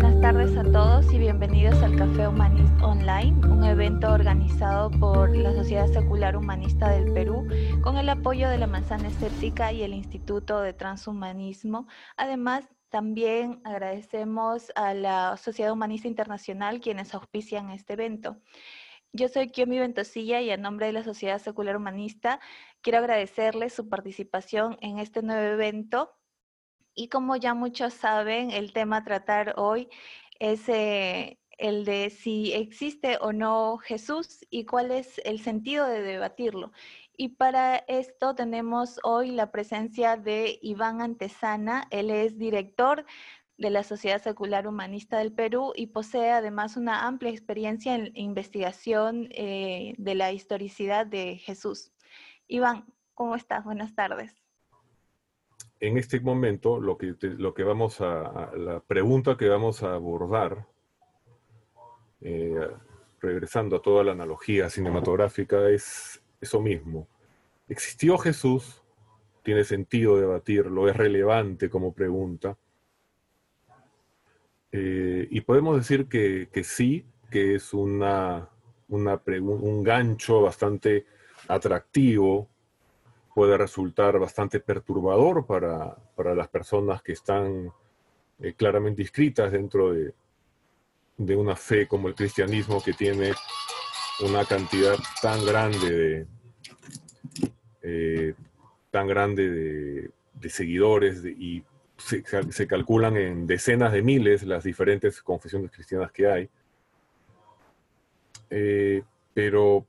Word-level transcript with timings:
Buenas 0.00 0.20
tardes 0.20 0.56
a 0.56 0.62
todos 0.62 1.12
y 1.12 1.18
bienvenidos 1.18 1.82
al 1.82 1.96
Café 1.96 2.28
Humanist 2.28 2.80
Online, 2.80 3.34
un 3.48 3.64
evento 3.64 4.12
organizado 4.12 4.92
por 4.92 5.36
la 5.36 5.52
Sociedad 5.52 5.88
Secular 5.88 6.36
Humanista 6.36 6.90
del 6.90 7.12
Perú 7.12 7.48
con 7.82 7.98
el 7.98 8.08
apoyo 8.08 8.48
de 8.48 8.58
la 8.58 8.68
Manzana 8.68 9.08
Escéptica 9.08 9.72
y 9.72 9.82
el 9.82 9.92
Instituto 9.92 10.60
de 10.60 10.72
Transhumanismo. 10.72 11.88
Además, 12.16 12.68
también 12.90 13.60
agradecemos 13.64 14.70
a 14.76 14.94
la 14.94 15.36
Sociedad 15.36 15.72
Humanista 15.72 16.06
Internacional 16.06 16.78
quienes 16.78 17.12
auspician 17.12 17.70
este 17.70 17.94
evento. 17.94 18.36
Yo 19.12 19.28
soy 19.28 19.50
Kiomi 19.50 19.80
Ventosilla 19.80 20.40
y 20.40 20.50
a 20.50 20.56
nombre 20.56 20.86
de 20.86 20.92
la 20.92 21.02
Sociedad 21.02 21.40
Secular 21.40 21.76
Humanista 21.76 22.38
quiero 22.82 22.98
agradecerles 22.98 23.72
su 23.72 23.88
participación 23.88 24.76
en 24.80 25.00
este 25.00 25.22
nuevo 25.22 25.54
evento 25.54 26.17
y 26.98 27.08
como 27.08 27.36
ya 27.36 27.54
muchos 27.54 27.94
saben, 27.94 28.50
el 28.50 28.72
tema 28.72 28.98
a 28.98 29.04
tratar 29.04 29.54
hoy 29.56 29.88
es 30.40 30.68
eh, 30.68 31.38
el 31.56 31.84
de 31.84 32.10
si 32.10 32.52
existe 32.52 33.18
o 33.20 33.32
no 33.32 33.78
Jesús 33.78 34.44
y 34.50 34.64
cuál 34.64 34.90
es 34.90 35.20
el 35.24 35.40
sentido 35.40 35.86
de 35.86 36.02
debatirlo. 36.02 36.72
Y 37.16 37.30
para 37.30 37.76
esto 37.86 38.34
tenemos 38.34 38.98
hoy 39.04 39.30
la 39.30 39.52
presencia 39.52 40.16
de 40.16 40.58
Iván 40.60 41.00
Antesana. 41.00 41.86
Él 41.90 42.10
es 42.10 42.36
director 42.36 43.04
de 43.58 43.70
la 43.70 43.84
Sociedad 43.84 44.20
Secular 44.20 44.66
Humanista 44.66 45.18
del 45.18 45.32
Perú 45.32 45.72
y 45.76 45.88
posee 45.88 46.32
además 46.32 46.76
una 46.76 47.06
amplia 47.06 47.30
experiencia 47.30 47.94
en 47.94 48.10
investigación 48.14 49.28
eh, 49.30 49.94
de 49.98 50.14
la 50.16 50.32
historicidad 50.32 51.06
de 51.06 51.36
Jesús. 51.36 51.92
Iván, 52.48 52.92
¿cómo 53.14 53.36
estás? 53.36 53.64
Buenas 53.64 53.94
tardes 53.94 54.47
en 55.80 55.98
este 55.98 56.20
momento 56.20 56.80
lo 56.80 56.98
que, 56.98 57.14
lo 57.20 57.54
que 57.54 57.62
vamos 57.62 58.00
a, 58.00 58.52
la 58.56 58.80
pregunta 58.80 59.36
que 59.36 59.48
vamos 59.48 59.82
a 59.82 59.94
abordar, 59.94 60.66
eh, 62.20 62.68
regresando 63.20 63.76
a 63.76 63.82
toda 63.82 64.04
la 64.04 64.12
analogía 64.12 64.70
cinematográfica, 64.70 65.68
es 65.68 66.20
eso 66.40 66.60
mismo. 66.60 67.08
¿Existió 67.68 68.18
Jesús? 68.18 68.82
Tiene 69.42 69.64
sentido 69.64 70.18
debatirlo, 70.18 70.88
es 70.88 70.96
relevante 70.96 71.70
como 71.70 71.92
pregunta. 71.92 72.56
Eh, 74.72 75.26
y 75.30 75.40
podemos 75.40 75.76
decir 75.76 76.08
que, 76.08 76.48
sí, 76.64 77.06
que 77.30 77.54
es 77.54 77.72
una, 77.72 78.48
una 78.88 79.22
un 79.26 79.82
gancho 79.82 80.42
bastante 80.42 81.06
atractivo 81.46 82.48
puede 83.38 83.56
resultar 83.56 84.18
bastante 84.18 84.58
perturbador 84.58 85.46
para, 85.46 85.96
las 86.34 86.48
personas 86.48 87.00
que 87.02 87.12
están 87.12 87.72
eh, 88.40 88.54
claramente 88.54 89.02
inscritas 89.02 89.52
dentro 89.52 89.92
de, 89.92 90.12
una 91.36 91.54
fe 91.54 91.86
como 91.86 92.08
el 92.08 92.16
cristianismo 92.16 92.82
que 92.82 92.94
tiene 92.94 93.30
una 94.28 94.44
cantidad 94.44 94.96
tan 95.22 95.46
grande 95.46 95.88
de, 95.88 96.26
eh, 97.82 98.34
tan 98.90 99.06
grande 99.06 100.10
de, 100.34 100.50
seguidores 100.50 101.24
y 101.24 101.62
se, 101.96 102.66
calculan 102.66 103.16
en 103.16 103.46
decenas 103.46 103.92
de 103.92 104.02
miles 104.02 104.42
las 104.42 104.64
diferentes 104.64 105.22
confesiones 105.22 105.70
cristianas 105.70 106.10
que 106.10 106.26
hay. 106.26 106.48
Eh, 108.50 109.04
pero 109.32 109.86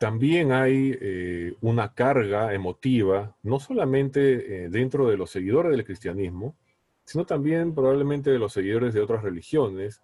también 0.00 0.50
hay 0.50 0.96
eh, 0.98 1.56
una 1.60 1.92
carga 1.92 2.54
emotiva, 2.54 3.36
no 3.42 3.60
solamente 3.60 4.64
eh, 4.64 4.68
dentro 4.70 5.06
de 5.06 5.18
los 5.18 5.30
seguidores 5.30 5.72
del 5.72 5.84
cristianismo, 5.84 6.56
sino 7.04 7.26
también 7.26 7.74
probablemente 7.74 8.30
de 8.30 8.38
los 8.38 8.54
seguidores 8.54 8.94
de 8.94 9.02
otras 9.02 9.22
religiones 9.22 10.00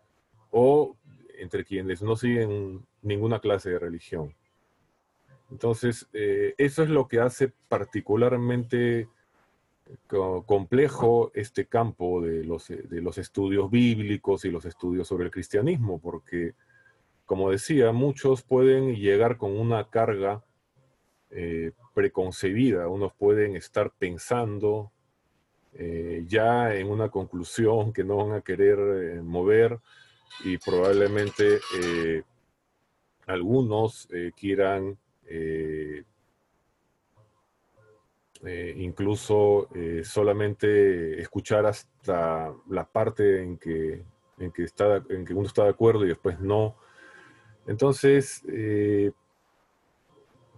o 0.51 0.99
entre 1.39 1.65
quienes 1.65 2.03
no 2.03 2.15
siguen 2.15 2.85
ninguna 3.01 3.39
clase 3.39 3.71
de 3.71 3.79
religión. 3.79 4.35
Entonces, 5.51 6.06
eh, 6.12 6.53
eso 6.59 6.83
es 6.83 6.91
lo 6.91 7.09
que 7.09 7.21
hace 7.21 7.51
particularmente 7.67 9.09
complejo 10.45 11.31
este 11.33 11.69
campo 11.69 12.21
de 12.21 12.45
los, 12.45 12.69
de 12.69 13.01
los 13.01 13.17
estudios 13.17 13.71
bíblicos 13.71 14.45
y 14.45 14.51
los 14.51 14.67
estudios 14.67 15.09
sobre 15.09 15.25
el 15.25 15.31
cristianismo, 15.31 15.99
porque 15.99 16.53
como 17.26 17.50
decía, 17.50 17.91
muchos 17.91 18.42
pueden 18.42 18.94
llegar 18.94 19.37
con 19.37 19.59
una 19.59 19.91
carga 19.91 20.44
eh, 21.31 21.72
preconcebida, 21.92 22.88
unos 22.88 23.12
pueden 23.14 23.56
estar 23.56 23.91
pensando 23.91 24.92
eh, 25.75 26.25
ya 26.26 26.75
en 26.75 26.88
una 26.88 27.10
conclusión 27.10 27.92
que 27.92 28.04
no 28.04 28.16
van 28.16 28.32
a 28.32 28.42
querer 28.42 28.78
eh, 28.78 29.22
mover 29.22 29.81
y 30.44 30.56
probablemente 30.59 31.60
algunos 33.26 34.08
quieran 34.37 34.98
incluso 38.76 39.69
solamente 40.04 41.20
escuchar 41.20 41.66
hasta 41.66 42.54
la 42.69 42.84
parte 42.84 43.43
en 43.43 43.56
que, 43.56 44.04
en 44.38 44.53
que, 44.53 44.64
está, 44.64 45.03
en 45.08 45.25
que 45.25 45.32
uno 45.32 45.47
está 45.47 45.64
de 45.64 45.70
acuerdo 45.70 46.04
y 46.04 46.08
después 46.08 46.38
no 46.41 46.76
entonces, 47.66 48.43
eh, 48.49 49.10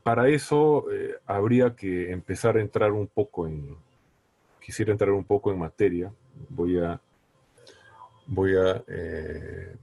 para 0.03 0.29
eso 0.29 0.91
eh, 0.91 1.17
habría 1.27 1.75
que 1.75 2.13
empezar 2.13 2.57
a 2.57 2.61
entrar 2.61 2.93
un 2.93 3.07
poco 3.07 3.47
en, 3.47 3.77
quisiera 4.61 4.93
entrar 4.93 5.11
un 5.11 5.25
poco 5.25 5.51
en 5.51 5.59
materia. 5.59 6.13
Voy 6.51 6.79
a, 6.79 7.01
voy 8.27 8.57
a 8.57 8.83
eh, 8.87 9.75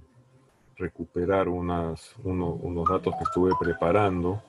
recuperar 0.77 1.47
unos 1.47 2.15
datos 2.89 3.15
que 3.15 3.23
estuve 3.23 3.53
preparando, 3.59 4.41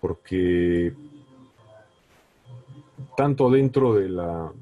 porque 0.00 0.94
tanto 3.16 3.50
dentro 3.50 3.94
de 3.94 4.08
la, 4.08 4.52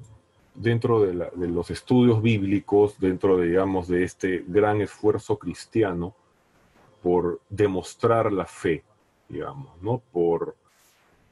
dentro 0.61 1.01
de, 1.01 1.49
los 1.49 1.71
estudios 1.71 2.21
bíblicos, 2.21 2.99
dentro, 3.01 3.39
de, 3.39 3.49
digamos, 3.49 3.89
de 3.89 4.05
este 4.05 4.45
gran 4.47 4.83
esfuerzo 4.83 5.39
cristiano 5.39 6.15
por 7.03 7.41
demostrar 7.49 8.31
la 8.31 8.45
fe, 8.45 8.85
digamos, 9.29 9.71
¿no? 9.81 10.03
Por, 10.13 10.55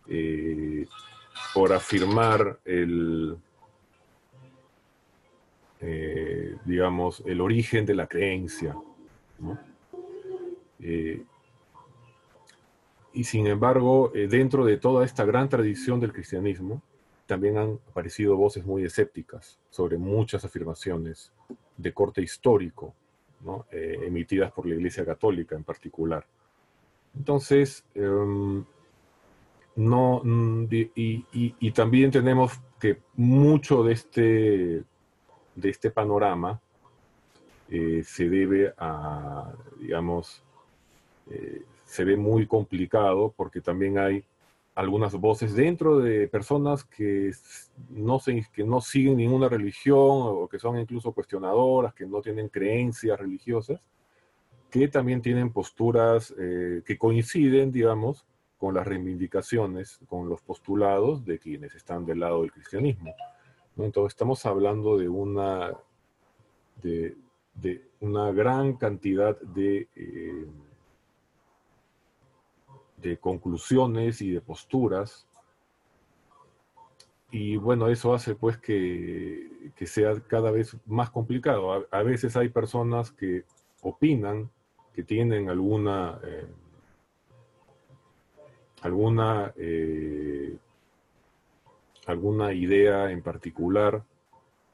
eh, 0.09 0.87
por 1.53 1.75
afirmar 1.75 2.59
el, 2.65 3.37
eh, 5.81 6.57
digamos, 6.65 7.23
el 7.27 7.43
origen 7.43 7.85
de 7.85 7.95
la 7.95 8.07
creencia, 8.07 8.75
eh, 10.81 11.23
y 13.13 13.25
sin 13.25 13.47
embargo, 13.47 14.11
dentro 14.15 14.65
de 14.65 14.79
toda 14.79 15.05
esta 15.05 15.25
gran 15.25 15.49
tradición 15.49 16.01
del 16.01 16.13
cristianismo, 16.13 16.81
también 17.29 17.59
han 17.59 17.79
aparecido 17.91 18.37
voces 18.37 18.65
muy 18.65 18.85
escépticas 18.85 19.59
sobre 19.69 19.99
muchas 19.99 20.47
afirmaciones 20.47 21.31
de 21.77 21.93
corte 21.93 22.23
histórico, 22.23 22.95
eh, 23.71 23.99
emitidas 24.03 24.51
por 24.51 24.67
la 24.67 24.75
Iglesia 24.75 25.05
Católica 25.05 25.55
en 25.55 25.63
particular. 25.63 26.25
Entonces, 27.15 27.85
em, 27.95 28.65
no, 29.77 30.23
mm, 30.25 30.67
y, 30.71 31.71
también 31.73 32.11
tenemos 32.11 32.59
que 32.81 32.99
mucho 33.15 33.85
de 33.85 33.93
este, 33.93 34.85
de 35.55 35.69
este 35.69 35.91
panorama 35.91 36.59
eh, 37.69 38.03
se 38.05 38.29
debe 38.31 38.73
a, 38.79 39.53
digamos, 39.79 40.43
eh, 41.31 41.63
se 41.85 42.05
ve 42.05 42.17
muy 42.17 42.47
complicado 42.47 43.35
porque 43.37 43.61
también 43.61 43.99
hay 43.99 44.25
algunas 44.79 45.13
voces 45.15 45.57
dentro 45.57 45.99
de 45.99 46.29
personas 46.29 46.85
que 46.85 47.33
no, 47.91 48.21
se, 48.21 48.47
que 48.53 48.63
no 48.63 48.81
siguen 48.81 49.17
ninguna 49.17 49.49
religión 49.49 49.99
o 49.99 50.49
que 50.49 50.61
son 50.61 50.79
incluso 50.79 51.11
cuestionadoras, 51.11 51.93
que 51.95 52.07
no 52.07 52.23
tienen 52.23 52.49
creencias 52.49 53.19
religiosas, 53.19 53.81
que 54.71 54.87
también 54.87 55.21
tienen 55.21 55.53
posturas 55.53 56.33
eh, 56.39 56.83
que 56.87 56.97
coinciden, 56.97 57.73
digamos, 57.73 58.25
con 58.57 58.73
las 58.73 58.87
reivindicaciones, 58.87 59.99
con 60.07 60.29
los 60.29 60.43
postulados 60.43 61.25
de 61.25 61.41
quienes 61.41 61.75
están 61.75 62.07
del 62.07 62.21
lado 62.21 62.43
del 62.43 62.53
cristianismo. 62.53 63.17
Entonces 63.79 64.13
estamos 64.13 64.47
hablando 64.47 64.97
de 64.97 65.09
una, 65.09 65.73
de, 66.81 67.17
una 67.99 68.31
gran 68.31 68.75
cantidad 68.75 69.41
de... 69.41 69.89
Eh, 69.97 70.47
de 73.01 73.17
conclusiones 73.19 74.21
y 74.23 74.31
de 74.31 74.41
posturas. 74.41 75.27
Y 77.31 77.57
bueno, 77.57 77.89
eso 77.89 78.15
hace 78.15 78.35
pues 78.35 78.57
que, 78.57 79.73
sea 79.85 80.15
cada 80.27 80.51
vez 80.51 80.77
más 80.87 81.11
complicado. 81.11 81.87
A, 81.91 82.03
veces 82.03 82.37
hay 82.37 82.49
personas 82.49 83.13
que 83.13 83.45
opinan, 83.83 84.51
que 84.95 85.03
tienen 85.03 85.51
alguna, 85.51 86.19
eh, 86.25 86.47
alguna, 88.83 89.53
eh, 89.57 90.57
alguna 92.07 92.53
idea 92.55 93.11
en 93.11 93.23
particular 93.23 94.03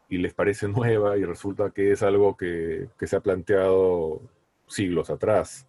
y 0.09 0.19
les 0.19 0.33
parece 0.33 0.69
nueva 0.69 1.17
y 1.19 1.25
resulta 1.25 1.71
que 1.71 1.93
es 1.93 2.03
algo 2.03 2.37
que, 2.37 2.89
se 3.01 3.17
ha 3.17 3.21
planteado 3.21 4.21
siglos 4.67 5.11
atrás, 5.11 5.67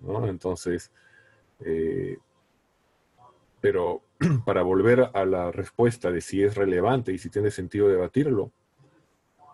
¿no? 0.00 0.26
Entonces, 0.26 0.92
eh, 1.60 2.18
pero 3.60 4.02
para 4.44 4.62
volver 4.62 5.10
a 5.12 5.24
la 5.24 5.50
respuesta 5.50 6.10
de 6.10 6.20
si 6.20 6.42
es 6.42 6.54
relevante 6.54 7.12
y 7.12 7.18
si 7.18 7.30
tiene 7.30 7.50
sentido 7.50 7.88
debatirlo, 7.88 8.50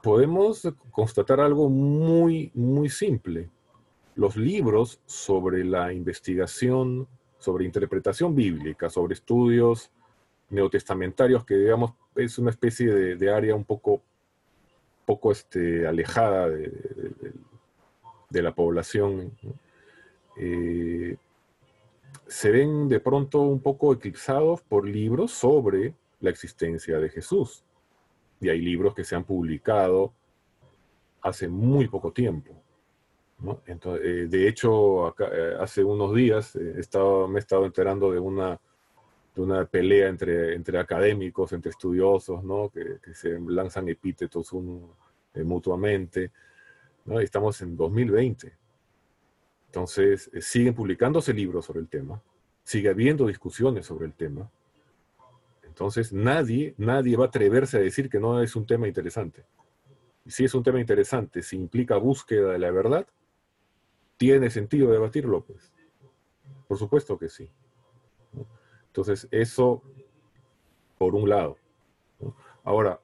podemos 0.03 0.69
constatar 0.91 1.41
algo 1.41 1.69
muy, 1.69 2.51
muy 2.55 2.89
simple. 2.89 3.49
Los 4.15 4.37
libros 4.37 5.01
sobre 5.07 5.65
la 5.65 5.93
investigación, 5.93 7.07
sobre 7.39 7.65
interpretación 7.65 8.35
bíblica, 8.35 8.91
sobre 8.91 9.15
estudios 9.15 9.91
neotestamentarios, 10.51 11.45
que 11.45 11.55
digamos 11.55 11.95
es 12.15 12.39
una 12.39 12.51
especie 12.51 12.93
de, 12.93 13.31
área 13.33 13.55
un 13.55 13.65
poco, 13.65 14.03
poco 15.07 15.33
este, 15.33 15.87
alejada 15.87 16.51
de, 16.51 17.33
la 18.43 18.55
población, 18.55 19.33
eh, 20.37 21.17
se 22.33 22.51
ven 22.51 22.89
de 22.89 22.99
pronto 22.99 23.43
un 23.43 23.61
poco 23.61 23.93
eclipsados 23.93 24.63
por 24.63 24.89
libros 24.89 25.33
sobre 25.33 25.95
la 26.21 26.31
existencia 26.31 26.99
de 26.99 27.11
Jesús 27.11 27.63
y 28.41 28.49
hay 28.49 28.59
libros 28.63 28.95
que 28.95 29.05
se 29.05 29.15
han 29.15 29.25
publicado 29.25 30.15
hace 31.21 31.47
muy 31.49 31.89
poco 31.89 32.11
tiempo. 32.11 32.55
Eh, 33.67 34.27
de 34.31 34.49
hecho, 34.49 35.15
eh, 35.19 35.57
hace 35.61 35.85
unos 35.85 36.15
días 36.15 36.57
eh, 36.57 36.75
me 37.29 37.39
he 37.39 37.41
estado 37.41 37.67
enterando 37.67 38.11
de 38.11 38.19
una, 38.19 38.59
de 39.35 39.43
una 39.43 39.67
pelea 39.67 40.09
entre, 40.09 40.55
entre 40.55 40.79
académicos, 40.79 41.53
entre 41.53 41.71
estudiosos, 41.71 42.43
¿no? 42.43 42.71
que, 42.71 42.99
se 43.13 43.39
lanzan 43.41 43.91
epítetos 43.91 44.55
mutuamente. 45.35 46.33
¿no? 47.05 47.21
estamos 47.21 47.61
en 47.61 47.77
2020. 47.77 48.62
Entonces, 49.73 50.31
siguen 50.41 50.75
publicándose 50.75 51.33
libros 51.33 51.65
sobre 51.65 51.81
el 51.81 51.89
tema, 51.89 52.23
sigue 52.63 52.91
habiendo 52.91 53.27
discusiones 53.27 53.87
sobre 53.87 54.05
el 54.05 54.13
tema, 54.13 54.51
entonces 55.63 56.13
nadie, 56.13 56.75
nadie 56.77 57.17
va 57.17 57.25
a 57.25 57.29
atreverse 57.29 57.79
a 57.79 57.81
decir 57.81 58.11
que 58.11 58.21
no 58.21 58.43
es 58.43 58.55
un 58.55 58.67
tema 58.67 58.87
interesante. 58.87 59.47
Si 60.27 60.45
es 60.45 60.55
un 60.55 60.63
tema 60.63 60.79
interesante, 60.79 61.41
si 61.41 61.57
implica 61.57 61.97
búsqueda 61.97 62.53
de 62.53 62.59
la 62.59 62.71
verdad, 62.71 63.07
¿tiene 64.19 64.51
sentido 64.51 64.91
debatirlo? 64.91 65.43
Pues? 65.43 65.73
Por 66.69 66.77
supuesto 66.77 67.19
que 67.19 67.31
sí. 67.31 67.49
Entonces, 68.89 69.27
eso 69.31 69.83
por 70.99 71.15
un 71.15 71.31
lado. 71.31 71.57
Ahora, 72.65 73.01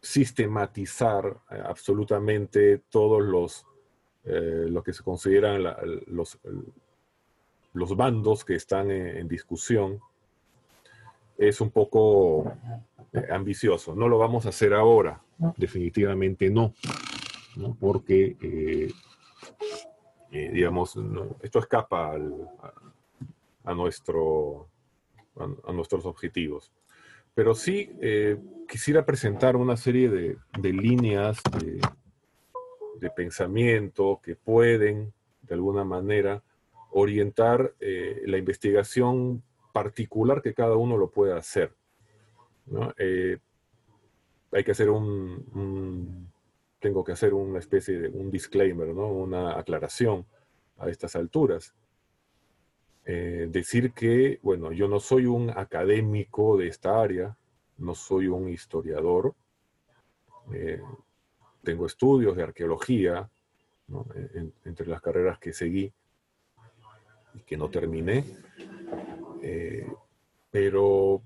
sistematizar 0.00 1.38
eh, 1.50 1.60
absolutamente 1.62 2.78
todos 2.88 3.22
los, 3.22 3.66
eh, 4.28 4.66
lo 4.68 4.82
que 4.82 4.92
se 4.92 5.04
consideran 5.04 5.62
los, 6.08 6.38
los 7.72 7.96
bandos 7.96 8.44
que 8.44 8.56
están 8.56 8.90
en 8.90 9.28
discusión, 9.28 10.00
es 11.38 11.60
un 11.60 11.70
poco 11.70 12.52
eh, 13.12 13.26
ambicioso. 13.30 13.94
No 13.94 14.08
lo 14.08 14.18
vamos 14.18 14.44
a 14.46 14.48
hacer 14.48 14.74
ahora, 14.74 15.22
definitivamente 15.56 16.50
no, 16.50 16.74
porque, 17.78 18.36
eh, 18.42 18.90
digamos, 20.52 20.98
esto 21.40 21.60
escapa 21.60 22.14
a, 23.64 23.74
nuestro, 23.74 24.68
a, 25.36 25.72
nuestros 25.72 26.04
objetivos. 26.04 26.72
Pero 27.32 27.54
sí 27.54 27.90
quisiera 28.66 29.04
presentar 29.04 29.54
una 29.54 29.76
serie 29.76 30.08
de, 30.08 30.72
líneas 30.72 31.40
de, 31.60 31.80
de, 33.00 33.10
pensamiento 33.10 34.20
que 34.22 34.36
pueden, 34.36 35.12
de 35.42 35.54
alguna 35.54 35.84
manera, 35.84 36.42
orientar 36.90 37.74
la 37.80 38.38
investigación 38.38 39.42
particular 39.72 40.40
que 40.40 40.54
cada 40.54 40.76
uno 40.76 40.96
lo 40.96 41.10
pueda 41.10 41.36
hacer. 41.36 41.74
Eh, 42.96 43.38
hay 44.52 44.64
que 44.64 44.70
hacer 44.70 44.88
un, 44.88 46.32
tengo 46.78 47.04
que 47.04 47.12
hacer 47.12 47.34
una 47.34 47.58
especie 47.58 47.98
de 47.98 48.08
un 48.08 48.30
disclaimer, 48.30 48.88
¿no? 48.88 49.08
una 49.08 49.58
aclaración 49.58 50.26
a 50.78 50.88
estas 50.88 51.14
alturas. 51.16 51.74
Eh, 53.04 53.48
decir 53.50 53.92
que, 53.92 54.40
bueno, 54.42 54.72
yo 54.72 54.88
no 54.88 54.98
soy 54.98 55.26
un 55.26 55.50
académico 55.50 56.56
de 56.56 56.68
esta 56.68 57.00
área, 57.00 57.36
no 57.78 57.94
soy 57.94 58.26
un 58.26 58.48
historiador, 58.48 59.34
eh, 60.52 60.80
tengo 61.66 61.86
estudios 61.86 62.36
de 62.36 62.44
arqueología, 62.44 63.28
entre 64.64 64.86
las 64.86 65.02
carreras 65.02 65.38
que 65.40 65.52
seguí 65.52 65.92
y 67.34 67.40
que 67.40 67.56
no 67.56 67.68
terminé, 67.68 68.24
eh, 69.42 69.90
pero 70.48 71.22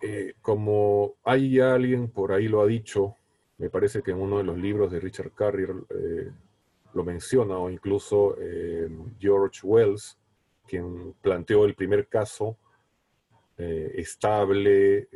eh, 0.00 0.34
como 0.40 1.16
hay 1.24 1.58
alguien 1.58 2.08
por 2.08 2.32
ahí 2.32 2.46
lo 2.46 2.62
ha 2.62 2.66
dicho, 2.66 3.16
me 3.58 3.68
parece 3.68 4.00
que 4.00 4.12
en 4.12 4.18
uno 4.18 4.38
de 4.38 4.44
los 4.44 4.56
libros 4.56 4.92
de 4.92 5.00
Richard 5.00 5.32
Carrier 5.32 5.74
eh, 5.90 6.30
lo 6.94 7.02
menciona, 7.02 7.58
o 7.58 7.68
incluso 7.68 8.36
George 9.18 9.60
Wells, 9.64 10.16
quien 10.68 11.14
planteó 11.20 11.64
el 11.64 11.74
primer 11.74 12.06
caso 12.06 12.56
estable, 13.58 15.08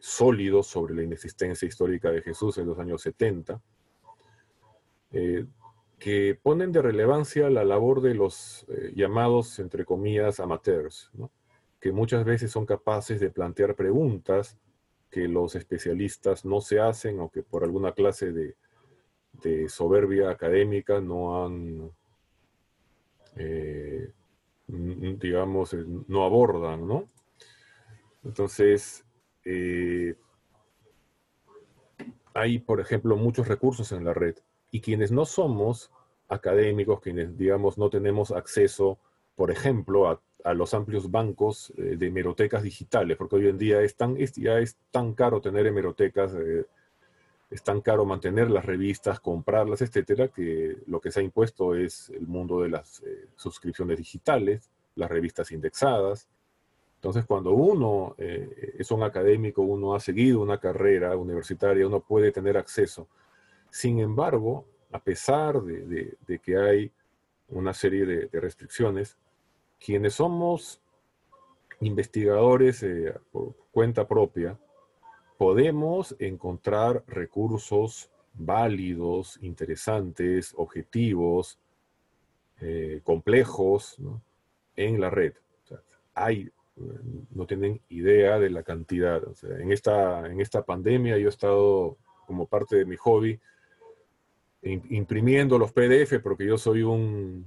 sólido 0.00 0.62
sobre 0.62 0.94
la 0.94 1.02
inexistencia 1.02 1.68
histórica 1.68 2.10
de 2.10 2.22
Jesús 2.22 2.56
en 2.58 2.66
los 2.66 2.78
años 2.78 3.02
70 3.02 3.60
que 6.00 6.36
ponen 6.42 6.72
de 6.72 6.82
relevancia 6.82 7.50
la 7.50 7.62
labor 7.62 8.00
de 8.00 8.14
los 8.14 8.66
eh, 8.68 8.92
llamados, 8.96 9.58
entre 9.58 9.84
comillas, 9.84 10.40
amateurs, 10.40 11.12
que 11.78 11.92
muchas 11.92 12.24
veces 12.24 12.50
son 12.50 12.64
capaces 12.64 13.20
de 13.20 13.30
plantear 13.30 13.76
preguntas 13.76 14.58
que 15.10 15.28
los 15.28 15.54
especialistas 15.54 16.44
no 16.46 16.62
se 16.62 16.80
hacen 16.80 17.20
o 17.20 17.30
que 17.30 17.42
por 17.42 17.64
alguna 17.64 17.92
clase 17.92 18.32
de, 18.32 18.56
soberbia 19.68 20.30
académica 20.30 21.00
no 21.00 21.44
han, 21.44 21.92
eh, 23.36 24.10
digamos, 24.66 25.74
eh, 25.74 25.84
no 26.08 26.24
abordan, 26.24 26.88
¿no? 26.88 27.04
Entonces, 28.24 29.04
hay, 32.34 32.58
por 32.58 32.80
ejemplo, 32.80 33.16
muchos 33.16 33.48
recursos 33.48 33.92
en 33.92 34.04
la 34.04 34.14
red 34.14 34.36
y 34.70 34.80
quienes 34.80 35.10
no 35.10 35.24
somos 35.24 35.90
académicos, 36.28 37.00
quienes, 37.00 37.36
digamos, 37.36 37.76
no 37.76 37.90
tenemos 37.90 38.30
acceso, 38.30 38.98
por 39.34 39.50
ejemplo, 39.50 40.08
a, 40.08 40.20
los 40.54 40.72
amplios 40.72 41.10
bancos 41.10 41.70
eh, 41.76 41.96
de 41.98 42.06
hemerotecas 42.06 42.62
digitales, 42.62 43.18
porque 43.18 43.36
hoy 43.36 43.48
en 43.48 43.58
día 43.58 43.82
es 43.82 43.94
tan, 43.94 44.16
ya 44.16 44.58
es 44.58 44.78
tan 44.90 45.12
caro 45.12 45.42
tener 45.42 45.66
hemerotecas, 45.66 46.34
eh, 46.34 46.64
es 47.50 47.62
tan 47.62 47.82
caro 47.82 48.06
mantener 48.06 48.50
las 48.50 48.64
revistas, 48.64 49.20
comprarlas, 49.20 49.82
etcétera, 49.82 50.28
que 50.28 50.78
lo 50.86 50.98
que 50.98 51.10
se 51.10 51.20
ha 51.20 51.22
impuesto 51.22 51.74
es 51.74 52.08
el 52.08 52.26
mundo 52.26 52.62
de 52.62 52.70
las 52.70 53.02
eh, 53.02 53.28
suscripciones 53.36 53.98
digitales, 53.98 54.70
las 54.94 55.10
revistas 55.10 55.52
indexadas. 55.52 56.26
Entonces, 57.00 57.24
cuando 57.24 57.52
uno 57.52 58.14
es 58.18 58.90
un 58.90 59.02
académico, 59.02 59.62
uno 59.62 59.94
ha 59.94 60.00
seguido 60.00 60.42
una 60.42 60.60
carrera 60.60 61.16
universitaria, 61.16 61.86
uno 61.86 62.00
puede 62.00 62.30
tener 62.30 62.58
acceso 62.58 63.08
sin 63.70 64.00
embargo, 64.00 64.66
a 64.90 64.98
pesar 65.02 65.62
de, 65.62 66.40
que 66.42 66.56
hay 66.56 66.92
una 67.48 67.72
serie 67.72 68.04
de, 68.04 68.40
restricciones, 68.40 69.16
quienes 69.78 70.14
somos 70.14 70.80
investigadores 71.80 72.82
eh, 72.82 73.14
por 73.30 73.54
cuenta 73.70 74.06
propia, 74.06 74.58
podemos 75.38 76.14
encontrar 76.18 77.04
recursos 77.06 78.10
válidos, 78.34 79.38
interesantes, 79.40 80.52
objetivos, 80.56 81.58
eh, 82.60 83.00
complejos 83.04 83.96
en 84.76 85.00
la 85.00 85.10
red. 85.10 85.34
hay, 86.14 86.50
no 87.34 87.46
tienen 87.46 87.80
idea 87.88 88.38
de 88.38 88.50
la 88.50 88.62
cantidad. 88.62 89.22
en, 89.42 89.72
esta, 89.72 90.26
en 90.26 90.40
esta 90.40 90.64
pandemia 90.64 91.18
yo 91.18 91.26
he 91.26 91.30
estado 91.30 91.96
como 92.26 92.46
parte 92.46 92.76
de 92.76 92.84
mi 92.84 92.96
hobby 92.96 93.40
imprimiendo 94.62 95.58
los 95.58 95.72
PDF 95.72 96.20
porque 96.22 96.46
yo 96.46 96.58
soy 96.58 96.82
un, 96.82 97.46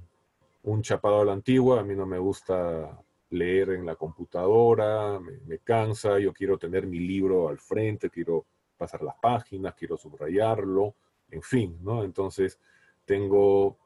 un, 0.64 0.82
chapado 0.82 1.20
a 1.20 1.24
la 1.24 1.32
antigua, 1.32 1.80
a 1.80 1.84
mí 1.84 1.94
no 1.94 2.06
me 2.06 2.18
gusta 2.18 3.00
leer 3.30 3.70
en 3.70 3.86
la 3.86 3.96
computadora, 3.96 5.20
me, 5.20 5.58
cansa, 5.58 6.18
yo 6.18 6.32
quiero 6.32 6.58
tener 6.58 6.86
mi 6.86 6.98
libro 6.98 7.48
al 7.48 7.58
frente, 7.58 8.10
quiero 8.10 8.46
pasar 8.76 9.02
las 9.02 9.16
páginas, 9.20 9.74
quiero 9.74 9.96
subrayarlo, 9.96 10.94
en 11.30 11.42
fin, 11.42 11.78
¿no? 11.82 12.02
Entonces 12.04 12.58
tengo 13.04 13.76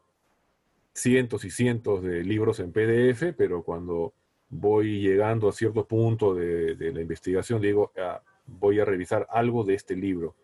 cientos 0.92 1.44
y 1.44 1.50
cientos 1.50 2.02
de 2.02 2.24
libros 2.24 2.60
en 2.60 2.72
PDF, 2.72 3.34
pero 3.36 3.62
cuando 3.62 4.14
voy 4.50 5.00
llegando 5.00 5.48
a 5.48 5.52
cierto 5.52 5.84
punto 5.84 6.34
de, 6.34 6.76
la 6.92 7.00
investigación, 7.00 7.60
digo, 7.60 7.92
ah, 7.98 8.20
voy 8.46 8.80
a 8.80 8.84
revisar 8.84 9.26
algo 9.30 9.64
de 9.64 9.74
este 9.74 9.94
libro. 9.94 10.34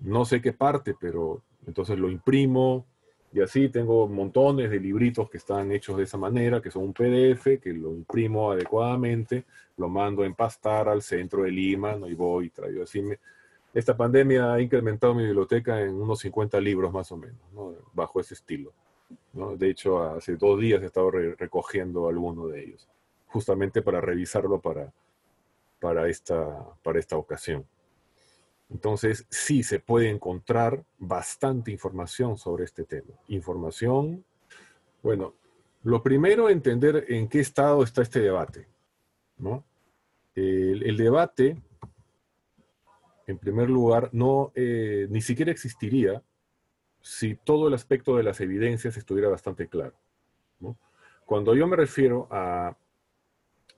No 0.00 0.24
sé 0.24 0.40
qué 0.40 0.52
parte, 0.52 0.94
pero 0.98 1.42
entonces 1.66 1.98
lo 1.98 2.10
imprimo 2.10 2.86
y 3.34 3.40
así 3.40 3.68
tengo 3.68 4.06
montones 4.06 4.70
de 4.70 4.78
libritos 4.78 5.28
que 5.28 5.38
están 5.38 5.72
hechos 5.72 5.96
de 5.96 6.04
esa 6.04 6.16
manera, 6.16 6.62
que 6.62 6.70
son 6.70 6.84
un 6.84 6.92
PDF, 6.92 7.60
que 7.60 7.72
lo 7.72 7.90
imprimo 7.90 8.52
adecuadamente, 8.52 9.44
lo 9.76 9.88
mando 9.88 10.22
a 10.22 10.26
empastar 10.26 10.88
al 10.88 11.02
centro 11.02 11.42
de 11.42 11.50
Lima, 11.50 11.98
y 12.08 12.14
voy, 12.14 12.50
traigo 12.50 12.84
así. 12.84 13.02
esta 13.74 13.96
pandemia 13.96 14.52
ha 14.52 14.60
incrementado 14.60 15.16
mi 15.16 15.24
biblioteca 15.24 15.80
en 15.80 15.94
unos 15.94 16.20
50 16.20 16.60
libros 16.60 16.92
más 16.92 17.10
o 17.10 17.16
menos, 17.16 17.40
bajo 17.92 18.20
ese 18.20 18.34
estilo. 18.34 18.72
De 19.32 19.68
hecho, 19.68 20.00
hace 20.00 20.36
dos 20.36 20.60
días 20.60 20.80
he 20.80 20.86
estado 20.86 21.10
recogiendo 21.10 22.08
alguno 22.08 22.46
de 22.46 22.62
ellos, 22.62 22.88
justamente 23.34 23.82
para 23.82 24.00
revisarlo 24.00 24.60
para, 24.60 24.92
para, 25.80 26.08
esta, 26.08 26.72
para 26.84 27.00
esta 27.00 27.16
ocasión. 27.16 27.66
Entonces, 28.70 29.26
sí 29.28 29.64
se 29.64 29.80
puede 29.80 30.08
encontrar 30.08 30.84
bastante 30.98 31.72
información 31.72 32.38
sobre 32.38 32.62
este 32.62 32.84
tema. 32.84 33.12
Información, 33.26 34.24
bueno, 35.02 35.34
lo 35.82 36.00
primero, 36.00 36.48
entender 36.48 37.06
en 37.08 37.28
qué 37.28 37.40
estado 37.40 37.82
está 37.82 38.02
este 38.02 38.20
debate. 38.20 38.68
El, 40.36 40.96
debate, 40.96 41.60
en 43.26 43.38
primer 43.38 43.68
lugar, 43.68 44.10
no, 44.12 44.52
eh, 44.54 45.08
ni 45.10 45.20
siquiera 45.20 45.50
existiría 45.50 46.22
si 47.00 47.34
todo 47.34 47.66
el 47.66 47.74
aspecto 47.74 48.16
de 48.16 48.22
las 48.22 48.40
evidencias 48.40 48.96
estuviera 48.96 49.28
bastante 49.28 49.66
claro. 49.66 49.96
Cuando 51.26 51.54
yo 51.54 51.66
me 51.66 51.76
refiero 51.76 52.28
a, 52.30 52.76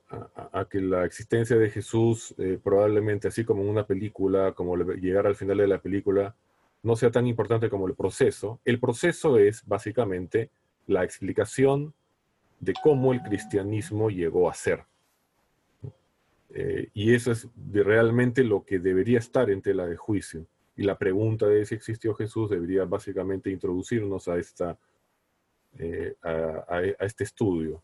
a, 0.09 0.65
que 0.69 0.79
la 0.79 1.05
existencia 1.05 1.57
de 1.57 1.69
Jesús, 1.69 2.33
eh, 2.37 2.59
probablemente 2.63 3.27
así 3.27 3.43
como 3.43 3.61
en 3.63 3.69
una 3.69 3.85
película, 3.85 4.53
como 4.53 4.77
llegar 4.77 5.27
al 5.27 5.35
final 5.35 5.57
de 5.57 5.67
la 5.67 5.81
película, 5.81 6.35
no 6.83 6.95
sea 6.95 7.11
tan 7.11 7.27
importante 7.27 7.69
como 7.69 7.87
el 7.87 7.95
proceso, 7.95 8.59
el 8.63 8.79
proceso 8.79 9.37
es 9.37 9.65
básicamente 9.65 10.49
la 10.85 11.03
explicación 11.03 11.93
de 12.59 12.73
cómo 12.81 13.13
el 13.13 13.21
cristianismo 13.21 14.09
llegó 14.09 14.49
a 14.49 14.53
ser. 14.53 14.85
Eh, 16.49 16.89
y 16.93 17.13
eso 17.13 17.31
es 17.31 17.47
realmente 17.73 18.43
lo 18.43 18.63
que 18.63 18.79
debería 18.79 19.19
estar 19.19 19.49
en 19.49 19.61
tela 19.61 19.85
de 19.85 19.97
juicio. 19.97 20.45
Y 20.75 20.83
la 20.83 20.97
pregunta 20.97 21.47
de 21.47 21.65
si 21.65 21.75
existió 21.75 22.13
Jesús 22.13 22.49
debería 22.49 22.85
básicamente 22.85 23.49
introducirnos 23.49 24.27
a, 24.27 24.37
esta, 24.37 24.77
eh, 25.77 26.15
a, 26.21 26.81
este 27.01 27.25
estudio. 27.25 27.81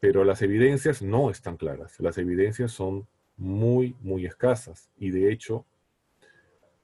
Pero 0.00 0.24
las 0.24 0.42
evidencias 0.42 1.02
no 1.02 1.30
están 1.30 1.56
claras. 1.56 1.98
Las 2.00 2.18
evidencias 2.18 2.72
son 2.72 3.06
muy, 3.36 3.96
muy 4.00 4.26
escasas. 4.26 4.90
Y 4.98 5.10
de 5.10 5.32
hecho, 5.32 5.64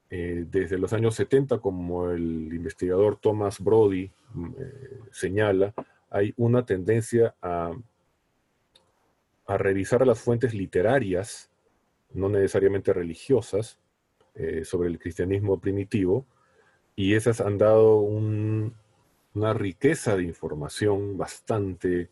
eh, 0.09 0.45
desde 0.49 0.79
los 0.79 0.93
años 0.93 1.15
70, 1.15 1.59
como 1.59 2.11
el 2.11 2.53
investigador 2.53 3.17
Thomas 3.17 3.61
Brody 3.61 4.11
mm, 4.35 4.51
eh, 4.59 4.99
señala, 5.13 5.75
hay 6.11 6.35
una 6.37 6.65
tendencia 6.65 7.35
a, 7.43 7.73
a 9.47 9.59
revisar 9.59 10.07
las 10.07 10.21
fuentes 10.21 10.55
literarias, 10.55 11.51
no 12.13 12.29
necesariamente 12.29 12.93
religiosas, 12.93 13.79
eh, 14.35 14.65
sobre 14.65 14.89
el 14.89 14.99
cristianismo 15.01 15.59
primitivo 15.59 16.25
y 16.95 17.15
esas 17.15 17.41
han 17.41 17.59
dado 17.59 17.97
una 17.97 19.53
riqueza 19.55 20.17
de 20.17 20.23
información 20.23 21.19
bastante 21.19 22.11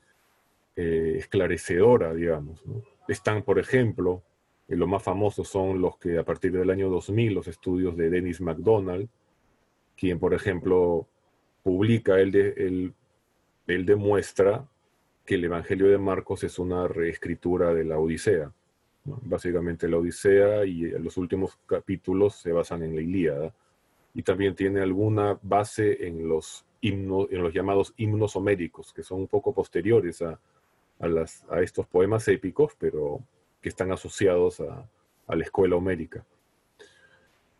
eh, 0.80 1.16
esclarecedora, 1.18 2.14
digamos. 2.14 2.62
Están, 3.08 3.42
por 3.42 3.58
ejemplo, 3.58 4.22
eh, 4.68 4.76
los 4.76 4.88
más 4.88 5.02
famosos 5.02 5.48
son 5.48 5.80
los 5.80 5.96
que 5.98 6.18
a 6.18 6.22
partir 6.22 6.52
del 6.52 6.70
año 6.70 6.88
2000, 6.88 7.34
los 7.34 7.48
estudios 7.48 7.96
de 7.96 8.08
Dennis 8.08 8.40
MacDonald, 8.40 9.08
quien, 9.96 10.20
por 10.20 10.34
ejemplo, 10.34 11.08
publica, 11.64 12.20
él, 12.20 12.94
él 13.66 13.86
demuestra 13.86 14.68
que 15.26 15.34
el 15.34 15.46
Evangelio 15.46 15.88
de 15.88 15.98
Marcos 15.98 16.44
es 16.44 16.60
una 16.60 16.86
reescritura 16.86 17.74
de 17.74 17.82
la 17.82 17.98
Odisea. 17.98 18.52
Básicamente 19.02 19.88
la 19.88 19.96
Odisea 19.96 20.64
y 20.64 20.90
los 20.92 21.16
últimos 21.16 21.58
capítulos 21.66 22.36
se 22.36 22.52
basan 22.52 22.84
en 22.84 22.94
la 22.94 23.02
Ilíada 23.02 23.52
y 24.14 24.22
también 24.22 24.54
tiene 24.54 24.80
alguna 24.80 25.40
base 25.42 26.06
en 26.06 26.28
los, 26.28 26.64
en 26.82 27.08
los 27.08 27.52
llamados 27.52 27.94
himnos 27.96 28.36
homéricos, 28.36 28.92
que 28.92 29.02
son 29.02 29.22
un 29.22 29.26
poco 29.26 29.52
posteriores 29.52 30.22
a, 30.22 30.38
a 31.00 31.60
estos 31.62 31.86
poemas 31.86 32.26
épicos, 32.28 32.72
pero 32.78 33.20
que 33.60 33.68
están 33.68 33.92
asociados 33.92 34.60
a, 34.60 34.88
la 35.28 35.44
escuela 35.44 35.76
homérica. 35.76 36.24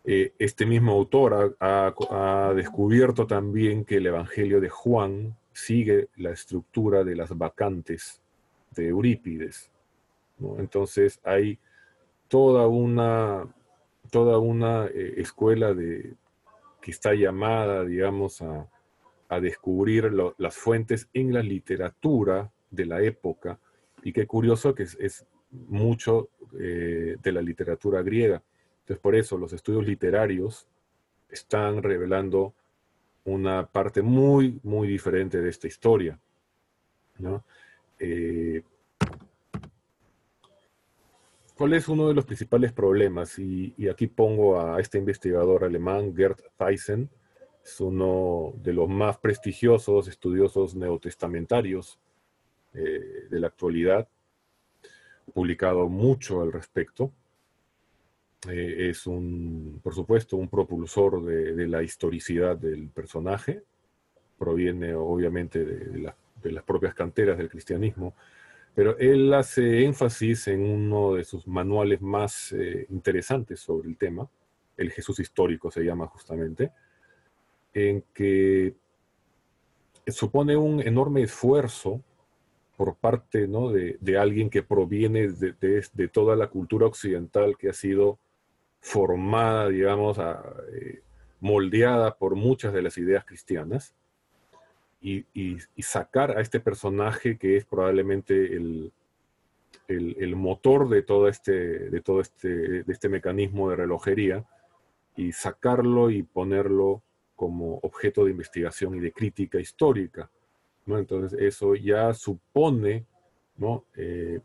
Eh, 0.04 0.32
este 0.38 0.64
mismo 0.64 0.92
autor 0.92 1.56
ha, 1.60 1.94
ha, 2.10 2.54
descubierto 2.54 3.26
también 3.26 3.84
que 3.84 3.96
el 3.96 4.06
Evangelio 4.06 4.58
de 4.58 4.70
Juan 4.70 5.36
sigue 5.52 6.08
la 6.16 6.30
estructura 6.30 7.04
de 7.04 7.14
las 7.14 7.36
vacantes 7.36 8.22
de 8.74 8.88
Eurípides, 8.88 9.70
entonces 10.58 11.20
hay 11.24 11.58
toda 12.28 12.68
una, 12.68 13.46
toda 14.10 14.38
una 14.38 14.86
eh, 14.86 15.14
escuela 15.16 15.74
de, 15.74 16.14
que 16.80 16.90
está 16.90 17.14
llamada, 17.14 17.84
digamos, 17.84 18.42
a, 18.42 18.68
descubrir 19.42 20.10
las 20.38 20.56
fuentes 20.56 21.06
en 21.12 21.34
la 21.34 21.42
literatura 21.42 22.50
de 22.70 22.86
la 22.86 23.02
época, 23.02 23.58
y 24.02 24.12
qué 24.12 24.26
curioso 24.26 24.74
que 24.74 24.84
es, 24.84 25.26
mucho 25.50 26.28
eh, 26.60 27.16
de 27.22 27.32
la 27.32 27.40
literatura 27.40 28.02
griega. 28.02 28.42
Entonces, 28.80 28.98
por 28.98 29.14
eso 29.14 29.38
los 29.38 29.54
estudios 29.54 29.86
literarios 29.86 30.68
están 31.30 31.82
revelando 31.82 32.52
una 33.24 33.66
parte 33.66 34.02
muy, 34.02 34.60
muy 34.62 34.88
diferente 34.88 35.40
de 35.40 35.48
esta 35.48 35.66
historia. 35.66 36.18
Eh, 37.98 38.62
¿Cuál 41.54 41.74
es 41.74 41.88
uno 41.88 42.08
de 42.08 42.14
los 42.14 42.24
principales 42.24 42.72
problemas? 42.72 43.38
Y, 43.38 43.74
aquí 43.88 44.06
pongo 44.06 44.60
a 44.60 44.80
este 44.80 44.98
investigador 44.98 45.64
alemán, 45.64 46.14
Gerd 46.14 46.38
Thyssen, 46.56 47.10
es 47.64 47.80
uno 47.80 48.52
de 48.62 48.72
los 48.72 48.88
más 48.88 49.18
prestigiosos 49.18 50.08
estudiosos 50.08 50.74
neotestamentarios 50.74 51.98
eh, 52.74 53.26
de 53.30 53.40
la 53.40 53.48
actualidad, 53.48 54.08
publicado 55.32 55.88
mucho 55.88 56.42
al 56.42 56.52
respecto. 56.52 57.12
Eh, 58.48 58.88
es 58.90 59.06
un, 59.06 59.80
por 59.82 59.94
supuesto, 59.94 60.36
un 60.36 60.48
propulsor 60.48 61.24
de, 61.24 61.66
la 61.66 61.82
historicidad 61.82 62.56
del 62.56 62.88
personaje, 62.88 63.62
proviene 64.38 64.94
obviamente 64.94 65.64
de 65.64 66.52
las 66.52 66.62
propias 66.64 66.94
canteras 66.94 67.36
del 67.36 67.48
cristianismo, 67.48 68.14
pero 68.78 68.96
él 68.96 69.34
hace 69.34 69.84
énfasis 69.84 70.46
en 70.46 70.62
uno 70.62 71.14
de 71.14 71.24
sus 71.24 71.48
manuales 71.48 72.00
más 72.00 72.52
eh, 72.52 72.86
interesantes 72.90 73.58
sobre 73.58 73.88
el 73.88 73.96
tema, 73.96 74.30
el 74.76 74.92
Jesús 74.92 75.18
histórico 75.18 75.68
se 75.68 75.82
llama 75.82 76.06
justamente, 76.06 76.70
en 77.74 78.04
que 78.14 78.76
supone 80.06 80.56
un 80.56 80.80
enorme 80.80 81.22
esfuerzo 81.22 82.00
por 82.78 82.94
parte 82.94 83.48
¿no? 83.48 83.72
de, 83.72 84.18
alguien 84.18 84.50
que 84.50 84.62
proviene 84.62 85.26
de, 85.26 86.08
toda 86.12 86.36
la 86.36 86.46
cultura 86.46 86.86
occidental 86.86 87.58
que 87.58 87.70
ha 87.70 87.72
sido 87.72 88.20
formada, 88.80 89.68
digamos, 89.68 90.16
eh, 90.72 91.02
moldeada 91.40 92.16
por 92.16 92.36
muchas 92.36 92.72
de 92.72 92.82
las 92.82 92.96
ideas 92.96 93.24
cristianas, 93.24 93.96
y, 95.00 95.26
sacar 95.80 96.38
a 96.38 96.40
este 96.40 96.60
personaje 96.60 97.36
que 97.36 97.56
es 97.56 97.64
probablemente 97.64 98.54
el, 98.54 98.92
el, 99.88 100.36
motor 100.36 100.88
de 100.88 101.02
todo, 101.02 101.26
este, 101.26 101.90
de 101.90 102.00
todo 102.00 102.20
este, 102.20 102.84
de 102.84 102.92
este 102.92 103.08
mecanismo 103.08 103.70
de 103.70 103.76
relojería 103.76 104.44
y 105.16 105.32
sacarlo 105.32 106.10
y 106.10 106.22
ponerlo 106.22 107.02
como 107.34 107.78
objeto 107.82 108.24
de 108.24 108.30
investigación 108.30 108.94
y 108.94 109.00
de 109.00 109.12
crítica 109.12 109.58
histórica. 109.58 110.30
Entonces 110.96 111.38
eso 111.38 111.74
ya 111.74 112.14
supone. 112.14 113.04
Eh, 113.96 114.40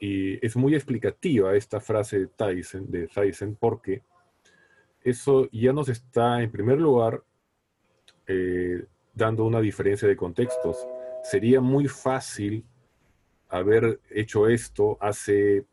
y 0.00 0.44
es 0.44 0.56
muy 0.56 0.74
explicativa 0.74 1.54
esta 1.54 1.80
frase 1.80 2.20
de 2.20 2.26
Tyson, 2.28 2.90
de 2.90 3.06
Tyson 3.06 3.56
porque 3.60 4.02
eso 5.02 5.48
ya 5.52 5.72
nos 5.72 5.88
está, 5.88 6.42
en 6.42 6.50
primer 6.50 6.78
lugar, 6.78 7.22
eh, 8.26 8.84
dando 9.14 9.44
una 9.44 9.60
diferencia 9.60 10.08
de 10.08 10.16
contextos. 10.16 10.86
Sería 11.22 11.60
muy 11.60 11.88
fácil 11.88 12.64
haber 13.48 14.00
hecho 14.10 14.48
esto 14.48 14.96
hace 15.00 15.64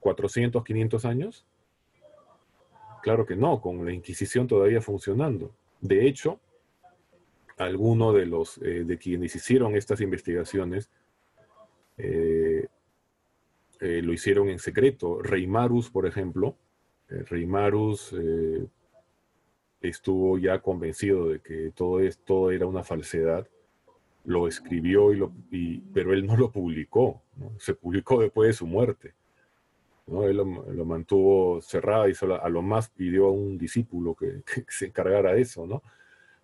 400, 0.00 0.64
500 0.64 1.04
años. 1.04 1.46
Claro 3.02 3.26
que 3.26 3.36
no, 3.36 3.60
con 3.60 3.84
la 3.84 3.92
Inquisición 3.92 4.46
todavía 4.46 4.80
funcionando. 4.80 5.54
De 5.80 6.06
hecho, 6.06 6.40
algunos 7.64 8.14
de 8.14 8.26
los 8.26 8.58
eh, 8.58 8.84
de 8.84 8.98
quienes 8.98 9.34
hicieron 9.34 9.74
estas 9.76 10.00
investigaciones 10.00 10.90
eh, 11.98 12.66
eh, 13.80 14.02
lo 14.02 14.12
hicieron 14.12 14.48
en 14.48 14.58
secreto. 14.58 15.20
Rey 15.22 15.46
Marus, 15.46 15.90
por 15.90 16.06
ejemplo, 16.06 16.56
Rey 17.08 17.44
Marus 17.44 18.14
estuvo 19.82 20.38
ya 20.38 20.60
convencido 20.60 21.28
de 21.28 21.40
que 21.40 21.72
todo 21.74 22.00
esto 22.00 22.50
era 22.50 22.64
una 22.66 22.84
falsedad, 22.84 23.46
lo 24.24 24.48
escribió, 24.48 25.12
y 25.12 25.16
lo, 25.16 25.32
pero 25.92 26.14
él 26.14 26.24
no 26.24 26.36
lo 26.36 26.50
publicó, 26.50 27.20
se 27.58 27.74
publicó 27.74 28.22
después 28.22 28.48
de 28.48 28.52
su 28.54 28.66
muerte. 28.66 29.14
¿no? 30.06 30.24
Él 30.24 30.36
lo, 30.36 30.84
mantuvo 30.84 31.60
cerrado 31.60 32.08
y 32.08 32.14
solo, 32.14 32.42
a 32.42 32.48
lo 32.48 32.62
más 32.62 32.88
pidió 32.88 33.26
a 33.26 33.32
un 33.32 33.58
discípulo 33.58 34.14
que, 34.14 34.42
se 34.68 34.86
encargara 34.86 35.32
de 35.32 35.42
eso. 35.42 35.66
¿no? 35.66 35.82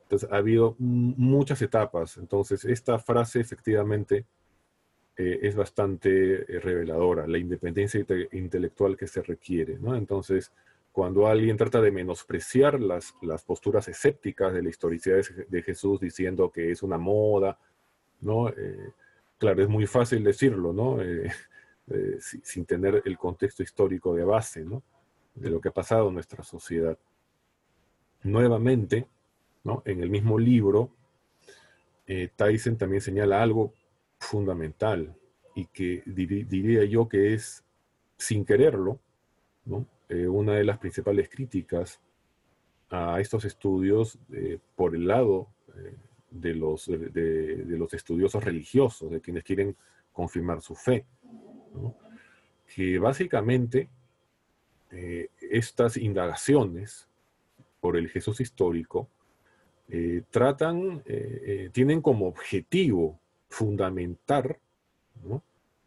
Entonces 0.09 0.31
ha 0.33 0.37
habido 0.37 0.75
muchas 0.79 1.61
etapas. 1.61 2.17
Entonces 2.17 2.65
esta 2.65 2.99
frase 2.99 3.41
efectivamente 3.41 4.25
eh, 5.19 5.39
es 5.43 5.55
bastante 5.55 6.51
eh, 6.51 6.61
reveladora, 6.61 7.27
la 7.27 7.37
independencia 7.37 8.03
intelectual 8.33 8.97
que 8.97 9.07
se 9.07 9.21
requiere. 9.21 9.75
Entonces, 9.75 10.51
cuando 10.93 11.27
alguien 11.27 11.59
trata 11.59 11.83
de 11.83 11.91
menospreciar 11.91 12.81
las, 12.81 13.15
las 13.21 13.45
posturas 13.45 13.87
escépticas 13.89 14.55
de 14.55 14.63
la 14.63 14.71
historicidad 14.71 15.21
de 15.47 15.63
Jesús 15.63 16.01
diciendo 16.01 16.51
que 16.51 16.71
es 16.71 16.83
una 16.83 16.97
moda. 16.97 17.59
Eh, 18.23 18.91
claro, 19.37 19.63
es 19.63 19.69
muy 19.69 19.87
fácil 19.87 20.25
decirlo, 20.25 20.73
¿no? 20.73 20.97
Sin 22.43 22.65
tener 22.65 23.03
el 23.05 23.19
contexto 23.19 23.63
histórico 23.63 24.15
de 24.15 24.25
base. 24.25 24.65
De 25.35 25.51
lo 25.51 25.61
que 25.61 25.69
ha 25.69 25.73
pasado 25.73 26.09
en 26.09 26.15
nuestra 26.15 26.43
sociedad. 26.43 26.99
Nuevamente, 28.23 29.07
En 29.85 30.03
el 30.03 30.11
mismo 30.11 30.39
libro, 30.39 30.91
Tyson 32.37 32.77
también 32.77 33.03
señala 33.03 33.43
algo 33.43 33.75
fundamental 34.19 35.15
y 35.55 35.67
que 35.67 36.03
diría 36.07 36.85
yo 36.85 37.09
que 37.09 37.35
es, 37.35 37.65
sin 38.17 38.45
quererlo, 38.45 39.01
¿no? 39.65 39.87
Eh, 40.09 40.27
una 40.27 40.55
de 40.55 40.65
las 40.65 40.79
principales 40.79 41.29
críticas 41.29 42.01
a 42.91 43.21
estos 43.21 43.45
estudios 43.45 44.19
eh, 44.33 44.59
por 44.75 44.95
el 44.95 45.07
lado 45.07 45.49
eh, 45.77 45.97
de, 46.31 46.55
los, 46.55 46.87
de, 46.87 47.65
los 47.67 47.93
estudiosos 47.93 48.43
religiosos, 48.43 49.11
de 49.11 49.21
quienes 49.21 49.45
quieren 49.45 49.77
confirmar 50.13 50.63
su 50.63 50.75
fe. 50.75 51.05
Que 52.75 52.99
básicamente 52.99 53.89
estas 55.41 55.99
indagaciones 55.99 57.09
por 57.81 57.97
el 57.97 58.09
Jesús 58.09 58.41
histórico 58.41 59.09
tratan, 60.31 61.03
tienen 61.73 62.03
como 62.03 62.27
objetivo 62.27 63.19
fundamentar 63.49 64.59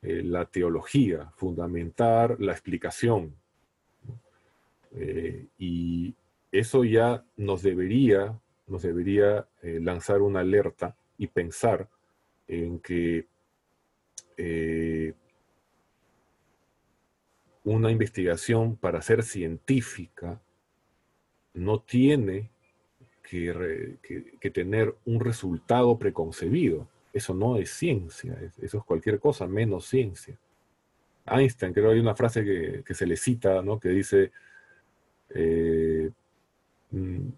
la 0.01 0.45
teología, 0.45 1.31
fundamentar 1.35 2.39
la 2.39 2.51
explicación, 2.51 3.35
eh, 4.93 5.47
y 5.57 6.13
eso 6.51 6.83
ya 6.83 7.23
nos 7.37 7.61
debería, 7.61 8.37
nos 8.67 8.81
debería 8.81 9.47
eh, 9.61 9.79
lanzar 9.81 10.21
una 10.21 10.41
alerta 10.41 10.95
y 11.17 11.27
pensar 11.27 11.87
en 12.47 12.79
que 12.79 13.27
eh, 14.37 15.13
una 17.63 17.91
investigación 17.91 18.75
para 18.75 19.01
ser 19.01 19.23
científica 19.23 20.41
no 21.53 21.79
tiene 21.81 22.50
que, 23.31 24.51
tener 24.51 24.93
un 25.05 25.19
resultado 25.19 25.97
preconcebido. 25.97 26.87
Eso 27.13 27.33
no 27.33 27.57
es 27.57 27.71
ciencia, 27.71 28.37
eso 28.61 28.77
es 28.77 28.83
cualquier 28.83 29.19
cosa 29.19 29.47
menos 29.47 29.85
ciencia. 29.85 30.37
Einstein, 31.25 31.73
creo 31.73 31.87
que 31.87 31.93
hay 31.95 31.99
una 31.99 32.15
frase 32.15 32.43
que, 32.43 32.83
que 32.85 32.93
se 32.93 33.05
le 33.05 33.15
cita, 33.15 33.61
¿no? 33.61 33.79
que 33.79 33.89
dice, 33.89 34.31
eh, 35.29 36.09
mm, 36.91 37.29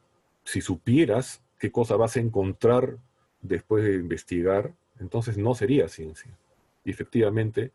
si 0.43 0.61
supieras 0.61 1.43
qué 1.59 1.71
cosa 1.71 1.95
vas 1.95 2.17
a 2.17 2.21
encontrar 2.21 2.97
después 3.41 3.83
de 3.83 3.95
investigar, 3.95 4.73
entonces 4.99 5.37
no 5.37 5.53
sería 5.53 5.87
ciencia. 5.89 6.35
Y 6.83 6.91
efectivamente, 6.91 7.71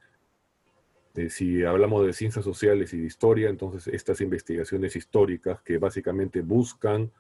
eh, 1.15 1.31
si 1.31 1.63
hablamos 1.65 2.07
de 2.07 2.13
ciencias 2.13 2.45
sociales 2.45 2.93
y 2.95 2.99
de 2.99 3.07
historia, 3.07 3.49
entonces 3.49 3.93
estas 3.93 4.21
investigaciones 4.21 4.97
históricas 4.97 5.61
que 5.63 5.79
básicamente 5.79 6.41
buscan 6.41 7.11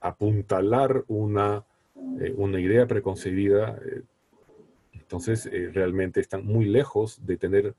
apuntalar 0.00 1.04
una, 1.08 1.64
eh, 2.20 2.34
una 2.36 2.60
idea 2.60 2.86
preconcebida, 2.86 3.78
entonces 4.92 5.48
realmente 5.72 6.20
están 6.20 6.46
muy 6.46 6.66
lejos 6.66 7.24
de 7.26 7.36
tener 7.36 7.74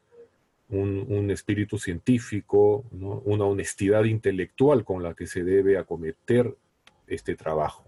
un, 0.70 1.30
espíritu 1.32 1.78
científico, 1.78 2.86
una 2.92 3.46
honestidad 3.46 4.06
intelectual 4.06 4.84
con 4.84 5.04
la 5.04 5.14
que 5.14 5.28
se 5.28 5.44
debe 5.44 5.78
acometer 5.78 6.56
este 7.08 7.36
trabajo. 7.36 7.86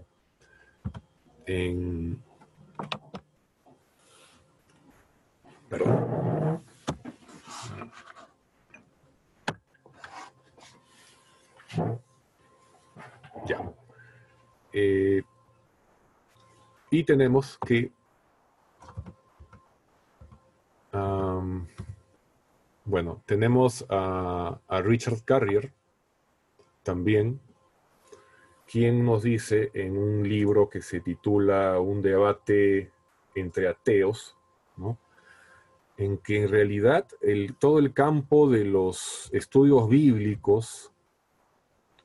Ya. 13.48 13.83
Eh, 14.74 15.22
y 16.90 17.04
tenemos 17.04 17.58
que 17.66 17.92
Bueno, 22.94 23.24
tenemos 23.26 23.86
a, 23.90 24.60
Richard 24.84 25.24
Carrier 25.24 25.74
también, 26.84 27.40
quien 28.72 29.04
nos 29.04 29.24
dice 29.24 29.72
en 29.74 29.98
un 29.98 30.30
libro 30.30 30.70
que 30.70 30.82
se 30.82 31.00
titula 31.00 31.80
Un 31.80 32.04
debate 32.04 32.92
entre 33.34 33.68
ateos, 33.68 34.38
en 35.98 36.18
que 36.18 36.44
en 36.44 36.50
realidad 36.50 37.08
todo 37.58 37.80
el 37.80 37.94
campo 37.94 38.50
de 38.50 38.66
los 38.66 39.30
estudios 39.34 39.90
bíblicos 39.90 40.92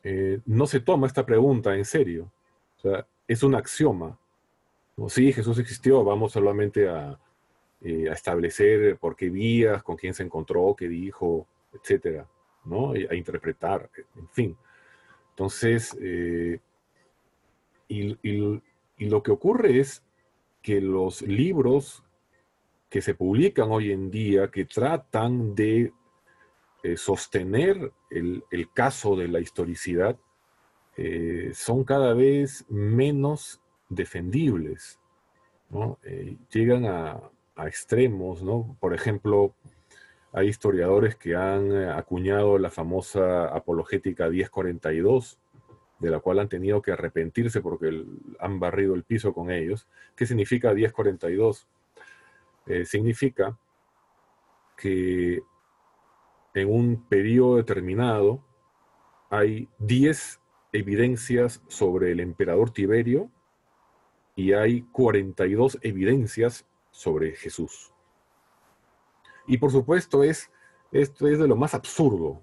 eh, 0.04 0.40
no 0.46 0.66
se 0.66 0.80
toma 0.80 1.06
esta 1.06 1.26
pregunta 1.26 1.74
en 1.74 1.84
serio. 1.84 2.32
O 2.78 2.80
sea, 2.80 3.06
es 3.26 3.42
un 3.42 3.54
axioma. 3.54 4.18
Sí, 5.08 5.32
Jesús 5.32 5.58
existió, 5.58 6.02
vamos 6.02 6.32
solamente 6.32 6.88
a, 6.88 7.18
eh, 7.80 8.08
establecer 8.10 8.96
por 8.96 9.14
qué 9.14 9.30
vías, 9.30 9.82
con 9.82 9.96
quién 9.96 10.14
se 10.14 10.24
encontró, 10.24 10.74
qué 10.76 10.88
dijo, 10.88 11.46
etcétera, 11.72 12.26
¿no? 12.64 12.92
A 12.92 13.14
interpretar, 13.14 13.88
en 14.16 14.28
fin. 14.30 14.56
Entonces, 15.30 15.96
eh, 16.00 16.58
y, 17.86 18.16
lo 18.98 19.22
que 19.22 19.30
ocurre 19.30 19.78
es 19.78 20.02
que 20.60 20.80
los 20.80 21.22
libros 21.22 22.02
que 22.90 23.00
se 23.00 23.14
publican 23.14 23.70
hoy 23.70 23.92
en 23.92 24.10
día, 24.10 24.50
que 24.50 24.64
tratan 24.64 25.54
de 25.54 25.92
eh, 26.82 26.96
sostener 26.96 27.92
el, 28.10 28.42
caso 28.74 29.14
de 29.14 29.28
la 29.28 29.38
historicidad, 29.38 30.18
son 31.52 31.84
cada 31.84 32.14
vez 32.14 32.64
menos 32.68 33.60
defendibles. 33.88 34.98
¿no? 35.70 35.98
llegan 36.50 36.86
a, 36.86 37.20
extremos, 37.66 38.42
¿no? 38.42 38.76
Por 38.80 38.94
ejemplo, 38.94 39.54
hay 40.32 40.48
historiadores 40.48 41.16
que 41.16 41.34
han 41.34 41.72
eh, 41.72 41.90
acuñado 41.90 42.58
la 42.58 42.70
famosa 42.70 43.46
apologética 43.46 44.28
1042, 44.28 45.38
de 45.98 46.10
la 46.10 46.20
cual 46.20 46.38
han 46.38 46.48
tenido 46.48 46.82
que 46.82 46.92
arrepentirse 46.92 47.60
porque 47.60 48.04
han 48.38 48.60
barrido 48.60 48.94
el 48.94 49.04
piso 49.04 49.32
con 49.32 49.50
ellos. 49.50 49.88
¿Qué 50.14 50.26
significa 50.26 50.72
1042? 50.72 51.66
Eh, 52.66 52.84
significa 52.84 53.58
que 54.76 55.42
en 56.54 56.70
un 56.70 57.08
periodo 57.08 57.56
determinado 57.56 58.44
hay 59.30 59.68
10 59.78 60.40
evidencias 60.72 61.62
sobre 61.68 62.12
el 62.12 62.20
emperador 62.20 62.70
Tiberio 62.70 63.30
y 64.36 64.52
hay 64.52 64.82
42 64.92 65.78
evidencias 65.82 66.66
sobre 66.90 67.34
Jesús. 67.34 67.92
Y 69.46 69.58
por 69.58 69.72
supuesto 69.72 70.22
es, 70.22 70.50
esto 70.92 71.26
es 71.26 71.38
de 71.38 71.48
lo 71.48 71.56
más 71.56 71.74
absurdo, 71.74 72.42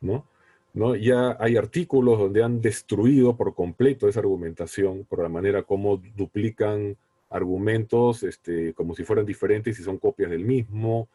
¿no? 0.00 0.26
¿no? 0.72 0.94
Ya 0.94 1.36
hay 1.40 1.56
artículos 1.56 2.18
donde 2.18 2.42
han 2.42 2.60
destruido 2.60 3.36
por 3.36 3.54
completo 3.54 4.08
esa 4.08 4.20
argumentación 4.20 5.04
por 5.04 5.22
la 5.22 5.28
manera 5.28 5.62
como 5.62 5.96
duplican 5.96 6.96
argumentos 7.30 8.22
este, 8.22 8.72
como 8.74 8.94
si 8.94 9.04
fueran 9.04 9.26
diferentes 9.26 9.78
y 9.78 9.82
son 9.82 9.98
copias 9.98 10.30
del 10.30 10.44
mismo, 10.44 11.08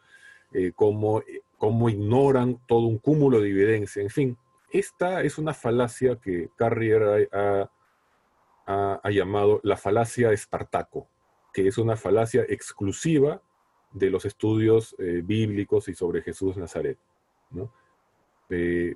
eh, 0.53 0.71
como, 0.75 1.21
como 1.57 1.89
ignoran 1.89 2.59
todo 2.67 2.87
un 2.87 2.97
cúmulo 2.97 3.39
de 3.39 3.49
evidencia, 3.49 4.01
en 4.01 4.09
fin. 4.09 4.37
Esta 4.71 5.21
es 5.21 5.37
una 5.37 5.53
falacia 5.53 6.15
que 6.15 6.49
Carrier 6.55 7.29
ha, 7.31 7.69
llamado 9.09 9.59
la 9.63 9.75
falacia 9.75 10.31
Espartaco 10.31 11.07
que 11.53 11.67
es 11.67 11.77
una 11.77 11.95
falacia 11.95 12.45
exclusiva 12.47 13.41
de 13.91 14.09
los 14.09 14.25
estudios 14.25 14.95
eh, 14.99 15.21
bíblicos 15.23 15.87
y 15.89 15.95
sobre 15.95 16.21
Jesús 16.21 16.57
Nazaret. 16.57 16.97
Eh, 18.49 18.95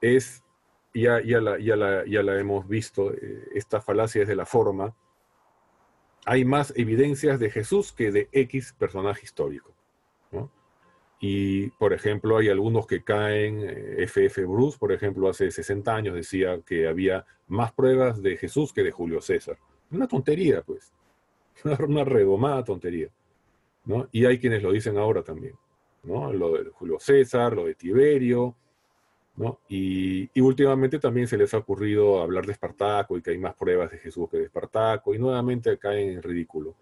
es, 0.00 0.44
ya, 0.92 1.20
ya, 1.22 1.40
la, 1.40 1.58
ya, 1.58 1.76
la, 1.76 2.04
ya, 2.06 2.22
la, 2.22 2.38
hemos 2.38 2.66
visto, 2.66 3.12
eh, 3.12 3.48
esta 3.54 3.80
falacia 3.80 4.22
es 4.22 4.28
de 4.28 4.36
la 4.36 4.46
forma. 4.46 4.94
Hay 6.26 6.44
más 6.44 6.72
evidencias 6.76 7.38
de 7.38 7.50
Jesús 7.50 7.92
que 7.92 8.10
de 8.10 8.28
X 8.32 8.74
personaje 8.76 9.22
histórico. 9.24 9.72
Y, 11.26 11.70
por 11.78 11.94
ejemplo, 11.94 12.36
hay 12.36 12.50
algunos 12.50 12.86
que 12.86 13.02
caen, 13.02 13.62
F.F. 13.96 14.42
Eh, 14.42 14.44
Bruce, 14.44 14.76
por 14.78 14.92
ejemplo, 14.92 15.26
hace 15.26 15.50
60 15.50 15.96
años 15.96 16.14
decía 16.14 16.60
que 16.66 16.86
había 16.86 17.24
más 17.46 17.72
pruebas 17.72 18.22
de 18.22 18.36
Jesús 18.36 18.74
que 18.74 18.82
de 18.82 18.90
Julio 18.90 19.22
César. 19.22 19.56
Una 19.90 20.06
tontería, 20.06 20.60
pues. 20.60 20.92
Una 21.88 22.04
redomada 22.04 22.62
tontería. 22.62 23.08
¿no? 23.86 24.06
Y 24.12 24.26
hay 24.26 24.38
quienes 24.38 24.62
lo 24.62 24.70
dicen 24.70 24.98
ahora 24.98 25.22
también. 25.22 25.54
¿no? 26.02 26.30
Lo 26.30 26.52
de 26.52 26.68
Julio 26.68 26.98
César, 27.00 27.54
lo 27.54 27.64
de 27.64 27.74
Tiberio, 27.74 28.54
¿no? 29.36 29.60
Y, 29.66 30.28
y, 30.34 30.42
últimamente 30.42 30.98
también 30.98 31.26
se 31.26 31.38
les 31.38 31.54
ha 31.54 31.58
ocurrido 31.58 32.20
hablar 32.20 32.44
de 32.44 32.52
Espartaco 32.52 33.16
y 33.16 33.22
que 33.22 33.30
hay 33.30 33.38
más 33.38 33.54
pruebas 33.54 33.90
de 33.90 33.96
Jesús 33.96 34.28
que 34.28 34.36
de 34.36 34.44
Espartaco, 34.44 35.14
y 35.14 35.18
nuevamente 35.18 35.78
caen 35.78 36.10
en 36.10 36.22
ridículo. 36.22 36.74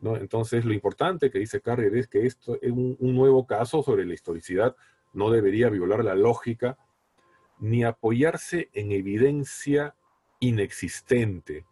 ¿No? 0.00 0.16
Entonces, 0.16 0.64
lo 0.64 0.72
importante 0.72 1.30
que 1.30 1.38
dice 1.38 1.60
Carrier 1.60 1.96
es 1.96 2.08
que 2.08 2.26
esto 2.26 2.58
es 2.60 2.70
un, 2.70 2.96
un, 2.98 3.14
nuevo 3.14 3.46
caso 3.46 3.82
sobre 3.82 4.04
la 4.04 4.14
historicidad, 4.14 4.76
no 5.12 5.30
debería 5.30 5.68
violar 5.70 6.04
la 6.04 6.14
lógica 6.14 6.78
ni 7.58 7.84
apoyarse 7.84 8.68
en 8.72 8.92
evidencia 8.92 9.94
inexistente. 10.40 11.64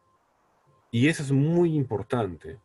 Y 0.91 1.09
eso 1.09 1.23
es 1.23 1.33
muy 1.33 1.75
importante. 1.75 2.59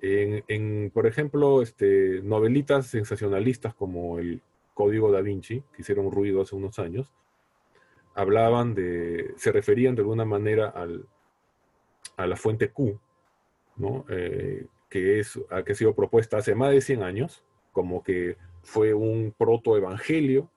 En, 0.00 0.90
por 0.90 1.06
ejemplo, 1.06 1.62
este, 1.62 2.22
novelitas 2.22 2.88
sensacionalistas 2.88 3.74
como 3.74 4.18
el 4.18 4.42
Código 4.74 5.12
da 5.12 5.20
Vinci, 5.20 5.62
que 5.72 5.82
hicieron 5.82 6.10
ruido 6.10 6.42
hace 6.42 6.56
unos 6.56 6.80
años, 6.80 7.12
hablaban 8.14 8.74
de, 8.74 9.32
se 9.36 9.52
referían 9.52 9.94
de 9.94 10.02
alguna 10.02 10.24
manera 10.24 10.70
al, 10.70 11.06
a 12.16 12.26
la 12.26 12.36
fuente 12.36 12.70
Q, 12.70 12.98
¿no? 13.76 14.04
Eh, 14.08 14.66
que, 14.92 15.20
es, 15.20 15.40
que 15.64 15.72
ha 15.72 15.74
sido 15.74 15.94
propuesta 15.94 16.36
hace 16.36 16.54
más 16.54 16.70
de 16.70 16.82
100 16.82 17.02
años, 17.02 17.42
como 17.72 18.02
que 18.02 18.36
fue 18.62 18.92
un 18.92 19.34
protoevangelio, 19.36 20.50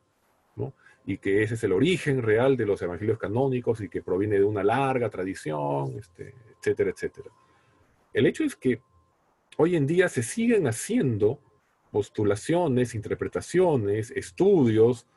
¿no? 0.57 0.73
y 1.05 1.19
que 1.19 1.41
ese 1.41 1.53
es 1.53 1.63
el 1.63 1.71
origen 1.71 2.21
real 2.21 2.57
de 2.57 2.65
los 2.65 2.81
evangelios 2.81 3.17
canónicos 3.17 3.79
y 3.79 3.87
que 3.87 4.01
proviene 4.01 4.35
de 4.35 4.43
una 4.43 4.61
larga 4.61 5.09
tradición, 5.09 5.97
este, 5.97 6.33
etcétera, 6.59 6.89
etcétera. 6.89 7.29
El 8.11 8.25
hecho 8.25 8.43
es 8.43 8.57
que 8.57 8.81
hoy 9.55 9.77
en 9.77 9.87
día 9.87 10.09
se 10.09 10.21
siguen 10.21 10.67
haciendo 10.67 11.39
postulaciones, 11.89 12.93
interpretaciones, 12.93 14.11
estudios 14.11 15.07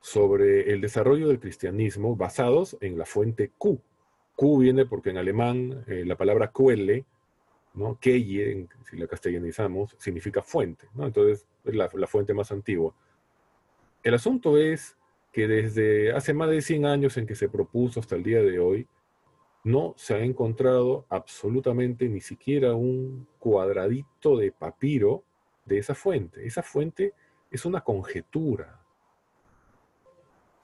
sobre 0.00 0.72
el 0.72 0.80
desarrollo 0.80 1.28
del 1.28 1.40
cristianismo 1.40 2.16
basados 2.16 2.78
en 2.80 2.96
la 2.96 3.04
fuente 3.04 3.50
Q. 3.58 3.78
Q 4.34 4.58
viene 4.60 4.86
porque 4.86 5.10
en 5.10 5.18
alemán 5.18 5.84
eh, 5.88 6.04
la 6.06 6.16
palabra 6.16 6.50
Quelle, 6.56 7.04
¿no? 7.74 7.98
Quelle, 8.00 8.68
si 8.88 8.96
la 8.96 9.06
castellanizamos, 9.06 9.96
significa 9.98 10.42
fuente, 10.42 10.88
¿no? 10.94 11.06
Entonces 11.06 11.46
es 11.64 11.74
la, 11.74 11.88
la 11.92 12.06
fuente 12.06 12.34
más 12.34 12.52
antigua. 12.52 12.94
El 14.02 14.14
asunto 14.14 14.58
es 14.58 14.96
que 15.32 15.48
desde 15.48 16.12
hace 16.12 16.34
más 16.34 16.50
de 16.50 16.60
100 16.60 16.86
años 16.86 17.16
en 17.16 17.26
que 17.26 17.34
se 17.34 17.48
propuso 17.48 18.00
hasta 18.00 18.16
el 18.16 18.22
día 18.22 18.42
de 18.42 18.58
hoy, 18.58 18.86
no 19.64 19.94
se 19.96 20.14
ha 20.14 20.18
encontrado 20.18 21.06
absolutamente 21.08 22.08
ni 22.08 22.20
siquiera 22.20 22.74
un 22.74 23.28
cuadradito 23.38 24.36
de 24.36 24.50
papiro 24.50 25.22
de 25.64 25.78
esa 25.78 25.94
fuente. 25.94 26.46
Esa 26.46 26.62
fuente 26.62 27.14
es 27.50 27.64
una 27.64 27.82
conjetura. 27.82 28.80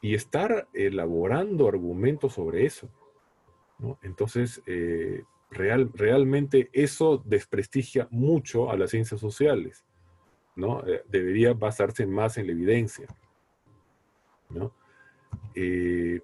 Y 0.01 0.15
estar 0.15 0.69
elaborando 0.73 1.69
argumentos 1.69 2.35
sobre 2.35 2.65
eso. 2.65 2.89
Entonces, 4.03 4.63
eh, 4.67 5.25
real, 5.51 5.91
realmente 5.95 6.71
eso 6.73 7.23
desprestigia 7.25 8.09
mucho 8.11 8.71
a 8.71 8.77
las 8.77 8.91
ciencias 8.91 9.21
sociales. 9.21 9.85
¿no? 10.59 10.85
Eh, 10.87 11.03
debería 11.09 11.55
basarse 11.55 12.07
más 12.07 12.37
en 12.37 12.47
la 12.47 12.53
evidencia. 12.53 13.07
Eh, 15.55 16.21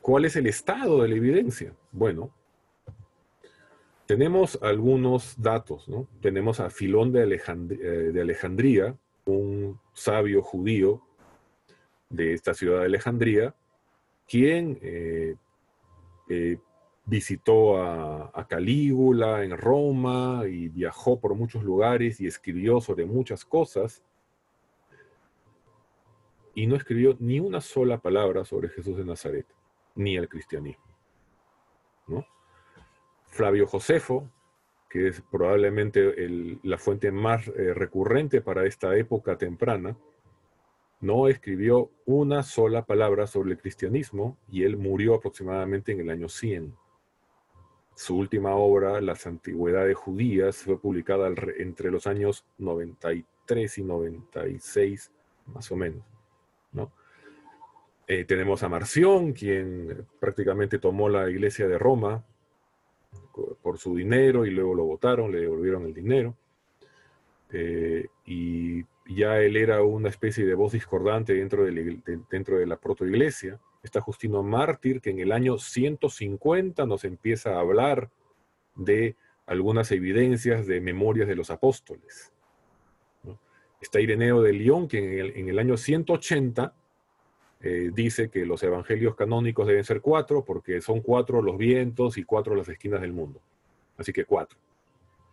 ¿Cuál 0.00 0.24
es 0.24 0.36
el 0.36 0.46
estado 0.46 1.02
de 1.02 1.08
la 1.08 1.14
evidencia? 1.14 1.74
Bueno, 1.92 2.30
tenemos 4.06 4.58
algunos 4.62 5.40
datos, 5.40 5.88
¿no? 5.88 6.08
Tenemos 6.22 6.58
a 6.60 6.70
Filón 6.70 7.12
de, 7.12 7.22
eh, 7.22 8.20
Alejandría, 8.20 8.96
un 9.26 9.78
sabio 9.92 10.42
judío 10.42 11.02
de 12.08 12.32
esta 12.32 12.54
ciudad 12.54 12.80
de 12.80 12.86
Alejandría, 12.86 13.54
quien 14.26 14.78
eh, 16.30 16.58
visitó 17.06 17.82
a, 17.82 18.46
Calígula 18.48 19.42
en 19.42 19.56
Roma 19.56 20.44
y 20.48 20.68
viajó 20.68 21.18
por 21.18 21.34
muchos 21.34 21.64
lugares 21.64 22.20
y 22.20 22.26
escribió 22.26 22.80
sobre 22.80 23.04
muchas 23.04 23.44
cosas, 23.44 24.02
y 26.54 26.66
no 26.66 26.76
escribió 26.76 27.16
ni 27.18 27.40
una 27.40 27.60
sola 27.60 27.98
palabra 27.98 28.44
sobre 28.44 28.68
Jesús 28.68 28.96
de 28.96 29.04
Nazaret, 29.04 29.46
ni 29.96 30.16
el 30.16 30.28
cristianismo. 30.28 30.84
¿no? 32.06 32.24
Flavio 33.26 33.66
Josefo, 33.66 34.30
que 34.88 35.08
es 35.08 35.20
probablemente 35.32 36.14
la 36.62 36.78
fuente 36.78 37.10
más 37.10 37.46
eh, 37.48 37.74
recurrente 37.74 38.40
para 38.40 38.66
esta 38.66 38.96
época 38.96 39.36
temprana, 39.36 39.96
no 41.00 41.28
escribió 41.28 41.90
una 42.04 42.42
sola 42.42 42.84
palabra 42.84 43.26
sobre 43.26 43.52
el 43.52 43.58
cristianismo 43.58 44.36
y 44.50 44.64
él 44.64 44.76
murió 44.76 45.14
aproximadamente 45.14 45.92
en 45.92 46.00
el 46.00 46.10
año 46.10 46.28
100. 46.28 46.74
Su 47.94 48.16
última 48.16 48.54
obra, 48.54 49.00
Las 49.00 49.26
Antigüedades 49.26 49.96
Judías, 49.96 50.58
fue 50.58 50.78
publicada 50.78 51.28
entre 51.58 51.90
los 51.90 52.06
años 52.06 52.44
93 52.58 53.78
y 53.78 53.82
96, 53.82 55.10
más 55.46 55.70
o 55.72 55.76
menos. 55.76 56.02
¿no? 56.72 56.92
Eh, 58.06 58.24
tenemos 58.24 58.62
a 58.62 58.68
Marción, 58.68 59.32
quien 59.32 60.06
prácticamente 60.18 60.78
tomó 60.78 61.08
la 61.08 61.28
iglesia 61.30 61.66
de 61.68 61.78
Roma 61.78 62.24
por 63.62 63.78
su 63.78 63.94
dinero 63.94 64.44
y 64.44 64.50
luego 64.50 64.74
lo 64.74 64.84
votaron, 64.84 65.32
le 65.32 65.40
devolvieron 65.40 65.86
el 65.86 65.94
dinero. 65.94 66.36
Eh, 67.52 68.06
y 68.26 68.84
ya 69.14 69.40
él 69.40 69.56
era 69.56 69.82
una 69.82 70.08
especie 70.08 70.44
de 70.44 70.54
voz 70.54 70.72
discordante 70.72 71.34
dentro 71.34 71.64
de 71.64 71.72
la, 71.72 72.22
dentro 72.30 72.58
de 72.58 72.66
la 72.66 72.76
protoiglesia. 72.76 73.58
Está 73.82 74.00
Justino 74.00 74.42
Mártir, 74.42 75.00
que 75.00 75.10
en 75.10 75.20
el 75.20 75.32
año 75.32 75.58
150 75.58 76.86
nos 76.86 77.04
empieza 77.04 77.56
a 77.56 77.60
hablar 77.60 78.10
de 78.76 79.16
algunas 79.46 79.90
evidencias 79.90 80.66
de 80.66 80.80
memorias 80.80 81.26
de 81.26 81.34
los 81.34 81.50
apóstoles. 81.50 82.32
Está 83.80 84.00
Ireneo 84.00 84.42
de 84.42 84.52
León, 84.52 84.86
que 84.86 84.98
en 84.98 85.18
el, 85.18 85.36
en 85.36 85.48
el 85.48 85.58
año 85.58 85.76
180 85.76 86.74
eh, 87.62 87.90
dice 87.92 88.30
que 88.30 88.46
los 88.46 88.62
evangelios 88.62 89.16
canónicos 89.16 89.66
deben 89.66 89.84
ser 89.84 90.00
cuatro, 90.00 90.44
porque 90.44 90.80
son 90.80 91.00
cuatro 91.00 91.42
los 91.42 91.58
vientos 91.58 92.16
y 92.16 92.24
cuatro 92.24 92.54
las 92.54 92.68
esquinas 92.68 93.00
del 93.00 93.12
mundo. 93.12 93.40
Así 93.96 94.12
que 94.12 94.24
cuatro. 94.24 94.58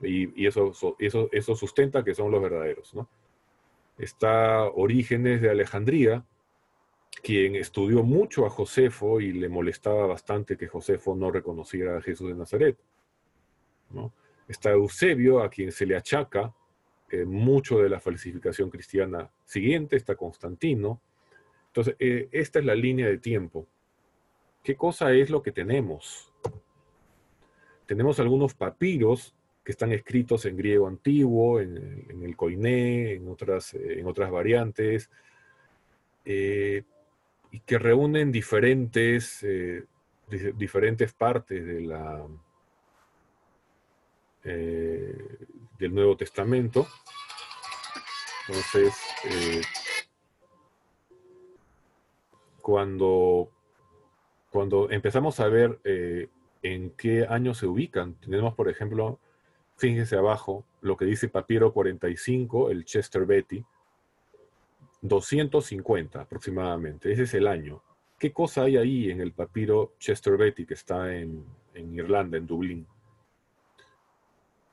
Y, 0.01 0.45
eso, 0.45 0.71
eso, 0.99 1.29
eso 1.31 1.55
sustenta 1.55 2.03
que 2.03 2.13
son 2.13 2.31
los 2.31 2.41
verdaderos. 2.41 2.93
¿no? 2.93 3.07
Está 3.97 4.65
Orígenes 4.65 5.41
de 5.41 5.49
Alejandría, 5.49 6.25
quien 7.23 7.55
estudió 7.55 8.03
mucho 8.03 8.45
a 8.45 8.49
Josefo 8.49 9.19
y 9.19 9.33
le 9.33 9.49
molestaba 9.49 10.05
bastante 10.05 10.57
que 10.57 10.67
Josefo 10.67 11.15
no 11.15 11.31
reconociera 11.31 11.97
a 11.97 12.01
Jesús 12.01 12.29
de 12.29 12.35
Nazaret. 12.35 12.77
¿no? 13.89 14.13
Está 14.47 14.71
Eusebio, 14.71 15.41
a 15.41 15.49
quien 15.49 15.71
se 15.71 15.85
le 15.85 15.95
achaca 15.95 16.53
eh, 17.09 17.25
mucho 17.25 17.79
de 17.79 17.89
la 17.89 17.99
falsificación 17.99 18.69
cristiana 18.69 19.29
siguiente. 19.45 19.95
Está 19.95 20.15
Constantino, 20.15 21.01
entonces, 21.77 21.95
eh, 21.99 22.27
esta 22.31 22.57
es 22.57 22.65
la 22.65 22.73
línea 22.73 23.05
de 23.05 23.19
tiempo. 23.19 23.67
¿Qué 24.63 24.75
cosa 24.75 25.13
es 25.13 25.29
lo 25.29 25.43
que 25.43 25.51
tenemos? 25.51 26.33
Tenemos 27.85 28.19
algunos 28.19 28.55
papiros 28.55 29.35
que 29.67 29.73
están 29.73 29.91
escritos 29.91 30.45
en 30.45 30.55
griego 30.55 30.87
antiguo, 30.87 31.59
en, 31.59 32.21
el 32.23 32.37
koiné, 32.37 33.15
en 33.15 33.27
otras, 33.27 33.73
eh, 33.73 33.99
en 33.99 34.07
otras 34.07 34.31
variantes, 34.31 35.11
eh, 36.23 36.83
y 37.51 37.59
que 37.59 37.77
reúnen 37.77 38.31
diferentes, 38.31 39.45
diferentes 40.55 41.11
partes 41.11 41.65
de 41.65 41.81
la, 41.81 42.25
del 44.43 45.93
Nuevo 45.93 46.15
Testamento. 46.15 46.87
Entonces, 48.47 48.93
cuando, 52.61 53.51
cuando 54.49 54.89
empezamos 54.91 55.41
a 55.41 55.49
ver 55.49 55.81
eh, 55.83 56.29
en 56.61 56.91
qué 56.91 57.27
año 57.29 57.53
se 57.53 57.65
ubican, 57.67 58.15
tenemos, 58.21 58.55
por 58.55 58.69
ejemplo, 58.69 59.19
fíjense 59.77 60.17
abajo 60.17 60.65
lo 60.81 60.97
que 60.97 61.05
dice 61.05 61.29
Papiro 61.29 61.71
45, 61.71 62.71
el 62.71 62.83
Chester 62.83 63.25
Betty, 63.25 63.63
250 65.01 66.21
aproximadamente, 66.21 67.11
ese 67.11 67.23
es 67.23 67.33
el 67.35 67.47
año. 67.47 67.81
¿Qué 68.19 68.33
cosa 68.33 68.63
hay 68.63 68.77
ahí 68.77 69.11
en 69.11 69.21
el 69.21 69.31
papiro 69.31 69.93
Chester 69.99 70.37
Betty 70.37 70.65
que 70.65 70.73
está 70.73 71.15
en, 71.15 71.45
Irlanda, 71.75 72.37
en 72.37 72.47
Dublín? 72.47 72.87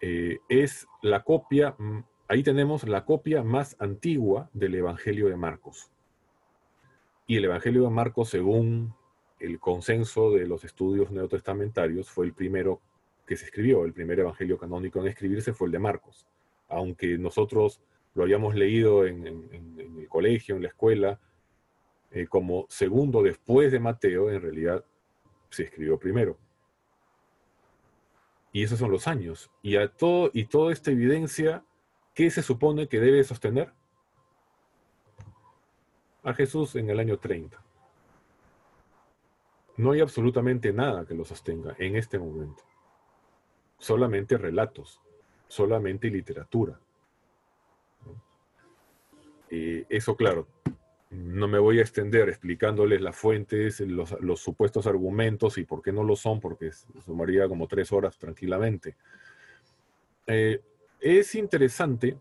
Eh, 0.01 0.39
es 0.49 0.87
la 1.03 1.23
copia, 1.23 1.75
mm, 1.79 2.05
ahí 2.29 2.43
tenemos 2.43 2.89
la 2.89 3.05
copia 3.05 3.43
más 3.43 3.77
antigua 3.79 4.49
del 4.55 4.75
Evangelio 4.75 5.29
de 5.29 5.37
Marcos. 5.37 5.91
Y 7.27 7.37
el 7.37 7.45
Evangelio 7.45 7.85
de 7.85 7.91
Marcos, 7.91 8.31
según 8.31 8.95
el 9.39 9.61
consenso 9.61 10.31
de 10.31 10.47
los 10.47 10.65
estudios 10.65 11.11
neotestamentarios, 11.11 12.11
fue 12.11 12.25
el 12.25 12.33
primero 12.33 12.81
que 13.27 13.37
se 13.37 13.47
escribió, 13.47 13.85
el 13.85 13.93
primer 13.93 14.21
Evangelio 14.21 14.59
canónico 14.59 15.01
en 15.01 15.09
escribirse 15.09 15.53
fue 15.53 15.69
el 15.69 15.73
de 15.73 15.79
Marcos. 15.79 16.27
Aunque 16.69 17.19
nosotros 17.19 17.81
lo 18.15 18.23
habíamos 18.23 18.55
leído 18.55 19.07
en, 19.07 19.27
el 19.27 20.09
colegio, 20.09 20.57
en 20.57 20.63
la 20.63 20.69
escuela, 20.69 21.21
eh, 22.11 22.27
como 22.27 22.67
segundo 22.69 23.23
después 23.23 23.73
de 23.73 23.81
Mateo, 23.81 24.31
en 24.31 24.41
realidad 24.41 24.85
se 25.51 25.65
escribió 25.65 25.99
primero. 25.99 26.39
Y 28.53 28.63
esos 28.63 28.79
son 28.79 28.91
los 28.91 29.09
años. 29.09 29.51
Y, 29.63 29.77
a 29.77 29.89
todo, 29.89 30.31
y 30.33 30.45
toda 30.45 30.73
esta 30.73 30.93
evidencia, 30.93 31.65
¿qué 32.15 32.31
se 32.31 32.43
supone 32.43 32.89
que 32.89 33.01
debe 33.01 33.25
sostener? 33.25 33.73
A 36.23 36.33
Jesús 36.35 36.77
en 36.77 36.89
el 36.89 37.01
año 37.01 37.19
30. 37.19 37.61
No 39.77 39.91
hay 39.91 40.01
absolutamente 40.01 40.73
nada 40.73 41.05
que 41.05 41.15
lo 41.15 41.25
sostenga 41.25 41.75
en 41.79 41.97
este 41.97 42.19
momento. 42.19 42.63
Solamente 43.85 44.39
relatos, 44.39 44.99
solamente 45.47 46.09
literatura. 46.09 46.81
Eh, 49.51 49.85
eso, 49.91 50.17
claro, 50.17 50.49
no 51.11 51.49
me 51.49 51.59
voy 51.59 51.81
a 51.81 51.83
extender 51.83 52.31
explicándoles 52.31 53.03
las 53.03 53.15
fuentes, 53.15 53.81
los, 53.81 54.41
supuestos 54.41 54.87
argumentos 54.87 55.59
y 55.59 55.65
por 55.65 55.83
qué 55.83 55.93
no 55.93 56.03
lo 56.03 56.17
son, 56.17 56.41
porque 56.41 56.71
sumaría 57.05 57.47
como 57.47 57.69
tres 57.69 57.93
horas 57.93 58.17
tranquilamente. 58.17 58.97
Eh, 60.29 60.63
es 60.99 61.35
interesante 61.35 62.17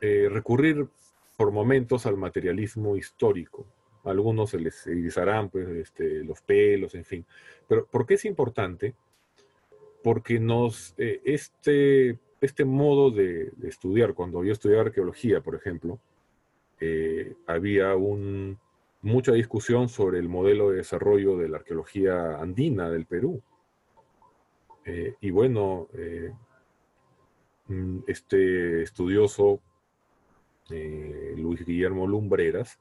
eh, 0.00 0.28
recurrir 0.28 0.88
por 1.36 1.52
momentos 1.52 2.06
al 2.06 2.16
materialismo 2.16 2.96
histórico. 2.96 3.64
algunos 4.02 4.50
se 4.50 4.58
les 4.58 4.84
erizarán 4.88 5.48
pues, 5.48 5.68
este, 5.68 6.24
los 6.24 6.40
pelos, 6.40 6.96
en 6.96 7.04
fin. 7.04 7.24
Pero 7.68 7.86
¿por 7.86 8.04
qué 8.04 8.14
es 8.14 8.24
importante? 8.24 8.96
Porque 10.06 10.38
nos, 10.38 10.94
este, 10.98 12.20
este 12.40 12.64
modo 12.64 13.10
de, 13.10 13.50
estudiar, 13.64 14.14
cuando 14.14 14.44
yo 14.44 14.52
estudié 14.52 14.78
arqueología, 14.78 15.40
por 15.40 15.56
ejemplo, 15.56 15.98
eh, 16.78 17.34
había 17.48 17.96
un, 17.96 18.56
mucha 19.02 19.32
discusión 19.32 19.88
sobre 19.88 20.20
el 20.20 20.28
modelo 20.28 20.70
de 20.70 20.76
desarrollo 20.76 21.36
de 21.36 21.48
la 21.48 21.56
arqueología 21.56 22.38
andina 22.38 22.88
del 22.88 23.04
Perú. 23.04 23.42
Eh, 24.84 25.16
y 25.20 25.30
bueno, 25.32 25.88
eh, 25.94 26.32
mm, 27.66 27.98
este 28.06 28.82
estudioso, 28.82 29.60
Luis 30.68 31.66
Guillermo 31.66 32.06
Lumbreras, 32.06 32.78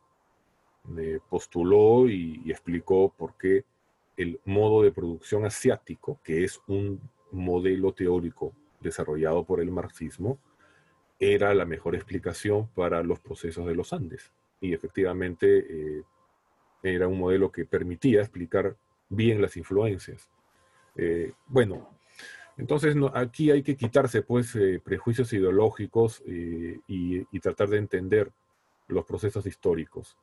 postuló 1.28 2.08
y 2.08 2.52
explicó 2.52 3.12
por 3.18 3.36
qué 3.36 3.66
el 4.16 4.40
modo 4.46 4.84
de 4.84 4.92
producción 4.92 5.44
asiático, 5.44 6.20
que 6.24 6.44
es 6.44 6.62
un 6.68 7.02
modelo 7.36 7.94
teórico 7.94 8.54
desarrollado 8.80 9.44
por 9.44 9.62
el 9.62 9.72
marxismo, 9.72 10.40
era 11.20 11.54
la 11.54 11.66
mejor 11.66 11.96
explicación 11.96 12.68
para 12.70 13.04
los 13.04 13.20
procesos 13.20 13.66
de 13.66 13.76
los 13.76 13.94
Andes. 13.94 14.32
Y 14.60 14.74
efectivamente 14.74 15.66
eh, 15.70 16.04
era 16.84 17.08
un 17.08 17.20
modelo 17.20 17.52
que 17.52 17.66
permitía 17.66 18.22
explicar 18.22 18.76
bien 19.10 19.42
las 19.42 19.58
influencias. 19.58 20.30
Eh, 20.96 21.34
bueno, 21.48 21.90
entonces 22.58 22.96
aquí 23.14 23.52
hay 23.52 23.64
que 23.64 23.76
quitarse 23.76 24.22
pues 24.22 24.56
eh, 24.56 24.82
prejuicios 24.84 25.32
ideológicos 25.34 26.24
y, 26.26 27.40
tratar 27.40 27.70
de 27.70 27.78
entender 27.78 28.32
los 28.88 29.06
procesos 29.06 29.46
históricos. 29.46 30.18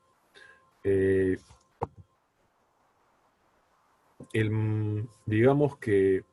digamos 5.26 5.76
que 5.76 6.24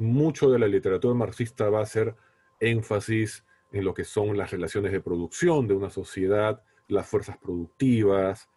mucho 0.00 0.50
de 0.50 0.58
la 0.58 0.66
literatura 0.66 1.14
marxista 1.14 1.68
va 1.68 1.82
a 1.82 1.86
ser 1.86 2.14
énfasis 2.58 3.44
en 3.72 3.84
lo 3.84 3.94
que 3.94 4.04
son 4.04 4.36
las 4.36 4.50
relaciones 4.50 4.92
de 4.92 5.00
producción 5.00 5.68
de 5.68 5.74
una 5.74 5.90
sociedad, 5.90 6.62
las 6.88 7.06
fuerzas 7.06 7.36
productivas, 7.38 8.48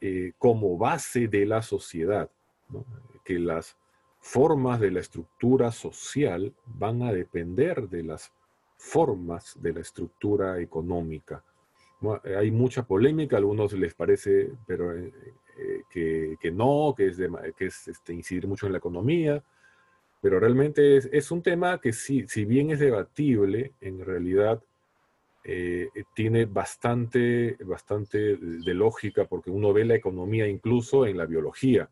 eh, 0.00 0.32
como 0.38 0.76
base 0.76 1.28
de 1.28 1.46
la 1.46 1.62
sociedad, 1.62 2.30
que 3.24 3.38
las 3.38 3.76
formas 4.20 4.80
de 4.80 4.90
la 4.90 5.00
estructura 5.00 5.70
social 5.70 6.54
van 6.66 7.02
a 7.02 7.12
depender 7.12 7.88
de 7.88 8.02
las 8.02 8.32
formas 8.76 9.56
de 9.60 9.72
la 9.72 9.80
estructura 9.80 10.60
económica. 10.60 11.44
Hay 12.36 12.50
mucha 12.50 12.86
polémica, 12.86 13.36
a 13.36 13.38
algunos 13.38 13.72
les 13.72 13.94
parece 13.94 14.50
pero, 14.66 14.94
eh, 14.94 15.12
eh, 15.94 16.36
que, 16.40 16.50
no, 16.50 16.94
que 16.96 17.06
es, 17.06 17.18
que 17.56 17.66
es 17.66 17.88
este, 17.88 18.12
incidir 18.12 18.46
mucho 18.46 18.66
en 18.66 18.72
la 18.72 18.78
economía, 18.78 19.42
pero 20.24 20.40
realmente 20.40 20.96
es, 20.96 21.30
un 21.30 21.42
tema 21.42 21.78
que 21.82 21.92
si, 21.92 22.26
si, 22.28 22.46
bien 22.46 22.70
es 22.70 22.78
debatible, 22.78 23.72
en 23.82 24.02
realidad 24.02 24.62
eh, 25.44 25.90
tiene 26.14 26.46
bastante, 26.46 27.58
bastante 27.62 28.38
de 28.38 28.72
lógica 28.72 29.26
porque 29.26 29.50
uno 29.50 29.74
ve 29.74 29.84
la 29.84 29.96
economía 29.96 30.48
incluso 30.48 31.04
en 31.04 31.18
la 31.18 31.26
biología. 31.26 31.90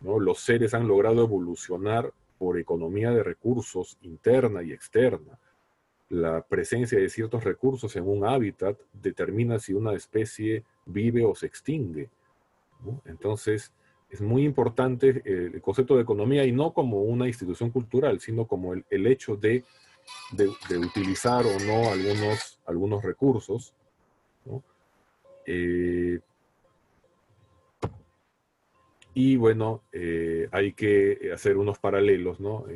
¿no? 0.00 0.18
Los 0.18 0.40
seres 0.40 0.72
han 0.72 0.88
logrado 0.88 1.24
evolucionar 1.24 2.10
por 2.38 2.58
economía 2.58 3.10
de 3.10 3.22
recursos 3.22 3.98
interna 4.00 4.62
y 4.62 4.72
externa. 4.72 5.38
La 6.08 6.40
presencia 6.40 6.98
de 6.98 7.10
ciertos 7.10 7.44
recursos 7.44 7.94
en 7.96 8.08
un 8.08 8.24
hábitat 8.24 8.78
determina 8.94 9.58
si 9.58 9.74
una 9.74 9.92
especie 9.92 10.64
vive 10.86 11.22
o 11.22 11.34
se 11.34 11.48
extingue. 11.48 12.08
Entonces, 13.04 13.74
es 14.12 14.20
muy 14.20 14.44
importante 14.44 15.22
eh, 15.24 15.50
el 15.54 15.62
concepto 15.62 15.96
de 15.96 16.02
economía 16.02 16.44
y 16.44 16.52
no 16.52 16.74
como 16.74 17.00
una 17.00 17.26
institución 17.26 17.70
cultural, 17.70 18.20
sino 18.20 18.46
como 18.46 18.74
el, 18.74 19.06
hecho 19.06 19.36
de, 19.36 19.64
utilizar 20.68 21.46
o 21.46 21.58
no 21.60 21.90
algunos, 21.90 22.60
algunos 22.66 23.02
recursos. 23.02 23.74
Eh, 25.46 26.20
y 29.14 29.36
bueno, 29.36 29.82
eh, 29.92 30.46
hay 30.52 30.74
que 30.74 31.30
hacer 31.32 31.56
unos 31.56 31.78
paralelos, 31.78 32.38
¿no? 32.38 32.66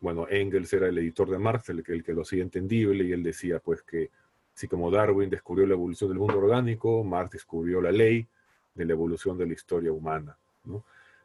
bueno, 0.00 0.26
Engels 0.28 0.72
era 0.72 0.88
el 0.88 0.98
editor 0.98 1.30
de 1.30 1.38
Marx, 1.38 1.68
el 1.68 1.84
el 1.86 2.02
que 2.02 2.12
lo 2.12 2.22
hacía 2.22 2.42
entendible, 2.42 3.04
y 3.04 3.12
él 3.12 3.22
decía 3.22 3.60
pues 3.60 3.82
que 3.82 4.10
si 4.52 4.66
como 4.66 4.90
Darwin 4.90 5.30
descubrió 5.30 5.68
la 5.68 5.74
evolución 5.74 6.10
del 6.10 6.18
mundo 6.18 6.38
orgánico, 6.38 7.04
Marx 7.04 7.30
descubrió 7.30 7.80
la 7.80 7.92
ley, 7.92 8.26
de 8.74 8.84
la 8.84 8.92
evolución 8.92 9.36
de 9.38 9.46
la 9.46 9.52
historia 9.52 9.92
humana, 9.92 10.36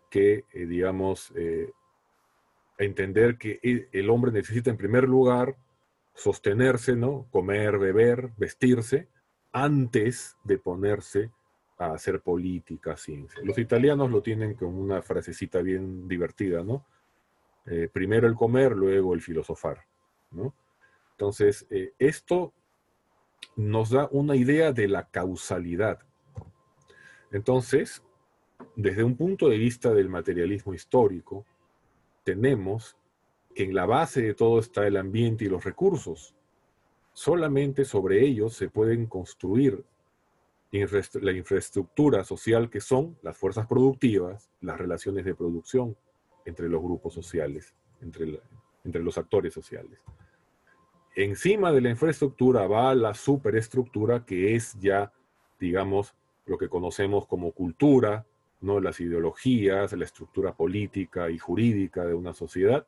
que, 0.09 0.45
eh, 0.53 0.65
digamos, 0.65 1.31
eh, 1.35 1.71
entender 2.77 3.37
que 3.37 3.59
e, 3.63 3.87
el 3.91 4.09
hombre 4.09 4.31
necesita 4.31 4.69
en 4.69 4.77
primer 4.77 5.05
lugar 5.05 5.55
sostenerse, 6.13 6.95
¿no? 6.95 7.27
comer, 7.31 7.77
beber, 7.77 8.31
vestirse, 8.37 9.07
antes 9.51 10.37
de 10.43 10.57
ponerse 10.57 11.31
a 11.77 11.93
hacer 11.93 12.21
política, 12.21 12.97
ciencia. 12.97 13.41
Los 13.43 13.57
italianos 13.57 14.11
lo 14.11 14.21
tienen 14.21 14.55
con 14.55 14.73
una 14.73 15.01
frasecita 15.01 15.61
bien 15.61 16.07
divertida, 16.07 16.63
¿no? 16.63 16.85
Eh, 17.65 17.89
primero 17.91 18.27
el 18.27 18.35
comer, 18.35 18.75
luego 18.75 19.13
el 19.13 19.21
filosofar, 19.21 19.85
¿no? 20.31 20.53
Entonces, 21.11 21.67
esto 21.97 22.53
nos 23.55 23.89
da 23.89 24.07
una 24.11 24.35
idea 24.35 24.71
de 24.71 24.87
la 24.87 25.09
causalidad 25.09 25.99
entonces, 27.31 28.03
desde 28.75 29.03
un 29.03 29.15
punto 29.15 29.49
de 29.49 29.57
vista 29.57 29.93
del 29.93 30.09
materialismo 30.09 30.73
histórico, 30.73 31.45
tenemos 32.23 32.97
que 33.53 33.63
en 33.63 33.73
la 33.73 33.85
base 33.85 34.21
de 34.21 34.33
todo 34.33 34.59
está 34.59 34.85
el 34.85 34.97
ambiente 34.97 35.45
y 35.45 35.49
los 35.49 35.63
recursos. 35.63 36.35
Solamente 37.13 37.85
sobre 37.85 38.23
ellos 38.23 38.53
se 38.53 38.69
pueden 38.69 39.07
construir 39.07 39.83
la 40.71 41.31
infraestructura 41.31 42.23
social 42.23 42.69
que 42.69 42.81
son 42.81 43.17
las 43.23 43.37
fuerzas 43.37 43.65
productivas, 43.67 44.51
las 44.61 44.77
relaciones 44.77 45.25
de 45.25 45.33
producción 45.33 45.97
entre 46.45 46.69
los 46.69 46.81
grupos 46.81 47.13
sociales, 47.13 47.73
entre, 48.01 48.39
entre 48.83 49.01
los 49.01 49.17
actores 49.17 49.53
sociales. 49.53 49.99
Encima 51.15 51.71
de 51.71 51.81
la 51.81 51.89
infraestructura 51.89 52.67
va 52.67 52.93
la 52.93 53.15
superestructura 53.15 54.23
que 54.23 54.55
es 54.55 54.77
ya, 54.79 55.11
digamos, 55.59 56.13
lo 56.47 56.57
que 56.57 56.69
conocemos 56.69 57.27
como 57.27 57.51
cultura, 57.51 58.25
¿no? 58.61 58.79
las 58.79 58.99
ideologías, 58.99 59.93
la 59.93 60.05
estructura 60.05 60.55
política 60.55 61.29
y 61.29 61.37
jurídica 61.37 62.05
de 62.05 62.15
una 62.15 62.33
sociedad. 62.33 62.87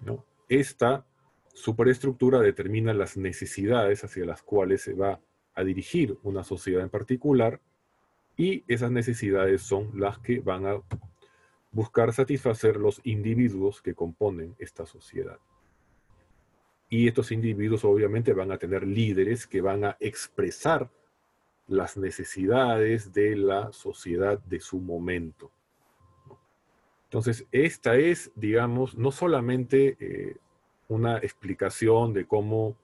¿no? 0.00 0.24
Esta 0.48 1.06
superestructura 1.52 2.40
determina 2.40 2.94
las 2.94 3.16
necesidades 3.16 4.02
hacia 4.04 4.24
las 4.24 4.42
cuales 4.42 4.82
se 4.82 4.94
va 4.94 5.20
a 5.54 5.62
dirigir 5.62 6.18
una 6.22 6.42
sociedad 6.42 6.82
en 6.82 6.88
particular 6.88 7.60
y 8.36 8.64
esas 8.66 8.90
necesidades 8.90 9.62
son 9.62 9.90
las 9.94 10.18
que 10.18 10.40
van 10.40 10.66
a 10.66 10.82
buscar 11.70 12.12
satisfacer 12.12 12.76
los 12.76 13.00
individuos 13.04 13.82
que 13.82 13.94
componen 13.94 14.54
esta 14.58 14.86
sociedad. 14.86 15.38
Y 16.88 17.08
estos 17.08 17.32
individuos 17.32 17.84
obviamente 17.84 18.32
van 18.32 18.52
a 18.52 18.58
tener 18.58 18.86
líderes 18.86 19.46
que 19.46 19.60
van 19.60 19.84
a 19.84 19.96
expresar 20.00 20.90
las 21.66 21.96
necesidades 21.96 23.12
de 23.12 23.36
la 23.36 23.72
sociedad 23.72 24.38
de 24.40 24.60
su 24.60 24.78
momento. 24.80 25.50
Entonces, 27.04 27.46
esta 27.52 27.96
es, 27.96 28.32
digamos, 28.34 28.96
no 28.96 29.10
solamente 29.12 29.96
eh, 30.00 30.36
una 30.88 31.18
explicación 31.18 32.12
de 32.12 32.26
cómo, 32.26 32.76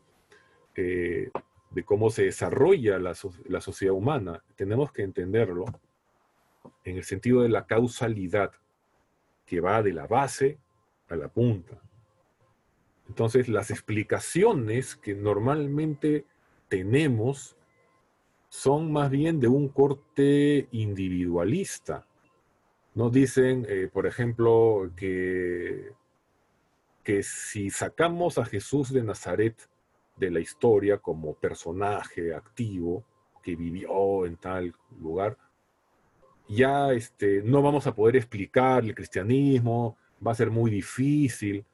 eh, 0.74 1.30
de 1.70 1.84
cómo 1.84 2.10
se 2.10 2.24
desarrolla 2.24 2.98
la, 2.98 3.14
la 3.46 3.60
sociedad 3.60 3.94
humana, 3.94 4.42
tenemos 4.54 4.92
que 4.92 5.02
entenderlo 5.02 5.64
en 6.84 6.96
el 6.96 7.04
sentido 7.04 7.42
de 7.42 7.48
la 7.48 7.66
causalidad 7.66 8.52
que 9.46 9.60
va 9.60 9.82
de 9.82 9.92
la 9.92 10.06
base 10.06 10.58
a 11.08 11.16
la 11.16 11.28
punta. 11.28 11.80
Entonces, 13.08 13.48
las 13.48 13.70
explicaciones 13.70 14.94
que 14.94 15.14
normalmente 15.14 16.26
tenemos 16.68 17.57
son 18.48 18.92
más 18.92 19.10
bien 19.10 19.40
de 19.40 19.48
un 19.48 19.68
corte 19.68 20.68
individualista. 20.72 22.06
Nos 22.94 23.12
dicen, 23.12 23.66
eh, 23.68 23.88
por 23.92 24.06
ejemplo, 24.06 24.90
que, 24.96 25.92
que 27.04 27.22
si 27.22 27.70
sacamos 27.70 28.38
a 28.38 28.44
Jesús 28.44 28.92
de 28.92 29.02
Nazaret 29.02 29.68
de 30.16 30.30
la 30.30 30.40
historia 30.40 30.98
como 30.98 31.34
personaje 31.34 32.34
activo 32.34 33.04
que 33.42 33.54
vivió 33.54 34.26
en 34.26 34.36
tal 34.36 34.74
lugar, 35.00 35.36
ya 36.48 36.92
este, 36.92 37.42
no 37.42 37.62
vamos 37.62 37.86
a 37.86 37.94
poder 37.94 38.16
explicar 38.16 38.84
el 38.84 38.94
cristianismo, 38.94 39.96
va 40.26 40.32
a 40.32 40.34
ser 40.34 40.50
muy 40.50 40.70
difícil, 40.70 41.64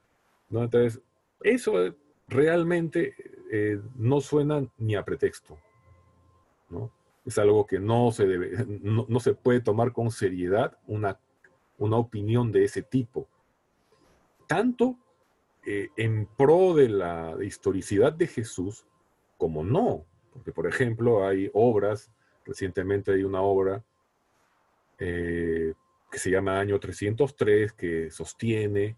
¿no? 0.50 0.64
Entonces, 0.64 1.00
eso 1.40 1.94
realmente 2.28 3.14
eh, 3.50 3.80
no 3.96 4.20
suena 4.20 4.66
ni 4.78 4.96
a 4.96 5.04
pretexto, 5.04 5.58
Es 7.24 7.38
algo 7.38 7.66
que 7.66 7.78
no 7.78 8.12
se, 8.12 8.26
debe, 8.26 8.64
no, 8.66 9.20
se 9.20 9.34
puede 9.34 9.60
tomar 9.60 9.92
con 9.92 10.10
seriedad 10.10 10.78
una, 10.86 11.18
una 11.78 11.96
opinión 11.96 12.52
de 12.52 12.64
ese 12.64 12.82
tipo. 12.82 13.26
Tanto 14.46 14.96
eh, 15.64 15.88
en 15.96 16.26
pro 16.36 16.74
de 16.74 16.90
la 16.90 17.36
historicidad 17.42 18.12
de 18.12 18.26
Jesús 18.26 18.86
como 19.38 19.64
no. 19.64 20.04
Porque, 20.32 20.52
por 20.52 20.66
ejemplo, 20.66 21.26
hay 21.26 21.50
obras, 21.54 22.10
recientemente 22.44 23.12
hay 23.12 23.24
una 23.24 23.40
obra 23.40 23.82
eh, 24.98 25.72
que 26.10 26.18
se 26.18 26.30
llama 26.30 26.60
Año 26.60 26.78
303, 26.78 27.72
que 27.72 28.10
sostiene 28.10 28.96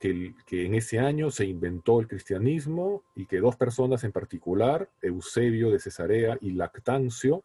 que, 0.00 0.34
en 0.64 0.74
ese 0.74 0.98
año 0.98 1.30
se 1.30 1.44
inventó 1.44 2.00
el 2.00 2.08
cristianismo 2.08 3.04
y 3.14 3.26
que 3.26 3.38
dos 3.38 3.56
personas 3.56 4.02
en 4.02 4.12
particular, 4.12 4.88
Eusebio 5.02 5.70
de 5.70 5.78
Cesarea 5.78 6.38
y 6.40 6.52
Lactancio, 6.52 7.44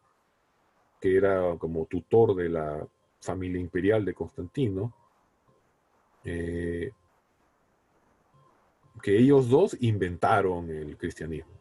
que 0.98 1.16
era 1.16 1.56
como 1.58 1.84
tutor 1.84 2.34
de 2.34 2.48
la 2.48 2.88
familia 3.20 3.60
imperial 3.60 4.06
de 4.06 4.14
Constantino, 4.14 4.94
eh, 6.24 6.92
que 9.02 9.18
ellos 9.18 9.50
dos 9.50 9.76
inventaron 9.80 10.70
el 10.70 10.96
cristianismo. 10.96 11.52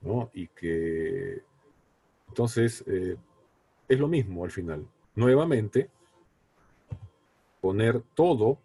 ¿no? 0.00 0.30
Y 0.32 0.48
que 0.48 1.42
entonces 2.28 2.82
eh, 2.86 3.16
es 3.86 4.00
lo 4.00 4.08
mismo 4.08 4.42
al 4.42 4.50
final 4.50 4.88
nuevamente 5.14 5.90
poner 7.60 8.02
todo 8.14 8.58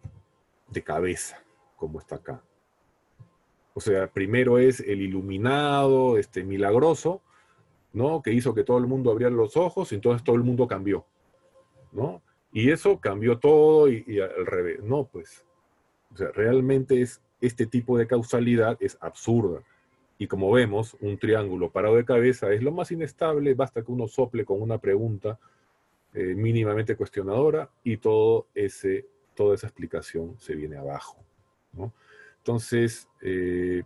de 0.69 0.83
cabeza, 0.83 1.43
como 1.75 1.99
está 1.99 2.15
acá. 2.15 2.43
O 3.73 3.79
sea, 3.79 4.07
primero 4.07 4.57
es 4.57 4.79
el 4.79 5.01
iluminado, 5.01 6.17
este 6.17 6.43
milagroso, 6.43 7.21
¿no? 7.93 8.21
Que 8.21 8.33
hizo 8.33 8.53
que 8.53 8.63
todo 8.63 8.79
el 8.79 8.87
mundo 8.87 9.11
abriera 9.11 9.35
los 9.35 9.55
ojos 9.55 9.91
y 9.91 9.95
entonces 9.95 10.23
todo 10.23 10.35
el 10.35 10.43
mundo 10.43 10.67
cambió, 10.67 11.05
¿no? 11.91 12.21
Y 12.51 12.71
eso 12.71 12.99
cambió 12.99 13.37
todo 13.37 13.87
y, 13.89 14.19
al 14.19 14.45
revés. 14.45 14.81
No, 14.83 15.05
pues, 15.05 15.45
o 16.11 16.17
sea, 16.17 16.31
realmente 16.31 17.01
es, 17.01 17.21
este 17.39 17.67
tipo 17.67 17.97
de 17.97 18.07
causalidad 18.07 18.77
es 18.79 18.97
absurda. 18.99 19.61
Y 20.17 20.27
como 20.27 20.51
vemos, 20.51 20.97
un 20.99 21.19
triángulo 21.19 21.71
parado 21.71 21.97
de 21.97 22.05
cabeza 22.05 22.51
es 22.51 22.63
lo 22.63 22.71
más 22.71 22.91
inestable, 22.91 23.53
basta 23.53 23.83
que 23.83 23.91
uno 23.91 24.07
sople 24.07 24.43
con 24.43 24.59
una 24.59 24.79
pregunta 24.79 25.39
eh, 26.13 26.33
mínimamente 26.33 26.95
cuestionadora 26.95 27.69
y 27.83 27.97
todo 27.97 28.47
ese, 28.55 29.05
toda 29.37 29.55
esa 29.55 29.67
explicación 29.67 30.35
se 30.39 30.55
viene 30.55 30.75
abajo. 30.77 31.23
Entonces, 32.39 33.07
eh, 33.21 33.83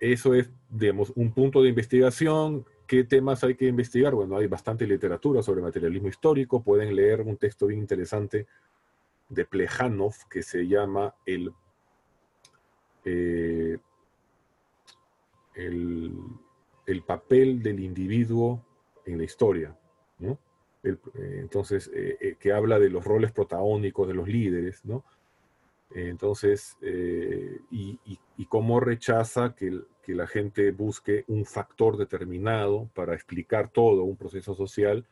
eso 0.00 0.34
es, 0.34 0.50
digamos, 0.70 1.12
un 1.14 1.32
punto 1.32 1.62
de 1.62 1.68
investigación. 1.68 2.64
¿Qué 2.86 3.04
temas 3.04 3.44
hay 3.44 3.54
que 3.54 3.66
investigar? 3.66 4.14
Bueno, 4.14 4.36
hay 4.38 4.46
bastante 4.46 4.86
literatura 4.86 5.42
sobre 5.42 5.60
materialismo 5.60 6.08
histórico. 6.08 6.62
Pueden 6.62 6.96
leer 6.96 7.20
un 7.20 7.36
texto 7.36 7.66
bien 7.66 7.80
interesante 7.80 8.46
de 9.28 9.44
Plejanov 9.44 10.14
que 10.30 10.42
se 10.42 10.66
llama 10.66 11.14
el, 11.26 11.52
eh, 13.04 13.78
el, 15.54 16.14
el 16.86 17.02
papel 17.02 17.62
del 17.62 17.78
individuo 17.80 18.64
en 19.04 19.18
la 19.18 19.24
historia. 19.24 19.76
Eh, 20.84 20.96
entonces, 21.14 21.90
eh, 21.94 22.16
eh, 22.20 22.36
que 22.38 22.52
habla 22.52 22.78
de 22.78 22.90
los 22.90 23.04
roles 23.04 23.32
protagónicos 23.32 24.08
de 24.08 24.14
los 24.14 24.28
líderes, 24.28 24.84
¿no? 24.84 25.04
Entonces, 25.94 26.78
y, 27.70 27.98
cómo 28.48 28.80
rechaza 28.80 29.54
que, 29.54 29.82
que, 30.02 30.14
la 30.14 30.26
gente 30.26 30.70
busque 30.72 31.24
un 31.28 31.44
factor 31.44 31.98
determinado 31.98 32.88
para 32.94 33.14
explicar 33.14 33.68
todo 33.70 34.02
un 34.02 34.16
proceso 34.16 34.54
social, 34.54 35.06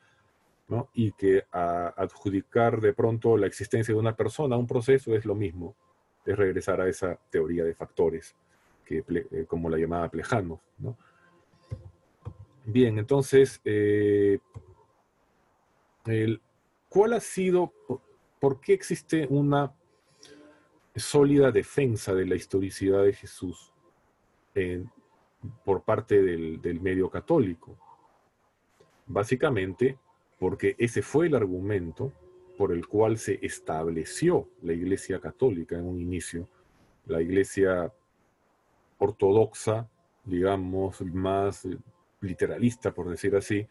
¿no? 0.69 0.89
Y 0.95 1.13
que 1.13 1.45
adjudicar 1.53 2.81
de 2.81 2.95
pronto 2.95 3.37
la 3.37 3.47
existencia 3.47 3.93
de 3.95 4.01
una 4.01 4.17
persona 4.17 4.57
a 4.57 4.59
un 4.59 4.67
proceso 4.67 5.15
es 5.15 5.27
lo 5.27 5.35
mismo, 5.35 5.77
es 6.25 6.37
regresar 6.39 6.81
a 6.81 6.89
esa 6.89 7.19
teoría 7.29 7.65
de 7.65 7.75
factores, 7.75 8.35
que, 8.87 9.05
como 9.47 9.69
la 9.69 9.77
llamaba 9.77 10.09
Plejano, 10.09 10.63
¿no? 10.79 10.97
Bien, 12.65 12.99
entonces, 12.99 13.61
¿Cuál 16.89 17.13
ha 17.13 17.21
sido, 17.21 17.73
por, 18.41 18.61
qué 18.61 18.73
existe 18.73 19.27
una 19.29 19.73
sólida 20.97 21.53
defensa 21.53 22.15
de 22.15 22.27
la 22.27 22.37
historicidad 22.37 23.05
de 23.05 23.13
Jesús 23.13 23.73
por 25.65 25.83
parte 25.83 26.23
del, 26.23 26.81
medio 26.81 27.11
católico? 27.11 27.77
Básicamente 29.07 29.99
porque 30.39 30.75
ese 30.79 31.03
fue 31.03 31.27
el 31.27 31.35
argumento 31.35 32.13
por 32.57 32.73
el 32.73 32.87
cual 32.87 33.19
se 33.19 33.39
estableció 33.43 34.49
la 34.63 34.73
Iglesia 34.73 35.21
Católica 35.21 35.77
en 35.77 35.87
un 35.87 36.01
inicio, 36.01 36.49
la 37.07 37.21
Iglesia 37.21 37.93
ortodoxa, 38.99 39.89
digamos, 40.25 41.03
más 41.03 41.67
literalista, 42.21 42.93
por 42.93 43.09
decir 43.09 43.35
así, 43.37 43.67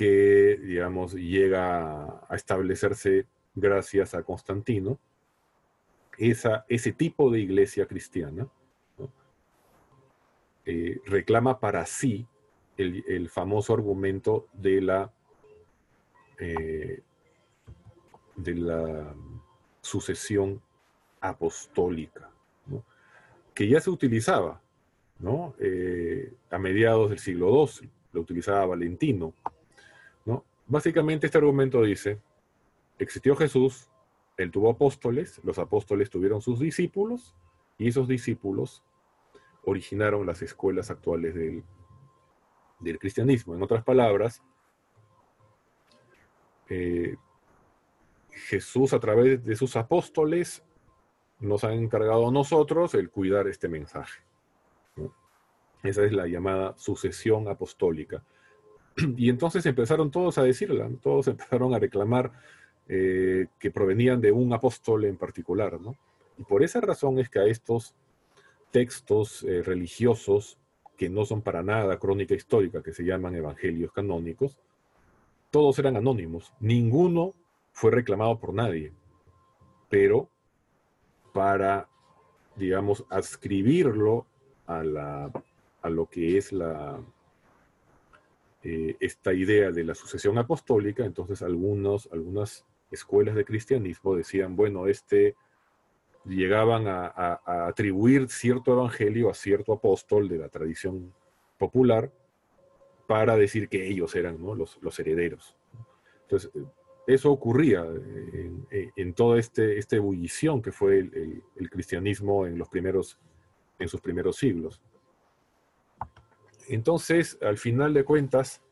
que, 0.00 0.58
digamos, 0.62 1.12
llega 1.12 2.26
a 2.26 2.34
establecerse 2.34 3.26
gracias 3.54 4.14
a 4.14 4.22
Constantino, 4.22 4.98
esa, 6.16 6.64
ese 6.70 6.92
tipo 6.92 7.30
de 7.30 7.40
iglesia 7.40 7.84
cristiana 7.84 8.48
eh, 10.64 11.02
reclama 11.04 11.60
para 11.60 11.84
sí 11.84 12.26
el, 12.78 13.28
famoso 13.28 13.74
argumento 13.74 14.48
de 14.54 14.80
la, 14.80 15.12
eh, 16.38 17.02
de 18.36 18.54
la 18.54 19.14
sucesión 19.82 20.62
apostólica, 21.20 22.30
que 23.52 23.68
ya 23.68 23.82
se 23.82 23.90
utilizaba 23.90 24.62
¿no? 25.18 25.54
Eh, 25.58 26.32
a 26.50 26.58
mediados 26.58 27.10
del 27.10 27.18
siglo 27.18 27.66
XII, 27.66 27.90
lo 28.14 28.22
utilizaba 28.22 28.64
Valentino, 28.64 29.34
Básicamente 30.70 31.26
este 31.26 31.36
argumento 31.36 31.82
dice, 31.82 32.20
existió 33.00 33.34
Jesús, 33.34 33.90
él 34.36 34.52
tuvo 34.52 34.70
apóstoles, 34.70 35.40
los 35.42 35.58
apóstoles 35.58 36.10
tuvieron 36.10 36.40
sus 36.40 36.60
discípulos 36.60 37.34
y 37.76 37.88
esos 37.88 38.06
discípulos 38.06 38.84
originaron 39.64 40.24
las 40.24 40.42
escuelas 40.42 40.92
actuales 40.92 41.34
del, 41.34 41.64
del 42.78 43.00
cristianismo. 43.00 43.56
En 43.56 43.64
otras 43.64 43.82
palabras, 43.82 44.44
eh, 46.68 47.16
Jesús 48.30 48.92
a 48.92 49.00
través 49.00 49.44
de 49.44 49.56
sus 49.56 49.74
apóstoles 49.74 50.62
nos 51.40 51.64
han 51.64 51.72
encargado 51.72 52.28
a 52.28 52.32
nosotros 52.32 52.94
el 52.94 53.10
cuidar 53.10 53.48
este 53.48 53.68
mensaje. 53.68 54.22
Esa 55.82 56.04
es 56.04 56.12
la 56.12 56.28
llamada 56.28 56.74
sucesión 56.78 57.48
apostólica. 57.48 58.22
Y 59.16 59.28
entonces 59.28 59.64
empezaron 59.66 60.10
todos 60.10 60.38
a 60.38 60.42
decirla, 60.42 60.88
todos 61.02 61.28
empezaron 61.28 61.74
a 61.74 61.78
reclamar 61.78 62.32
eh, 62.88 63.46
que 63.58 63.70
provenían 63.70 64.20
de 64.20 64.32
un 64.32 64.52
apóstol 64.52 65.04
en 65.04 65.16
particular. 65.16 65.80
¿no? 65.80 65.96
Y 66.38 66.44
por 66.44 66.62
esa 66.62 66.80
razón 66.80 67.18
es 67.18 67.28
que 67.28 67.38
a 67.38 67.46
estos 67.46 67.94
textos 68.70 69.42
eh, 69.44 69.62
religiosos, 69.62 70.58
que 70.96 71.08
no 71.08 71.24
son 71.24 71.42
para 71.42 71.62
nada 71.62 71.98
crónica 71.98 72.34
histórica, 72.34 72.82
que 72.82 72.92
se 72.92 73.04
llaman 73.04 73.34
evangelios 73.34 73.92
canónicos, 73.92 74.58
todos 75.50 75.78
eran 75.78 75.96
anónimos. 75.96 76.52
Ninguno 76.60 77.32
fue 77.72 77.90
reclamado 77.90 78.38
por 78.38 78.52
nadie. 78.54 78.92
Pero 79.88 80.28
para, 81.32 81.88
digamos, 82.56 83.04
adscribirlo 83.08 84.26
a, 84.66 84.84
la, 84.84 85.32
a 85.82 85.90
lo 85.90 86.06
que 86.06 86.36
es 86.36 86.52
la, 86.52 87.00
eh, 88.62 88.96
esta 89.00 89.32
idea 89.32 89.70
de 89.70 89.84
la 89.84 89.94
sucesión 89.94 90.36
apostólica, 90.38 91.04
entonces 91.04 91.42
algunos, 91.42 92.08
algunas 92.12 92.66
escuelas 92.90 93.34
de 93.34 93.44
cristianismo 93.44 94.14
decían, 94.14 94.56
bueno, 94.56 94.86
este 94.86 95.34
llegaban 96.24 96.86
a, 96.86 97.40
atribuir 97.44 98.28
cierto 98.28 98.72
evangelio 98.72 99.30
a 99.30 99.34
cierto 99.34 99.72
apóstol 99.72 100.28
de 100.28 100.38
la 100.38 100.48
tradición 100.48 101.14
popular 101.58 102.12
para 103.06 103.36
decir 103.36 103.68
que 103.68 103.88
ellos 103.88 104.14
eran 104.14 104.38
los, 104.40 104.98
herederos. 104.98 105.56
Entonces, 106.22 106.50
eso 107.06 107.32
ocurría 107.32 107.84
en, 108.96 109.14
toda 109.14 109.38
este, 109.38 109.78
esta 109.78 109.96
ebullición 109.96 110.62
que 110.62 110.70
fue 110.70 110.98
el, 110.98 111.70
cristianismo 111.70 112.46
en, 112.46 112.58
los 112.58 112.68
primeros, 112.68 113.18
en 113.78 113.88
sus 113.88 114.00
primeros 114.00 114.36
siglos. 114.36 114.80
Entonces, 116.70 117.36
al 117.42 117.58
final 117.58 117.92
de 117.92 118.04
cuentas, 118.04 118.62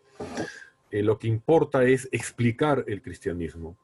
eh, 0.91 1.03
lo 1.03 1.19
que 1.19 1.29
importa 1.29 1.85
es 1.85 2.09
explicar 2.13 2.85
el 2.87 3.03
cristianismo 3.03 3.77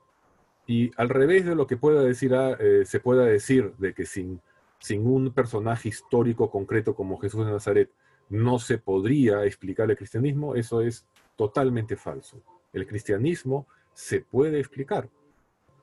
y 0.66 0.90
al 0.96 1.08
revés 1.08 1.44
de 1.44 1.54
lo 1.54 1.66
que 1.66 1.76
pueda 1.76 2.02
decir, 2.02 2.34
ah, 2.34 2.56
eh, 2.58 2.84
se 2.86 3.00
pueda 3.00 3.24
decir 3.24 3.74
de 3.76 3.92
que 3.92 4.06
sin, 4.06 4.40
sin 4.78 5.06
un 5.06 5.32
personaje 5.32 5.88
histórico 5.88 6.50
concreto 6.50 6.94
como 6.94 7.18
Jesús 7.18 7.44
de 7.44 7.52
Nazaret 7.52 7.90
no 8.30 8.58
se 8.58 8.78
podría 8.78 9.44
explicar 9.44 9.90
el 9.90 9.96
cristianismo, 9.96 10.54
eso 10.54 10.80
es 10.80 11.06
totalmente 11.36 11.96
falso. 11.96 12.40
El 12.72 12.86
cristianismo 12.86 13.66
se 13.92 14.20
puede 14.20 14.58
explicar. 14.58 15.10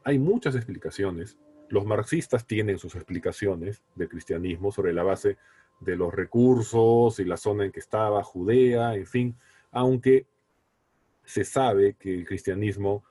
Hay 0.03 0.17
muchas 0.17 0.55
explicaciones. 0.55 1.37
Los 1.69 1.85
marxistas 1.85 2.47
tienen 2.47 2.79
sus 2.79 2.95
explicaciones 2.95 3.83
del 3.95 4.09
cristianismo 4.09 4.71
sobre 4.71 4.93
la 4.93 5.03
base 5.03 5.37
de 5.81 5.95
los 5.95 6.13
recursos 6.13 7.19
y 7.19 7.25
la 7.25 7.37
zona 7.37 7.65
en 7.65 7.71
que 7.71 7.79
estaba 7.79 8.23
Judea, 8.23 8.95
en 8.95 9.07
fin, 9.07 9.35
aunque 9.71 10.25
se 11.25 11.43
sabe 11.43 11.95
que 11.99 12.13
el 12.13 12.25
cristianismo 12.25 13.03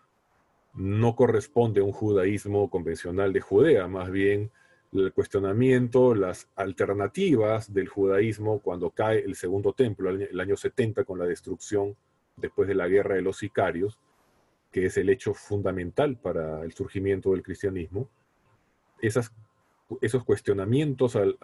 no 0.75 1.17
corresponde 1.17 1.81
a 1.81 1.85
un 1.85 1.93
judaísmo 1.93 2.71
convencional 2.71 3.33
de 3.33 3.41
Judea, 3.41 3.89
más 3.89 4.11
bien 4.11 4.51
el 4.93 5.13
cuestionamiento, 5.13 6.15
las 6.15 6.49
alternativas 6.57 7.73
del 7.73 7.89
judaísmo 7.89 8.61
cuando 8.61 8.91
cae 8.91 9.21
el 9.21 9.35
segundo 9.35 9.73
templo, 9.73 10.11
el 10.11 10.41
año 10.41 10.57
70 10.57 11.05
con 11.05 11.19
la 11.19 11.27
destrucción 11.27 11.97
después 12.37 12.69
de 12.69 12.75
la 12.75 12.89
guerra 12.89 13.17
de 13.17 13.23
los 13.23 13.39
sicarios, 13.39 13.99
que 14.71 14.87
es 14.87 14.97
el 14.97 15.09
hecho 15.11 15.35
fundamental 15.35 16.17
para 16.17 16.63
el 16.63 16.73
surgimiento 16.73 17.33
del 17.33 17.43
cristianismo, 17.43 18.09
esos 19.01 20.25
cuestionamientos 20.25 21.17
al 21.17 21.37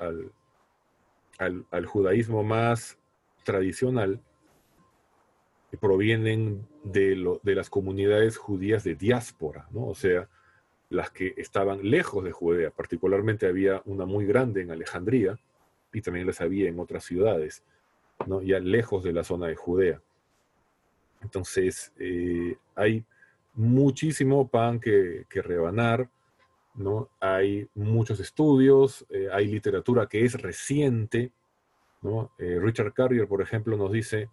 judaísmo 1.86 2.42
más 2.42 2.98
tradicional 3.44 4.20
provienen 5.80 6.66
de, 6.84 7.38
de 7.42 7.54
las 7.54 7.68
comunidades 7.68 8.36
judías 8.36 8.84
de 8.84 8.94
diáspora, 8.94 9.68
¿no? 9.72 9.86
o 9.86 9.94
sea, 9.94 10.28
las 10.88 11.10
que 11.10 11.34
estaban 11.36 11.88
lejos 11.88 12.24
de 12.24 12.32
Judea. 12.32 12.70
Particularmente 12.70 13.46
había 13.46 13.82
una 13.84 14.06
muy 14.06 14.26
grande 14.26 14.62
en 14.62 14.70
Alejandría 14.70 15.38
y 15.92 16.00
también 16.00 16.26
las 16.26 16.40
había 16.40 16.68
en 16.68 16.78
otras 16.78 17.04
ciudades, 17.04 17.62
¿no? 18.26 18.42
ya 18.42 18.58
lejos 18.58 19.02
de 19.02 19.12
la 19.12 19.24
zona 19.24 19.48
de 19.48 19.56
Judea. 19.56 20.00
Entonces, 21.22 21.92
eh, 21.98 22.56
hay 22.74 23.04
muchísimo 23.54 24.48
pan 24.48 24.78
que, 24.78 25.24
rebanar, 25.30 26.08
¿no? 26.76 27.08
hay 27.20 27.68
muchos 27.74 28.20
estudios, 28.20 29.06
eh, 29.10 29.28
hay 29.32 29.46
literatura 29.46 30.06
que 30.06 30.24
es 30.24 30.34
reciente. 30.34 31.32
Eh, 32.38 32.58
Richard 32.60 32.92
Carrier, 32.92 33.26
por 33.26 33.42
ejemplo, 33.42 33.76
nos 33.76 33.90
dice 33.90 34.30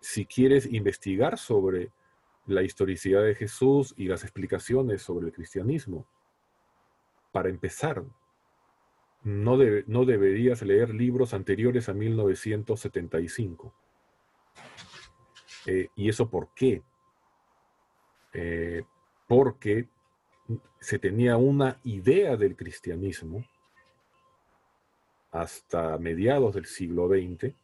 si 0.00 0.26
quieres 0.26 0.66
investigar 0.66 1.38
sobre 1.38 1.90
la 2.46 2.62
historicidad 2.62 3.22
de 3.22 3.34
Jesús 3.34 3.94
y 3.96 4.06
las 4.06 4.22
explicaciones 4.22 5.02
sobre 5.02 5.26
el 5.26 5.32
cristianismo, 5.32 6.06
para 7.32 7.48
empezar, 7.50 8.04
no, 9.22 9.58
no 9.86 10.04
deberías 10.04 10.62
leer 10.62 10.94
libros 10.94 11.34
anteriores 11.34 11.88
a 11.88 11.94
1975. 11.94 13.74
Eh, 15.66 15.90
¿Y 15.96 16.08
eso 16.08 16.30
por 16.30 16.48
qué? 16.54 16.82
Eh, 18.32 18.82
porque 19.26 19.88
se 20.80 20.98
tenía 20.98 21.36
una 21.36 21.78
idea 21.84 22.36
del 22.36 22.56
cristianismo 22.56 23.44
hasta 25.30 25.98
mediados 25.98 26.54
del 26.54 26.66
siglo 26.66 27.08
XX 27.08 27.54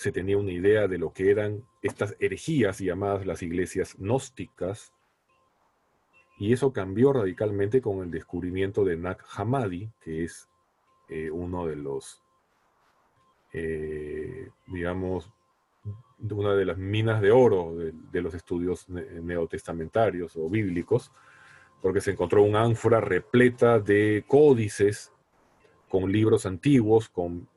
se 0.00 0.12
tenía 0.12 0.38
una 0.38 0.52
idea 0.52 0.88
de 0.88 0.96
lo 0.96 1.12
que 1.12 1.30
eran 1.30 1.62
estas 1.82 2.16
herejías 2.20 2.78
llamadas 2.78 3.26
las 3.26 3.42
iglesias 3.42 3.96
gnósticas, 3.98 4.94
y 6.38 6.54
eso 6.54 6.72
cambió 6.72 7.12
radicalmente 7.12 7.82
con 7.82 8.02
el 8.02 8.10
descubrimiento 8.10 8.82
de 8.82 8.96
Nag 8.96 9.18
Hammadi, 9.36 9.90
que 10.00 10.24
es 10.24 10.48
eh, 11.10 11.30
uno 11.30 11.66
de 11.66 11.76
los, 11.76 12.22
eh, 13.52 14.48
digamos, 14.68 15.30
una 16.30 16.54
de 16.54 16.64
las 16.64 16.78
minas 16.78 17.20
de 17.20 17.30
oro 17.30 17.74
de, 17.76 18.22
los 18.22 18.32
estudios 18.32 18.88
neotestamentarios 18.88 20.34
o 20.36 20.48
bíblicos, 20.48 21.12
porque 21.82 22.00
se 22.00 22.12
encontró 22.12 22.42
un 22.42 22.56
ánfora 22.56 23.00
repleta 23.00 23.78
de 23.78 24.24
códices 24.26 25.12
con 25.88 26.10
libros 26.12 26.46
antiguos, 26.46 27.08
con 27.08 27.48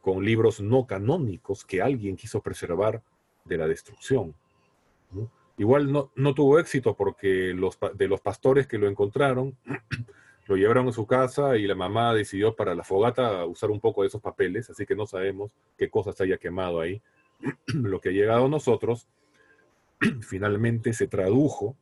con 0.00 0.24
libros 0.24 0.60
no 0.60 0.86
canónicos 0.86 1.64
que 1.64 1.82
alguien 1.82 2.16
quiso 2.16 2.40
preservar 2.40 3.02
de 3.44 3.58
la 3.58 3.66
destrucción. 3.66 4.34
Igual 5.58 5.92
no, 5.92 6.10
no, 6.14 6.34
tuvo 6.34 6.58
éxito 6.58 6.94
porque 6.94 7.52
los, 7.54 7.78
de 7.94 8.08
los 8.08 8.20
pastores 8.20 8.66
que 8.66 8.78
lo 8.78 8.88
encontraron, 8.88 9.56
lo 10.46 10.56
llevaron 10.56 10.88
a 10.88 10.92
su 10.92 11.06
casa 11.06 11.56
y 11.56 11.66
la 11.66 11.74
mamá 11.74 12.14
decidió 12.14 12.54
para 12.54 12.74
la 12.74 12.84
fogata 12.84 13.44
usar 13.46 13.70
un 13.70 13.80
poco 13.80 14.02
de 14.02 14.08
esos 14.08 14.20
papeles, 14.20 14.68
así 14.70 14.86
que 14.86 14.94
no 14.94 15.06
sabemos 15.06 15.50
qué 15.76 15.88
cosas 15.88 16.20
haya 16.20 16.38
quemado 16.38 16.80
ahí. 16.80 17.00
lo 17.66 18.00
que 18.00 18.10
ha 18.10 18.12
llegado 18.12 18.46
a 18.46 18.48
nosotros 18.48 19.08
finalmente 20.22 20.92
se 20.92 21.06
tradujo 21.06 21.76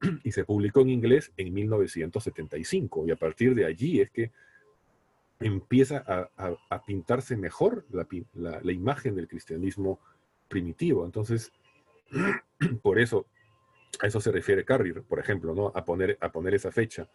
y 0.24 0.32
se 0.32 0.44
publicó 0.44 0.80
en 0.80 0.90
inglés 0.90 1.32
en 1.36 1.52
1975 1.52 3.06
y 3.06 3.10
a 3.10 3.16
partir 3.16 3.54
de 3.54 3.64
allí 3.64 4.00
es 4.00 4.10
que 4.10 4.30
empieza 5.40 6.04
a, 6.36 6.84
pintarse 6.84 7.36
mejor 7.36 7.84
la, 7.90 8.72
imagen 8.72 9.14
del 9.14 9.28
cristianismo 9.28 10.00
primitivo. 10.48 11.04
Entonces, 11.04 11.52
por 12.82 12.98
eso, 12.98 13.26
a 14.00 14.08
eso 14.08 14.20
se 14.20 14.32
refiere 14.32 14.64
Carrier, 14.64 15.02
por 15.02 15.20
ejemplo, 15.20 15.54
¿no? 15.54 15.72
A 15.74 15.84
poner, 15.84 16.18
a 16.20 16.32
poner 16.32 16.54
esa 16.54 16.72
fecha. 16.72 17.08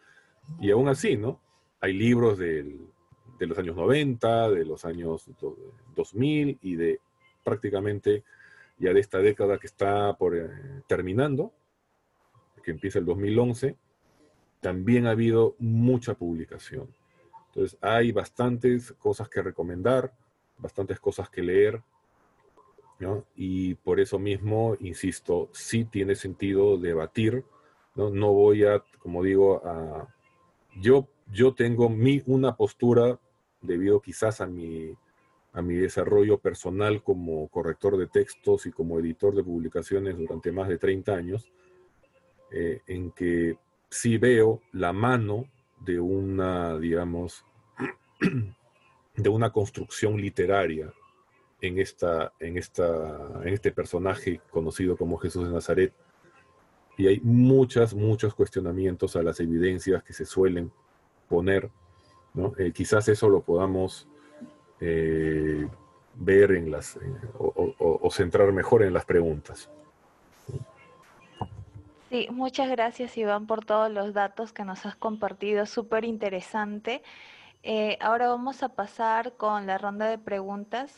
Y 0.58 0.70
aún 0.70 0.88
así, 0.88 1.16
¿no? 1.16 1.40
Hay 1.80 1.92
libros 1.92 2.38
de 2.38 2.78
los 3.40 3.58
años 3.58 3.76
90, 3.76 4.50
de 4.50 4.64
los 4.64 4.84
años 4.86 5.28
2000 5.94 6.58
y 6.62 6.76
de 6.76 7.00
prácticamente 7.44 8.24
ya 8.78 8.92
de 8.92 9.00
esta 9.00 9.18
década 9.18 9.58
que 9.58 9.66
está 9.66 10.14
por 10.16 10.36
eh, 10.36 10.48
terminando, 10.86 11.52
que 12.64 12.70
empieza 12.72 12.98
el 12.98 13.04
2011, 13.04 13.76
también 14.60 15.06
ha 15.06 15.10
habido 15.10 15.54
mucha 15.58 16.14
publicación. 16.14 16.88
Entonces 17.48 17.78
hay 17.80 18.10
bastantes 18.10 18.92
cosas 18.92 19.28
que 19.28 19.42
recomendar, 19.42 20.12
bastantes 20.58 20.98
cosas 20.98 21.28
que 21.28 21.42
leer. 21.42 21.82
Y 23.36 23.74
por 23.74 24.00
eso 24.00 24.18
mismo, 24.18 24.76
insisto, 24.80 25.50
sí 25.52 25.84
tiene 25.84 26.14
sentido 26.14 26.78
debatir, 26.78 27.44
¿no? 27.94 28.08
No 28.08 28.32
voy 28.32 28.64
a, 28.64 28.82
como 28.98 29.22
digo. 29.22 29.62
Yo, 30.80 31.06
yo 31.30 31.54
tengo 31.54 31.90
mi, 31.90 32.22
una 32.26 32.56
postura 32.56 33.20
debido 33.60 34.00
quizás 34.00 34.40
a 34.40 34.46
mi, 34.46 34.96
a 35.54 35.62
mi 35.62 35.74
desarrollo 35.74 36.38
personal 36.38 37.02
como 37.02 37.46
corrector 37.48 37.96
de 37.96 38.08
textos 38.08 38.66
y 38.66 38.72
como 38.72 38.98
editor 38.98 39.34
de 39.36 39.44
publicaciones 39.44 40.18
durante 40.18 40.50
más 40.50 40.68
de 40.68 40.78
30 40.78 41.14
años, 41.14 41.52
eh, 42.56 42.82
en 42.86 43.10
que 43.10 43.58
sí 43.90 44.16
veo 44.16 44.62
la 44.70 44.92
mano 44.92 45.46
de 45.80 45.98
una, 45.98 46.78
digamos, 46.78 47.44
de 49.16 49.28
una 49.28 49.50
construcción 49.50 50.16
literaria 50.16 50.92
en, 51.60 51.80
esta, 51.80 52.32
en, 52.38 52.56
esta, 52.56 53.40
en 53.42 53.54
este 53.54 53.72
personaje 53.72 54.40
conocido 54.50 54.96
como 54.96 55.18
Jesús 55.18 55.48
de 55.48 55.52
Nazaret. 55.52 55.92
Y 56.96 57.08
hay 57.08 57.20
muchas, 57.24 57.92
muchos 57.92 58.36
cuestionamientos 58.36 59.16
a 59.16 59.24
las 59.24 59.40
evidencias 59.40 60.04
que 60.04 60.12
se 60.12 60.24
suelen 60.24 60.70
poner. 61.28 61.70
Eh, 62.56 62.70
quizás 62.72 63.08
eso 63.08 63.28
lo 63.28 63.42
podamos 63.42 64.06
eh, 64.80 65.66
ver 66.14 66.52
en 66.52 66.70
las, 66.70 67.00
o, 67.36 68.08
centrar 68.12 68.52
mejor 68.52 68.84
en 68.84 68.92
las 68.92 69.04
preguntas. 69.04 69.68
Sí, 72.14 72.28
muchas 72.30 72.70
gracias 72.70 73.16
Iván 73.18 73.48
por 73.48 73.64
todos 73.64 73.90
los 73.90 74.14
datos 74.14 74.52
que 74.52 74.64
nos 74.64 74.86
has 74.86 74.94
compartido, 74.94 75.66
súper 75.66 76.04
interesante. 76.04 77.02
Eh, 77.64 77.98
ahora 78.00 78.28
vamos 78.28 78.62
a 78.62 78.68
pasar 78.68 79.36
con 79.36 79.66
la 79.66 79.78
ronda 79.78 80.06
de 80.06 80.18
preguntas 80.18 80.96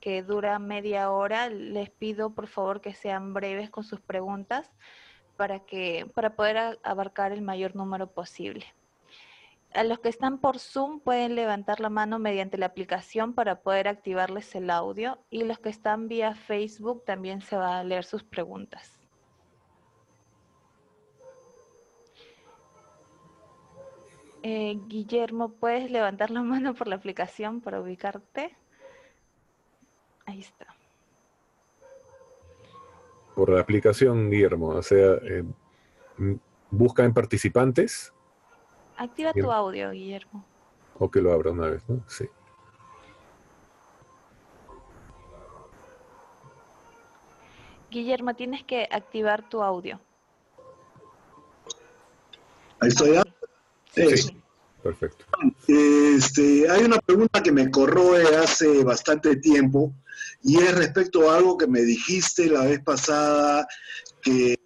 que 0.00 0.22
dura 0.22 0.60
media 0.60 1.10
hora. 1.10 1.48
Les 1.48 1.90
pido 1.90 2.36
por 2.36 2.46
favor 2.46 2.80
que 2.80 2.94
sean 2.94 3.34
breves 3.34 3.68
con 3.68 3.82
sus 3.82 4.00
preguntas 4.00 4.70
para, 5.36 5.58
que, 5.58 6.08
para 6.14 6.36
poder 6.36 6.78
abarcar 6.84 7.32
el 7.32 7.42
mayor 7.42 7.74
número 7.74 8.12
posible. 8.12 8.64
A 9.72 9.82
los 9.82 9.98
que 9.98 10.08
están 10.08 10.38
por 10.38 10.60
Zoom 10.60 11.00
pueden 11.00 11.34
levantar 11.34 11.80
la 11.80 11.90
mano 11.90 12.20
mediante 12.20 12.58
la 12.58 12.66
aplicación 12.66 13.34
para 13.34 13.60
poder 13.62 13.88
activarles 13.88 14.54
el 14.54 14.70
audio 14.70 15.18
y 15.30 15.42
los 15.42 15.58
que 15.58 15.70
están 15.70 16.06
vía 16.06 16.36
Facebook 16.36 17.04
también 17.04 17.40
se 17.40 17.56
va 17.56 17.80
a 17.80 17.82
leer 17.82 18.04
sus 18.04 18.22
preguntas. 18.22 19.03
Eh, 24.46 24.78
Guillermo, 24.88 25.52
¿puedes 25.52 25.90
levantar 25.90 26.30
la 26.30 26.42
mano 26.42 26.74
por 26.74 26.86
la 26.86 26.96
aplicación 26.96 27.62
para 27.62 27.80
ubicarte? 27.80 28.54
Ahí 30.26 30.40
está. 30.40 30.66
Por 33.34 33.48
la 33.48 33.60
aplicación, 33.60 34.30
Guillermo, 34.30 34.68
o 34.68 34.82
sea, 34.82 35.14
eh, 35.22 35.44
busca 36.70 37.04
en 37.04 37.14
participantes. 37.14 38.12
Activa 38.98 39.32
tu 39.32 39.50
audio, 39.50 39.90
Guillermo. 39.90 40.44
O 40.98 41.10
que 41.10 41.22
lo 41.22 41.32
abra 41.32 41.50
una 41.50 41.68
vez, 41.70 41.88
¿no? 41.88 42.04
Sí. 42.06 42.28
Guillermo, 47.90 48.34
tienes 48.34 48.62
que 48.62 48.86
activar 48.90 49.48
tu 49.48 49.62
audio. 49.62 49.98
Ahí 52.78 52.88
estoy. 52.88 53.18
Sí, 53.94 54.42
perfecto. 54.82 55.24
Este, 55.68 56.68
hay 56.68 56.84
una 56.84 56.98
pregunta 56.98 57.42
que 57.42 57.52
me 57.52 57.70
corroe 57.70 58.36
hace 58.36 58.82
bastante 58.82 59.36
tiempo 59.36 59.92
y 60.42 60.58
es 60.58 60.74
respecto 60.74 61.30
a 61.30 61.36
algo 61.36 61.56
que 61.56 61.66
me 61.66 61.80
dijiste 61.80 62.46
la 62.46 62.64
vez 62.64 62.80
pasada 62.82 63.66
que 64.22 64.56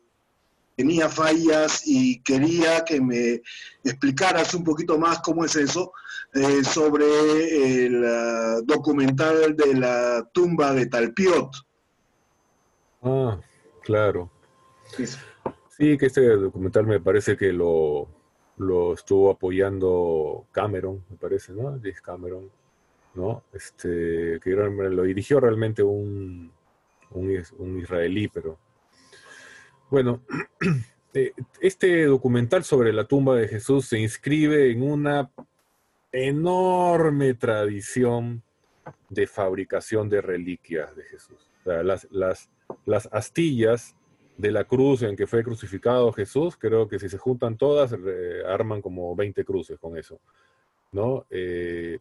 tenía 0.76 1.08
fallas 1.08 1.82
y 1.86 2.22
quería 2.22 2.84
que 2.84 3.00
me 3.00 3.42
explicaras 3.82 4.54
un 4.54 4.62
poquito 4.62 4.96
más 4.96 5.18
cómo 5.20 5.44
es 5.44 5.56
eso 5.56 5.92
eh, 6.34 6.62
sobre 6.62 7.84
el 7.84 8.04
ah, 8.04 8.60
documental 8.64 9.56
de 9.56 9.74
la 9.74 10.28
tumba 10.32 10.72
de 10.74 10.86
Talpiot. 10.86 11.50
Ah, 13.02 13.40
claro. 13.82 14.30
Sí, 15.76 15.98
que 15.98 16.06
este 16.06 16.20
documental 16.28 16.86
me 16.86 17.00
parece 17.00 17.36
que 17.36 17.52
lo, 17.52 18.08
lo 18.58 18.94
estuvo 18.94 19.30
apoyando 19.30 20.46
Cameron, 20.52 21.04
me 21.08 21.16
parece, 21.16 21.52
¿no? 21.52 21.80
Cameron, 22.02 22.50
¿no? 23.14 23.44
Este, 23.52 24.40
que 24.42 24.50
lo 24.50 25.02
dirigió 25.02 25.40
realmente 25.40 25.82
un, 25.82 26.52
un, 27.10 27.78
israelí, 27.78 28.28
pero... 28.28 28.58
Bueno, 29.90 30.22
eh, 31.14 31.32
este 31.60 32.04
documental 32.04 32.64
sobre 32.64 32.92
la 32.92 33.04
tumba 33.04 33.36
de 33.36 33.48
Jesús 33.48 33.86
se 33.86 33.98
inscribe 33.98 34.70
en 34.70 34.82
una 34.82 35.30
enorme 36.12 37.34
tradición 37.34 38.42
de 39.08 39.26
fabricación 39.26 40.08
de 40.08 40.20
reliquias 40.20 40.94
de 40.96 41.04
Jesús. 41.04 41.50
Las, 41.64 42.08
las, 42.10 42.50
las 42.86 43.08
astillas 43.12 43.94
de 44.38 44.52
la 44.52 44.64
cruz 44.64 45.02
en 45.02 45.16
que 45.16 45.26
fue 45.26 45.42
crucificado 45.42 46.12
Jesús, 46.12 46.56
creo 46.56 46.88
que 46.88 46.98
si 46.98 47.08
se 47.08 47.18
juntan 47.18 47.58
todas, 47.58 47.94
arman 48.46 48.80
como 48.80 49.14
20 49.16 49.44
cruces 49.44 49.78
con 49.78 49.98
eso, 49.98 50.20
¿no? 50.92 51.26
Eh, 51.28 51.98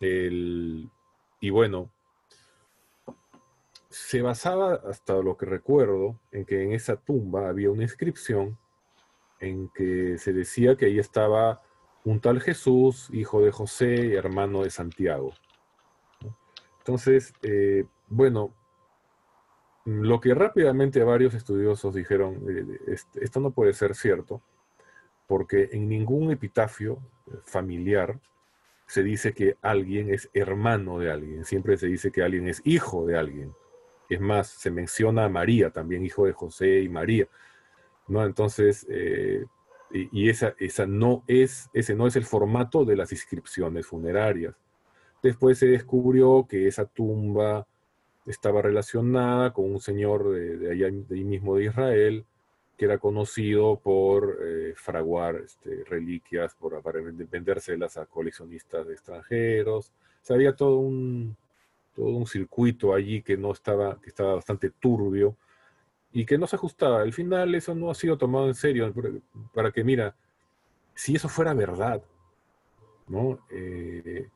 y 0.00 1.50
bueno, 1.50 1.90
se 3.90 4.22
basaba, 4.22 4.80
hasta 4.88 5.14
lo 5.16 5.36
que 5.36 5.46
recuerdo, 5.46 6.18
en 6.32 6.46
que 6.46 6.62
en 6.62 6.72
esa 6.72 6.96
tumba 6.96 7.48
había 7.48 7.70
una 7.70 7.82
inscripción 7.82 8.58
en 9.38 9.68
que 9.68 10.16
se 10.18 10.32
decía 10.32 10.76
que 10.76 10.86
ahí 10.86 10.98
estaba 10.98 11.62
un 12.04 12.20
tal 12.20 12.40
Jesús, 12.40 13.08
hijo 13.12 13.42
de 13.42 13.52
José 13.52 14.06
y 14.06 14.14
hermano 14.14 14.62
de 14.62 14.70
Santiago. 14.70 15.34
Entonces, 16.78 17.34
eh, 17.42 17.84
bueno, 18.08 18.54
lo 19.84 20.20
que 20.20 20.34
rápidamente 20.34 21.02
varios 21.02 21.34
estudiosos 21.34 21.94
dijeron, 21.94 22.42
eh, 22.48 22.96
esto 23.20 23.40
no 23.40 23.50
puede 23.50 23.74
ser 23.74 23.94
cierto, 23.94 24.42
porque 25.26 25.70
en 25.72 25.88
ningún 25.88 26.30
epitafio 26.30 26.98
familiar 27.44 28.18
se 28.86 29.02
dice 29.02 29.32
que 29.32 29.56
alguien 29.62 30.12
es 30.12 30.30
hermano 30.34 30.98
de 30.98 31.10
alguien, 31.10 31.44
siempre 31.44 31.76
se 31.76 31.86
dice 31.86 32.12
que 32.12 32.22
alguien 32.22 32.48
es 32.48 32.60
hijo 32.64 33.06
de 33.06 33.18
alguien. 33.18 33.54
Es 34.08 34.20
más, 34.20 34.48
se 34.48 34.70
menciona 34.70 35.24
a 35.24 35.28
María, 35.28 35.70
también 35.70 36.04
hijo 36.04 36.26
de 36.26 36.32
José 36.32 36.80
y 36.80 36.88
María. 36.88 37.26
¿no? 38.06 38.24
Entonces, 38.24 38.86
eh, 38.90 39.44
y, 39.90 40.28
esa, 40.28 40.54
esa 40.58 40.86
no 40.86 41.24
es, 41.26 41.70
ese 41.72 41.94
no 41.94 42.06
es 42.06 42.16
el 42.16 42.24
formato 42.24 42.84
de 42.84 42.96
las 42.96 43.12
inscripciones 43.12 43.86
funerarias. 43.86 44.54
Después 45.22 45.58
se 45.58 45.66
descubrió 45.66 46.46
que 46.48 46.66
esa 46.66 46.84
tumba 46.84 47.66
estaba 48.26 48.62
relacionada 48.62 49.52
con 49.52 49.70
un 49.70 49.80
señor 49.80 50.30
de, 50.30 50.70
allá, 50.70 50.88
de 50.90 51.14
ahí 51.14 51.24
mismo 51.24 51.56
de 51.56 51.64
Israel, 51.64 52.24
que 52.76 52.86
era 52.86 52.98
conocido 52.98 53.78
por 53.78 54.38
eh, 54.42 54.74
fraguar 54.76 55.36
este, 55.36 55.84
reliquias, 55.84 56.54
por, 56.54 56.82
vendérselas 57.30 57.96
a 57.96 58.06
coleccionistas 58.06 58.88
extranjeros. 58.88 59.90
O 59.90 60.26
sea, 60.26 60.36
había 60.36 60.56
todo 60.56 60.78
un, 60.78 61.36
todo 61.94 62.06
un 62.06 62.26
circuito 62.26 62.94
allí 62.94 63.22
que 63.22 63.36
no 63.36 63.52
estaba, 63.52 64.00
que 64.00 64.08
estaba 64.08 64.34
bastante 64.34 64.70
turbio 64.70 65.36
y 66.12 66.26
que 66.26 66.38
no 66.38 66.46
se 66.46 66.56
ajustaba. 66.56 67.02
Al 67.02 67.12
final 67.12 67.54
eso 67.54 67.74
no 67.74 67.90
ha 67.90 67.94
sido 67.94 68.18
tomado 68.18 68.48
en 68.48 68.54
serio 68.54 68.92
para 69.52 69.70
que, 69.70 69.84
mira, 69.84 70.16
si 70.94 71.14
eso 71.14 71.28
fuera 71.28 71.54
verdad, 71.54 72.02
¿no? 73.08 73.38
Eh, 73.50 74.28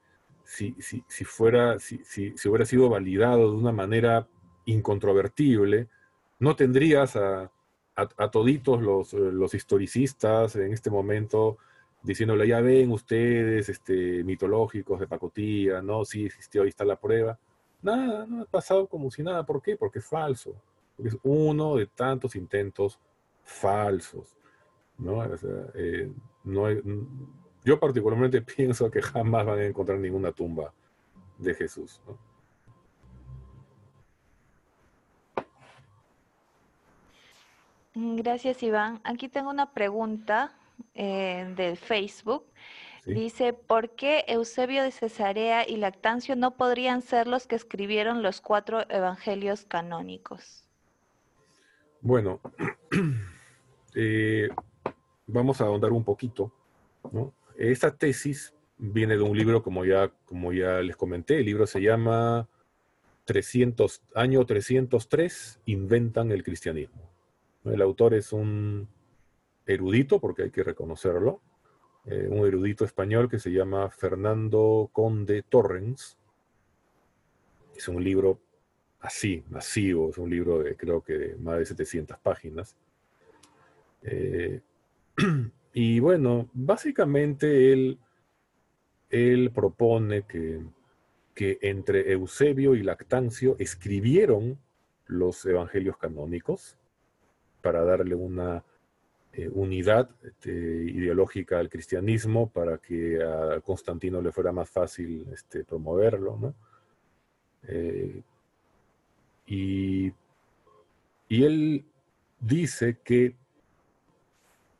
si, 0.48 0.74
si, 0.80 1.04
si 1.06 1.24
fuera, 1.26 1.78
si, 1.78 2.02
si, 2.04 2.32
hubiera 2.48 2.64
sido 2.64 2.88
validado 2.88 3.50
de 3.50 3.56
una 3.58 3.70
manera 3.70 4.26
incontrovertible, 4.64 5.88
no 6.38 6.56
tendrías 6.56 7.16
a, 7.16 7.52
a, 7.94 8.30
toditos 8.30 8.80
los, 8.80 9.12
los, 9.12 9.52
historicistas 9.52 10.56
en 10.56 10.72
este 10.72 10.88
momento 10.88 11.58
diciéndole, 12.02 12.48
ya 12.48 12.62
ven 12.62 12.90
ustedes, 12.92 13.68
este, 13.68 14.24
mitológicos 14.24 14.98
de 15.00 15.06
pacotilla, 15.06 15.82
no, 15.82 16.06
sí 16.06 16.24
existió, 16.24 16.62
ahí 16.62 16.70
está 16.70 16.86
la 16.86 16.98
prueba. 16.98 17.38
Nada, 17.82 18.24
no 18.26 18.40
ha 18.40 18.46
pasado 18.46 18.86
como 18.86 19.10
si 19.10 19.22
nada. 19.22 19.44
¿Por 19.44 19.60
qué? 19.60 19.76
Porque 19.76 19.98
es 19.98 20.06
falso. 20.06 20.54
Porque 20.96 21.10
es 21.10 21.18
uno 21.24 21.76
de 21.76 21.86
tantos 21.88 22.34
intentos 22.36 22.98
falsos. 23.42 24.34
¿no? 24.96 25.22
Eh, 25.74 26.10
no 26.44 26.66
hay, 26.66 26.80
yo 27.68 27.78
particularmente 27.78 28.40
pienso 28.56 28.90
que 28.90 29.02
jamás 29.02 29.44
van 29.44 29.58
a 29.58 29.64
encontrar 29.66 29.98
ninguna 29.98 30.32
tumba 30.32 30.72
de 31.36 31.54
Jesús. 31.54 32.00
Gracias, 37.94 38.62
Iván. 38.62 39.00
Aquí 39.04 39.28
tengo 39.28 39.50
una 39.50 39.72
pregunta 39.72 40.56
eh, 40.94 41.52
del 41.56 41.76
Facebook. 41.76 42.44
Dice, 43.04 43.54
¿por 43.54 43.90
qué 43.90 44.24
Eusebio 44.28 44.82
de 44.82 44.90
Cesarea 44.90 45.66
y 45.66 45.76
Lactancio 45.76 46.36
no 46.36 46.56
podrían 46.56 47.00
ser 47.00 47.26
los 47.26 47.46
que 47.46 47.56
escribieron 47.56 48.22
los 48.22 48.42
cuatro 48.42 48.82
evangelios 48.90 49.64
canónicos? 49.64 50.66
Bueno, 52.02 52.38
eh, 53.94 54.48
vamos 55.26 55.60
a 55.60 55.64
ahondar 55.64 55.92
un 55.92 56.04
poquito, 56.04 56.52
¿no? 57.10 57.32
Esta 57.58 57.96
tesis 57.96 58.54
viene 58.78 59.16
de 59.16 59.22
un 59.22 59.36
libro, 59.36 59.64
como 59.64 59.84
ya, 59.84 60.12
les 60.80 60.96
comenté, 60.96 61.38
el 61.38 61.46
libro 61.46 61.66
se 61.66 61.82
llama 61.82 62.48
300, 63.24 64.00
año 64.14 64.46
303, 64.46 65.60
Inventan 65.66 66.30
el 66.30 66.44
cristianismo. 66.44 67.10
El 67.64 67.82
autor 67.82 68.14
es 68.14 68.32
un 68.32 68.88
erudito, 69.66 70.20
porque 70.20 70.44
hay 70.44 70.50
que 70.52 70.62
reconocerlo, 70.62 71.40
eh, 72.06 72.28
un 72.30 72.46
erudito 72.46 72.84
español 72.84 73.28
que 73.28 73.40
se 73.40 73.50
llama 73.50 73.90
Fernando 73.90 74.88
Conde 74.92 75.42
Torrens. 75.42 76.16
Es 77.76 77.88
un 77.88 78.04
libro 78.04 78.38
así, 79.00 79.42
masivo, 79.50 80.10
es 80.10 80.18
un 80.18 80.30
libro 80.30 80.60
de 80.60 80.76
creo 80.76 81.02
que 81.02 81.34
más 81.40 81.58
de 81.58 81.66
700 81.66 82.18
páginas. 82.20 82.76
Eh, 84.02 84.60
y 85.72 86.00
bueno, 86.00 86.48
básicamente 86.52 87.72
él, 87.72 87.98
él 89.10 89.50
propone 89.54 90.22
que, 90.22 90.62
que 91.34 91.58
entre 91.62 92.12
Eusebio 92.12 92.74
y 92.74 92.82
Lactancio 92.82 93.56
escribieron 93.58 94.58
los 95.06 95.44
evangelios 95.46 95.96
canónicos 95.96 96.76
para 97.62 97.84
darle 97.84 98.14
una 98.14 98.64
eh, 99.32 99.48
unidad 99.52 100.10
este, 100.24 100.50
ideológica 100.50 101.58
al 101.58 101.68
cristianismo, 101.68 102.50
para 102.50 102.78
que 102.78 103.22
a 103.22 103.60
Constantino 103.60 104.20
le 104.20 104.32
fuera 104.32 104.52
más 104.52 104.68
fácil 104.68 105.26
este, 105.32 105.64
promoverlo. 105.64 106.36
¿no? 106.40 106.54
Eh, 107.68 108.22
y, 109.46 110.12
y 111.28 111.44
él 111.44 111.84
dice 112.40 112.98
que 113.04 113.36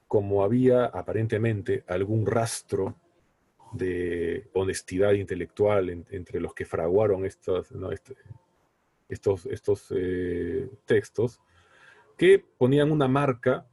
como 0.09 0.43
había 0.43 0.87
aparentemente 0.87 1.85
algún 1.87 2.27
rastro 2.27 2.97
de 3.73 4.49
honestidad 4.55 5.13
intelectual 5.13 5.91
entre 6.11 6.41
los 6.41 6.55
que 6.55 6.65
fraguaron 6.65 7.27
estos, 7.27 7.71
este, 7.93 8.17
estos, 9.09 9.47
estos 9.47 9.93
eh, 9.95 10.71
textos, 10.87 11.41
que 12.17 12.43
ponían 12.57 12.91
una 12.91 13.07
marca 13.07 13.67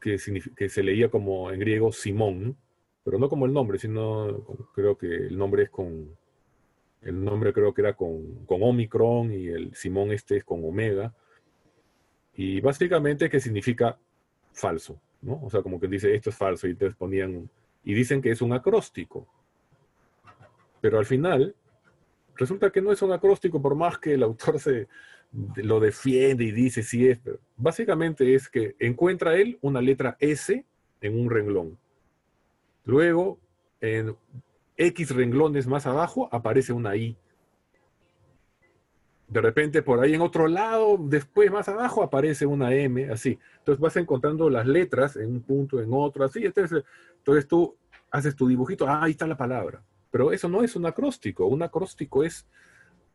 que, 0.00 0.18
que, 0.56 0.68
se 0.68 0.82
leía 0.82 1.10
como 1.10 1.50
en 1.52 1.60
griego 1.60 1.92
Simón, 1.92 2.56
pero 3.04 3.18
no 3.18 3.28
como 3.28 3.44
el 3.44 3.52
nombre, 3.52 3.78
sino 3.78 4.44
creo 4.74 4.96
que 4.96 5.06
el 5.06 5.36
nombre 5.36 5.64
es 5.64 5.70
con, 5.70 6.16
el 7.02 7.22
nombre 7.22 7.52
creo 7.52 7.74
que 7.74 7.82
era 7.82 7.94
con, 7.94 8.46
con 8.46 8.62
Omicron 8.62 9.30
y 9.32 9.48
el 9.48 9.74
Simón 9.74 10.10
este 10.10 10.38
es 10.38 10.44
con 10.44 10.64
Omega. 10.64 11.14
Y 12.34 12.60
básicamente 12.60 13.30
que 13.30 13.38
significa 13.38 13.98
falso, 14.52 15.00
¿no? 15.24 15.40
O 15.42 15.50
sea, 15.50 15.62
como 15.62 15.80
que 15.80 15.88
dice 15.88 16.14
esto 16.14 16.30
es 16.30 16.36
falso 16.36 16.66
y 16.66 16.70
entonces 16.70 16.96
ponían, 16.96 17.48
y 17.82 17.94
dicen 17.94 18.20
que 18.20 18.30
es 18.30 18.42
un 18.42 18.52
acróstico. 18.52 19.26
Pero 20.80 20.98
al 20.98 21.06
final, 21.06 21.54
resulta 22.36 22.70
que 22.70 22.82
no 22.82 22.92
es 22.92 23.00
un 23.02 23.12
acróstico 23.12 23.60
por 23.60 23.74
más 23.74 23.98
que 23.98 24.14
el 24.14 24.22
autor 24.22 24.60
se 24.60 24.86
lo 25.56 25.80
defiende 25.80 26.44
y 26.44 26.52
dice 26.52 26.82
si 26.82 27.08
es, 27.08 27.18
pero 27.18 27.40
básicamente 27.56 28.34
es 28.34 28.48
que 28.48 28.76
encuentra 28.78 29.34
él 29.36 29.58
una 29.62 29.80
letra 29.80 30.16
S 30.20 30.64
en 31.00 31.18
un 31.18 31.30
renglón. 31.30 31.78
Luego, 32.84 33.38
en 33.80 34.14
X 34.76 35.10
renglones 35.14 35.66
más 35.66 35.86
abajo 35.86 36.28
aparece 36.30 36.72
una 36.72 36.94
I. 36.96 37.16
De 39.26 39.40
repente 39.40 39.82
por 39.82 40.00
ahí 40.00 40.14
en 40.14 40.20
otro 40.20 40.46
lado, 40.46 40.98
después 40.98 41.50
más 41.50 41.68
abajo 41.68 42.02
aparece 42.02 42.46
una 42.46 42.74
M, 42.74 43.10
así. 43.10 43.38
Entonces 43.58 43.80
vas 43.80 43.96
encontrando 43.96 44.50
las 44.50 44.66
letras 44.66 45.16
en 45.16 45.30
un 45.30 45.42
punto, 45.42 45.80
en 45.80 45.88
otro, 45.92 46.24
así. 46.24 46.44
Entonces, 46.44 46.84
entonces 47.18 47.48
tú 47.48 47.74
haces 48.10 48.36
tu 48.36 48.46
dibujito, 48.46 48.86
ah, 48.86 49.02
ahí 49.02 49.12
está 49.12 49.26
la 49.26 49.36
palabra. 49.36 49.82
Pero 50.10 50.30
eso 50.30 50.48
no 50.48 50.62
es 50.62 50.76
un 50.76 50.86
acróstico. 50.86 51.46
Un 51.46 51.62
acróstico 51.62 52.22
es 52.22 52.46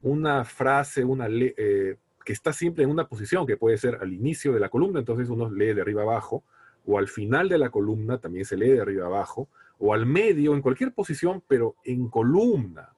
una 0.02 0.44
frase, 0.44 1.04
una 1.04 1.28
eh, 1.30 1.98
que 2.26 2.34
está 2.34 2.54
siempre 2.54 2.84
en 2.84 2.90
una 2.90 3.08
posición, 3.08 3.46
que 3.46 3.58
puede 3.58 3.78
ser 3.78 3.98
al 4.02 4.14
inicio 4.14 4.54
de 4.54 4.60
la 4.60 4.70
columna, 4.70 5.00
entonces 5.00 5.30
uno 5.30 5.50
lee 5.50 5.74
de 5.74 5.82
arriba 5.82 6.04
abajo, 6.04 6.44
o 6.86 6.98
al 6.98 7.08
final 7.08 7.50
de 7.50 7.58
la 7.58 7.70
columna 7.70 8.18
también 8.18 8.46
se 8.46 8.58
lee 8.58 8.72
de 8.72 8.82
arriba 8.82 9.06
abajo, 9.06 9.48
o 9.78 9.94
al 9.94 10.06
medio, 10.06 10.54
en 10.54 10.62
cualquier 10.62 10.94
posición, 10.94 11.42
pero 11.48 11.76
en 11.84 12.10
columna. 12.10 12.90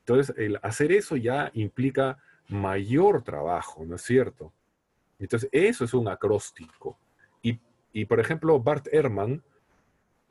Entonces, 0.00 0.34
el 0.38 0.58
hacer 0.62 0.92
eso 0.92 1.16
ya 1.16 1.50
implica 1.54 2.18
mayor 2.48 3.22
trabajo, 3.22 3.84
¿no 3.84 3.96
es 3.96 4.02
cierto? 4.02 4.52
Entonces, 5.18 5.48
eso 5.52 5.84
es 5.84 5.94
un 5.94 6.08
acróstico. 6.08 6.98
Y, 7.96 8.06
por 8.06 8.18
ejemplo, 8.18 8.58
Bart 8.58 8.88
Ehrman 8.92 9.40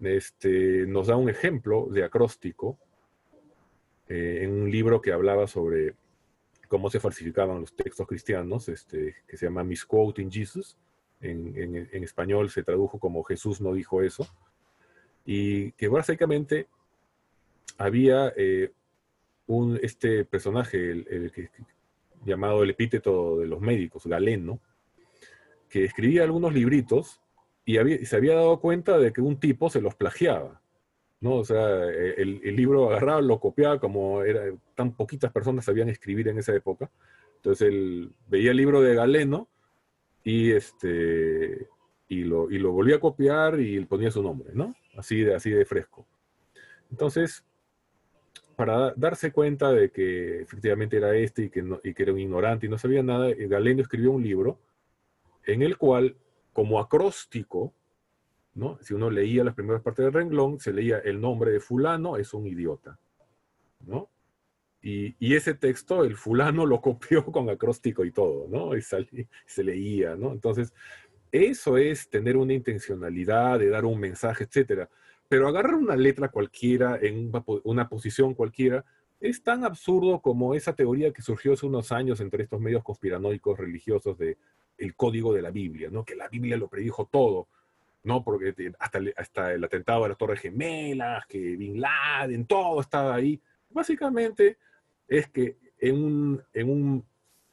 este, 0.01 0.85
nos 0.85 1.07
da 1.07 1.15
un 1.15 1.29
ejemplo 1.29 1.87
de 1.89 2.03
acróstico 2.03 2.77
eh, 4.09 4.39
en 4.41 4.51
un 4.51 4.69
libro 4.69 4.99
que 4.99 5.13
hablaba 5.13 5.47
sobre 5.47 5.95
cómo 6.67 6.89
se 6.89 6.99
falsificaban 6.99 7.61
los 7.61 7.73
textos 7.73 8.05
cristianos, 8.05 8.67
este, 8.67 9.15
que 9.25 9.37
se 9.37 9.45
llama 9.45 9.63
Misquoting 9.63 10.29
Jesus. 10.29 10.77
En, 11.21 11.53
en 11.55 12.03
español 12.03 12.49
se 12.49 12.63
tradujo 12.63 12.99
como 12.99 13.23
Jesús 13.23 13.61
no 13.61 13.73
dijo 13.73 14.01
eso 14.01 14.27
y 15.25 15.71
que 15.73 15.87
básicamente 15.87 16.67
había 17.77 18.33
eh, 18.35 18.71
un, 19.47 19.79
este 19.81 20.25
personaje, 20.25 20.91
el, 20.91 21.31
que, 21.31 21.49
llamado 22.25 22.63
el 22.63 22.71
epíteto 22.71 23.37
de 23.39 23.47
los 23.47 23.61
médicos, 23.61 24.05
Galeno, 24.05 24.59
que 25.69 25.85
escribía 25.85 26.23
algunos 26.23 26.53
libritos 26.53 27.21
y, 27.65 27.77
se 28.05 28.15
había 28.15 28.35
dado 28.35 28.59
cuenta 28.59 28.97
de 28.97 29.11
que 29.13 29.21
un 29.21 29.39
tipo 29.39 29.69
se 29.69 29.81
los 29.81 29.95
plagiaba. 29.95 30.61
¿no? 31.19 31.35
O 31.35 31.45
sea, 31.45 31.85
el, 31.85 32.55
libro 32.55 32.89
agarraba, 32.89 33.21
lo 33.21 33.39
copiaba, 33.39 33.79
como 33.79 34.23
era, 34.23 34.43
tan 34.75 34.93
poquitas 34.93 35.31
personas 35.31 35.65
sabían 35.65 35.89
escribir 35.89 36.27
en 36.27 36.37
esa 36.37 36.53
época. 36.53 36.91
Entonces 37.37 37.69
él 37.69 38.11
veía 38.27 38.51
el 38.51 38.57
libro 38.57 38.81
de 38.81 38.95
Galeno 38.95 39.47
y, 40.23 40.51
este, 40.51 41.67
y, 42.07 42.23
lo, 42.23 42.51
y 42.51 42.59
lo 42.59 42.71
volvía 42.71 42.97
a 42.97 42.99
copiar 42.99 43.59
y 43.59 43.83
ponía 43.85 44.11
su 44.11 44.21
nombre, 44.21 44.51
¿no? 44.53 44.75
así 44.97 45.21
de, 45.21 45.35
así 45.35 45.49
de 45.49 45.65
fresco. 45.65 46.05
Entonces, 46.91 47.43
para 48.55 48.93
darse 48.95 49.31
cuenta 49.31 49.71
de 49.71 49.91
que 49.91 50.41
efectivamente 50.41 50.97
era 50.97 51.15
este 51.15 51.43
y 51.43 51.49
que, 51.49 51.63
y 51.83 51.93
que 51.93 52.03
era 52.03 52.13
un 52.13 52.19
ignorante 52.19 52.65
y 52.65 52.69
no 52.69 52.77
sabía 52.77 53.03
nada, 53.03 53.29
eh, 53.29 53.47
Galeno 53.47 53.81
escribió 53.81 54.11
un 54.11 54.23
libro 54.23 54.59
en 55.45 55.61
el 55.61 55.77
cual, 55.77 56.15
como 56.53 56.79
acróstico, 56.79 57.73
¿no? 58.55 58.77
si 58.81 58.93
uno 58.93 59.09
leía 59.09 59.43
las 59.43 59.55
primeras 59.55 59.81
partes 59.81 60.05
del 60.05 60.13
renglón, 60.13 60.59
se 60.59 60.71
leía 60.71 60.99
el 60.99 61.19
nombre 61.19 61.51
de 61.51 61.59
fulano 61.59 62.17
es 62.17 62.33
un 62.33 62.47
idiota. 62.47 62.99
¿no? 63.81 64.09
Y, 64.81 65.33
ese 65.33 65.53
texto, 65.53 66.03
el 66.03 66.17
fulano 66.17 66.65
lo 66.65 66.81
copió 66.81 67.25
con 67.31 67.49
acróstico 67.49 68.03
y 68.03 68.11
todo, 68.11 68.47
¿no? 68.49 68.75
Y 68.75 68.81
se 68.81 69.63
leía, 69.63 70.15
¿no? 70.17 70.33
Entonces, 70.33 70.73
eso 71.31 71.77
es 71.77 72.09
tener 72.09 72.35
una 72.35 72.53
intencionalidad 72.53 73.59
de 73.59 73.69
dar 73.69 73.85
un 73.85 73.97
mensaje, 73.99 74.43
etcétera. 74.43 74.89
Pero 75.33 75.47
agarrar 75.47 75.73
una 75.73 75.95
letra 75.95 76.29
cualquiera 76.29 76.99
en 77.01 77.31
una 77.63 77.89
posición 77.89 78.35
cualquiera 78.35 78.85
es 79.19 79.41
tan 79.41 79.63
absurdo 79.63 80.21
como 80.21 80.53
esa 80.53 80.75
teoría 80.75 81.11
que 81.11 81.23
surgió 81.23 81.53
hace 81.53 81.65
unos 81.65 81.91
años 81.91 82.19
entre 82.19 82.43
estos 82.43 82.61
medios 82.61 82.83
conspiranoicos 82.83 83.57
religiosos 83.57 84.15
de 84.19 84.37
el 84.77 84.95
código 84.95 85.33
de 85.33 85.41
la 85.41 85.49
Biblia, 85.49 85.89
¿no? 85.91 86.05
Que 86.05 86.15
la 86.15 86.29
Biblia 86.29 86.55
lo 86.55 86.67
predijo 86.67 87.09
todo, 87.11 87.47
¿no? 88.03 88.23
Porque 88.23 88.53
hasta, 88.77 88.99
hasta 89.17 89.53
el 89.53 89.63
atentado 89.63 90.05
a 90.05 90.09
las 90.09 90.19
Torres 90.19 90.39
Gemelas, 90.39 91.25
que 91.25 91.39
Bin 91.55 91.81
Laden, 91.81 92.45
todo 92.45 92.79
estaba 92.79 93.15
ahí. 93.15 93.41
Básicamente 93.71 94.59
es 95.07 95.29
que 95.29 95.57
en 95.79 95.95
un, 95.95 96.43
en 96.53 96.69
un 96.69 97.05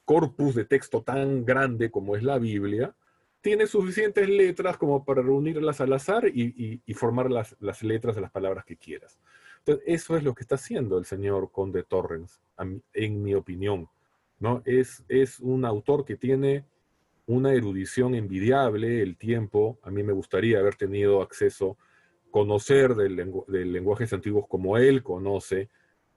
corpus 0.05 0.55
de 0.55 0.67
texto 0.67 1.03
tan 1.03 1.47
grande 1.47 1.91
como 1.91 2.15
es 2.15 2.23
la 2.23 2.39
Biblia, 2.39 2.95
tiene 3.41 3.67
suficientes 3.67 4.29
letras 4.29 4.77
como 4.77 5.05
para 5.05 5.23
reunirlas 5.23 5.81
al 5.81 5.93
azar 5.93 6.27
y, 6.27 6.81
formar 6.95 7.31
las, 7.31 7.57
letras 7.83 8.15
de 8.15 8.23
las 8.23 8.31
palabras 8.31 8.65
que 8.65 8.77
quieras. 8.77 9.19
Entonces, 9.59 9.85
eso 9.87 10.17
es 10.17 10.25
lo 10.25 10.35
que 10.35 10.43
está 10.43 10.57
haciendo 10.57 10.99
el 10.99 11.05
señor 11.05 11.51
Conde 11.51 11.83
Torrens, 11.83 12.41
en 12.93 13.23
mi 13.23 13.35
opinión. 13.35 13.89
¿no? 14.39 14.63
Es, 14.65 15.05
es 15.09 15.41
un 15.41 15.65
autor 15.65 16.05
que 16.05 16.17
tiene 16.17 16.65
una 17.27 17.53
erudición 17.53 18.15
envidiable, 18.15 19.03
el 19.03 19.17
tiempo, 19.17 19.79
a 19.83 19.91
mí 19.91 20.03
me 20.03 20.13
gustaría 20.13 20.59
haber 20.59 20.75
tenido 20.75 21.23
acceso, 21.23 21.79
conocer 22.31 22.95
del, 22.95 23.17
de 23.47 23.65
lenguajes 23.65 24.13
antiguos 24.13 24.47
como 24.49 24.77
él 24.77 25.03
conoce, 25.03 25.69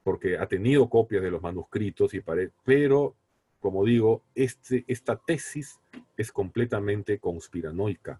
porque 0.03 0.37
ha 0.37 0.47
tenido 0.47 0.89
copias 0.89 1.21
de 1.21 1.31
los 1.31 1.41
manuscritos, 1.41 2.13
y 2.13 2.21
pero 2.63 3.15
como 3.63 3.85
digo, 3.85 4.25
este, 4.35 4.83
esta 4.89 5.15
tesis 5.15 5.79
es 6.17 6.33
completamente 6.33 7.17
conspiranoica. 7.17 8.19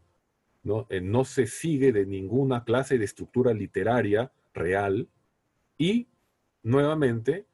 ¿no? 0.63 0.87
Eh, 0.89 1.01
no 1.01 1.25
se 1.25 1.47
sigue 1.47 1.91
de 1.91 2.05
ninguna 2.05 2.63
clase 2.63 2.97
de 2.97 3.03
estructura 3.03 3.53
literaria 3.53 4.31
real 4.53 5.09
y, 5.77 6.07
nuevamente, 6.63 7.45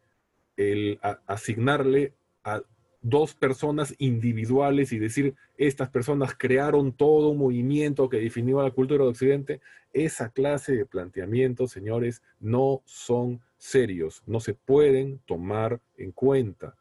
el 0.55 0.99
asignarle 1.25 2.13
a 2.43 2.61
dos 3.01 3.33
personas 3.33 3.95
individuales 3.97 4.91
y 4.91 4.99
decir, 4.99 5.33
estas 5.57 5.89
personas 5.89 6.35
crearon 6.37 6.91
todo 6.91 7.29
un 7.29 7.39
movimiento 7.39 8.07
que 8.07 8.19
definió 8.19 8.61
la 8.61 8.69
cultura 8.69 9.03
de 9.03 9.09
Occidente, 9.09 9.61
esa 9.93 10.29
clase 10.29 10.75
de 10.75 10.85
planteamientos, 10.85 11.71
señores, 11.71 12.21
no 12.39 12.83
son 12.85 13.41
serios, 13.57 14.21
no 14.27 14.39
se 14.41 14.53
pueden 14.53 15.17
tomar 15.25 15.81
en 15.97 16.11
cuenta. 16.11 16.75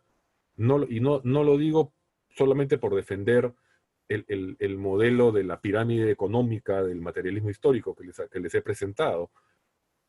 No, 0.59 0.84
y 0.84 1.00
no, 1.00 1.22
no 1.24 1.44
lo 1.44 1.56
digo 1.56 1.94
solamente 2.28 2.76
por 2.76 2.94
defender 2.94 3.54
el, 4.09 4.78
modelo 4.78 5.32
de 5.32 5.44
la 5.44 5.61
pirámide 5.61 6.11
económica 6.11 6.82
del 6.82 7.00
materialismo 7.00 7.50
histórico 7.50 7.94
que 7.94 8.04
les, 8.04 8.20
que 8.30 8.40
les 8.40 8.54
he 8.54 8.62
presentado, 8.62 9.30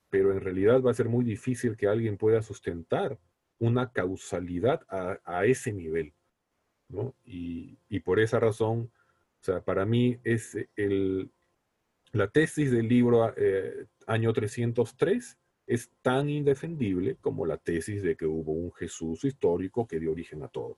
pero 0.10 0.32
en 0.32 0.42
realidad 0.42 0.82
va 0.82 0.92
a 0.92 0.96
ser 0.96 1.10
muy 1.10 1.24
difícil 1.24 1.78
que 1.78 1.88
alguien 1.88 2.18
pueda 2.18 2.42
sustentar 2.42 3.20
una 3.60 3.92
causalidad 3.92 4.82
a, 4.90 5.46
ese 5.46 5.74
nivel. 5.74 6.14
¿no? 6.88 7.14
Y, 7.26 7.78
por 8.04 8.20
esa 8.20 8.40
razón, 8.40 8.92
o 9.42 9.44
sea, 9.44 9.62
para 9.62 9.86
mí 9.86 10.20
es 10.24 10.58
el, 10.76 11.30
la 12.12 12.30
tesis 12.30 12.72
del 12.72 12.88
libro 12.88 13.34
eh, 13.38 13.86
año 14.08 14.34
303 14.34 15.38
es 15.70 15.92
tan 16.02 16.30
indefendible 16.32 17.16
como 17.22 17.46
la 17.46 17.58
tesis 17.58 18.02
de 18.02 18.18
que 18.18 18.26
hubo 18.26 18.54
un 18.54 18.74
Jesús 18.74 19.24
histórico 19.24 19.88
que 19.88 20.00
dio 20.00 20.12
origen 20.12 20.42
a 20.42 20.48
todo. 20.48 20.78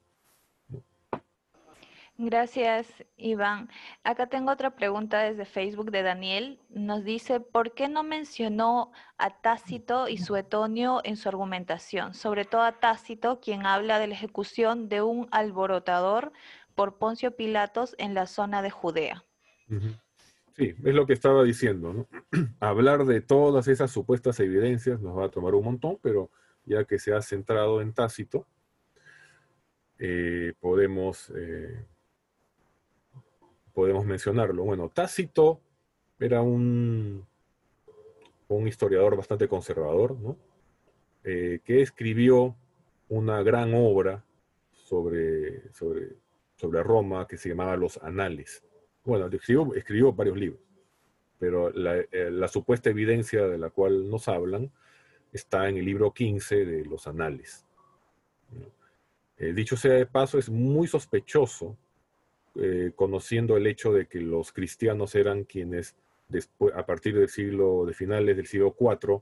Gracias, 2.18 2.88
Iván. 3.16 3.70
Acá 4.04 4.28
tengo 4.28 4.52
otra 4.52 4.76
pregunta 4.76 5.24
desde 5.24 5.46
Facebook 5.46 5.92
de 5.92 6.04
Daniel. 6.04 6.60
Nos 6.70 7.06
dice, 7.06 7.40
¿por 7.40 7.74
qué 7.74 7.88
no 7.88 8.04
mencionó 8.04 8.92
a 9.18 9.42
Tácito 9.42 10.10
y 10.10 10.18
Suetonio 10.18 11.00
en 11.06 11.16
su 11.16 11.30
argumentación? 11.30 12.14
Sobre 12.14 12.44
todo 12.44 12.64
a 12.64 12.80
Tácito, 12.80 13.40
quien 13.40 13.66
habla 13.66 13.98
de 13.98 14.08
la 14.08 14.16
ejecución 14.16 14.90
de 14.90 15.02
un 15.02 15.30
alborotador 15.32 16.34
por 16.76 16.98
Poncio 16.98 17.36
Pilatos 17.38 17.96
en 17.98 18.14
la 18.14 18.28
zona 18.28 18.62
de 18.62 18.72
Judea. 18.72 19.24
Sí, 20.62 20.76
es 20.84 20.94
lo 20.94 21.08
que 21.08 21.14
estaba 21.14 21.44
diciendo. 21.44 21.92
¿no? 21.92 22.08
Hablar 22.60 23.06
de 23.06 23.20
todas 23.20 23.68
esas 23.68 23.90
supuestas 23.90 24.40
evidencias 24.40 25.02
nos 25.02 25.18
va 25.18 25.26
a 25.26 25.32
tomar 25.32 25.56
un 25.56 25.64
montón, 25.64 25.98
pero 26.04 26.30
ya 26.66 26.86
que 26.86 27.00
se 27.00 27.16
ha 27.16 27.22
centrado 27.24 27.82
en 27.82 27.94
Tácito, 27.94 28.46
eh, 29.98 30.54
podemos... 30.60 31.34
Eh, 31.36 31.84
podemos 33.74 34.06
mencionarlo. 34.06 34.64
Bueno, 34.64 34.88
Tácito 34.90 35.62
era 36.20 36.44
un, 36.44 37.26
un 38.48 38.68
historiador 38.68 39.18
bastante 39.18 39.48
conservador. 39.48 40.16
Eh, 41.24 41.62
que 41.64 41.82
escribió 41.82 42.56
una 43.10 43.42
gran 43.42 43.74
obra 43.74 44.24
sobre, 44.74 45.74
sobre, 45.74 46.18
sobre 46.56 46.84
Roma 46.84 47.26
que 47.28 47.38
se 47.38 47.50
llamaba 47.50 47.76
Los 47.78 47.98
Anales. 47.98 48.64
Bueno, 49.04 49.28
escribió, 49.28 50.14
varios 50.14 50.38
libros, 50.38 50.62
pero 51.40 51.72
la, 51.72 51.98
eh, 51.98 52.30
la, 52.32 52.48
supuesta 52.48 52.90
evidencia 52.90 53.48
de 53.48 53.58
la 53.58 53.70
cual 53.70 54.10
nos 54.10 54.28
hablan 54.28 54.72
está 55.32 55.68
en 55.70 55.78
el 55.78 55.86
libro 55.86 56.14
15 56.14 56.66
de 56.66 56.86
Los 56.86 57.08
Anales. 57.08 57.66
Eh, 59.38 59.54
dicho 59.54 59.76
sea 59.76 59.94
de 59.94 60.06
paso, 60.06 60.38
es 60.38 60.50
muy 60.50 60.88
sospechoso 60.88 61.76
eh, 62.56 62.92
conociendo 62.96 63.58
el 63.58 63.66
hecho 63.66 63.92
de 63.94 64.06
que 64.06 64.20
los 64.20 64.52
cristianos 64.52 65.16
eran 65.16 65.46
quienes 65.46 65.96
después, 66.28 66.76
a 66.76 66.86
partir 66.86 67.18
del 67.18 67.30
siglo, 67.30 67.86
de 67.86 67.94
finales 67.94 68.36
del 68.36 68.46
siglo 68.46 68.76
IV, 68.80 69.22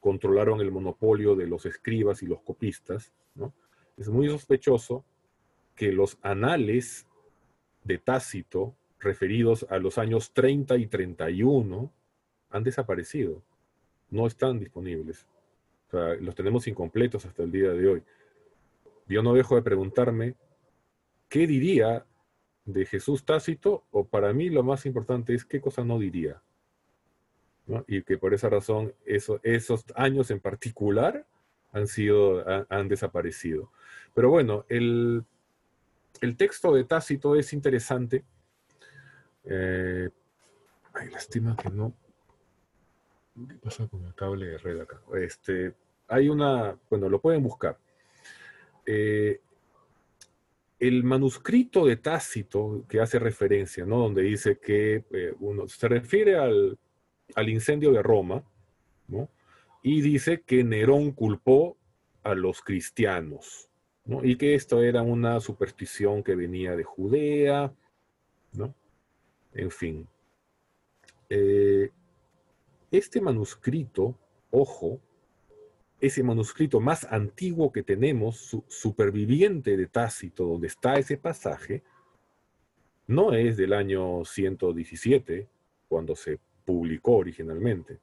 controlaron 0.00 0.60
el 0.60 0.70
monopolio 0.70 1.34
de 1.34 1.46
los 1.46 1.66
escribas 1.66 2.22
y 2.22 2.26
los 2.26 2.40
copistas, 2.40 3.12
Es 3.96 4.08
muy 4.08 4.28
sospechoso 4.28 5.04
que 5.74 5.92
los 5.92 6.18
anales 6.22 7.06
de 7.84 7.98
Tácito, 7.98 8.74
referidos 9.00 9.66
a 9.70 9.78
los 9.78 9.98
años 9.98 10.32
30 10.32 10.76
y 10.76 10.86
31, 10.86 11.92
han 12.50 12.64
desaparecido. 12.64 13.42
No 14.10 14.26
están 14.26 14.58
disponibles. 14.58 15.26
los 15.92 16.34
tenemos 16.34 16.66
incompletos 16.66 17.24
hasta 17.26 17.42
el 17.42 17.52
día 17.52 17.70
de 17.70 17.88
hoy. 17.88 18.02
Yo 19.06 19.22
no 19.22 19.34
dejo 19.34 19.56
de 19.56 19.62
preguntarme, 19.62 20.34
¿qué 21.28 21.46
diría 21.46 22.04
de 22.68 22.84
Jesús 22.84 23.24
Tácito, 23.24 23.84
o 23.90 24.06
para 24.06 24.32
mí 24.32 24.50
lo 24.50 24.62
más 24.62 24.84
importante 24.84 25.34
es 25.34 25.44
qué 25.44 25.60
cosa 25.60 25.84
no 25.84 25.98
diría. 25.98 26.42
Y 27.86 28.02
que 28.02 28.18
por 28.18 28.34
esa 28.34 28.48
razón 28.48 28.94
esos 29.04 29.84
años 29.94 30.30
en 30.30 30.40
particular 30.40 31.26
han, 31.72 31.86
sido, 31.86 32.44
han, 32.68 32.88
desaparecido. 32.88 33.70
Pero 34.14 34.30
bueno, 34.30 34.64
el, 34.68 35.24
texto 36.36 36.74
de 36.74 36.84
Tácito 36.84 37.36
es 37.36 37.52
interesante. 37.52 38.24
Eh, 39.50 40.10
ay, 40.94 41.10
lástima 41.10 41.56
que 41.56 41.70
no. 41.70 41.94
¿Qué 43.48 43.54
pasa 43.54 43.88
con 43.88 44.04
el 44.04 44.14
cable 44.14 44.46
de 44.46 44.58
red 44.58 44.80
acá? 44.80 45.00
Este, 45.14 45.74
hay 46.08 46.28
una, 46.28 46.76
bueno, 46.90 47.08
lo 47.08 47.20
pueden 47.20 47.42
buscar. 47.42 47.78
Eh, 48.84 49.40
el 50.78 51.02
manuscrito 51.02 51.86
de 51.86 51.96
Tácito 51.96 52.84
que 52.88 53.00
hace 53.00 53.18
referencia, 53.18 53.84
¿no? 53.84 53.98
donde 53.98 54.22
dice 54.22 54.58
que 54.58 55.04
eh, 55.10 55.34
uno 55.40 55.66
se 55.66 55.88
refiere 55.88 56.36
al, 56.36 56.78
incendio 57.48 57.92
de 57.92 58.02
Roma, 58.02 58.42
¿no? 59.08 59.28
y 59.82 60.00
dice 60.00 60.42
que 60.42 60.62
Nerón 60.62 61.12
culpó 61.12 61.76
a 62.22 62.34
los 62.34 62.60
cristianos, 62.60 63.68
¿no? 64.04 64.24
y 64.24 64.36
que 64.36 64.54
esto 64.54 64.82
era 64.82 65.02
una 65.02 65.40
superstición 65.40 66.22
que 66.22 66.36
venía 66.36 66.76
de 66.76 66.84
Judea, 66.84 67.72
¿no? 68.52 68.74
En 69.54 69.70
fin. 69.70 70.08
Eh, 71.28 71.90
este 72.90 73.20
manuscrito, 73.20 74.18
ojo, 74.50 75.00
ese 76.00 76.22
manuscrito 76.22 76.80
más 76.80 77.04
antiguo 77.10 77.72
que 77.72 77.82
tenemos, 77.82 78.56
superviviente 78.68 79.76
de 79.76 79.86
Tácito, 79.86 80.44
donde 80.44 80.68
está 80.68 80.94
ese 80.98 81.16
pasaje, 81.16 81.82
no 83.06 83.32
es 83.32 83.56
del 83.56 83.72
año 83.72 84.24
117, 84.24 85.48
cuando 85.88 86.14
se 86.14 86.38
publicó 86.64 87.16
originalmente. 87.16 87.98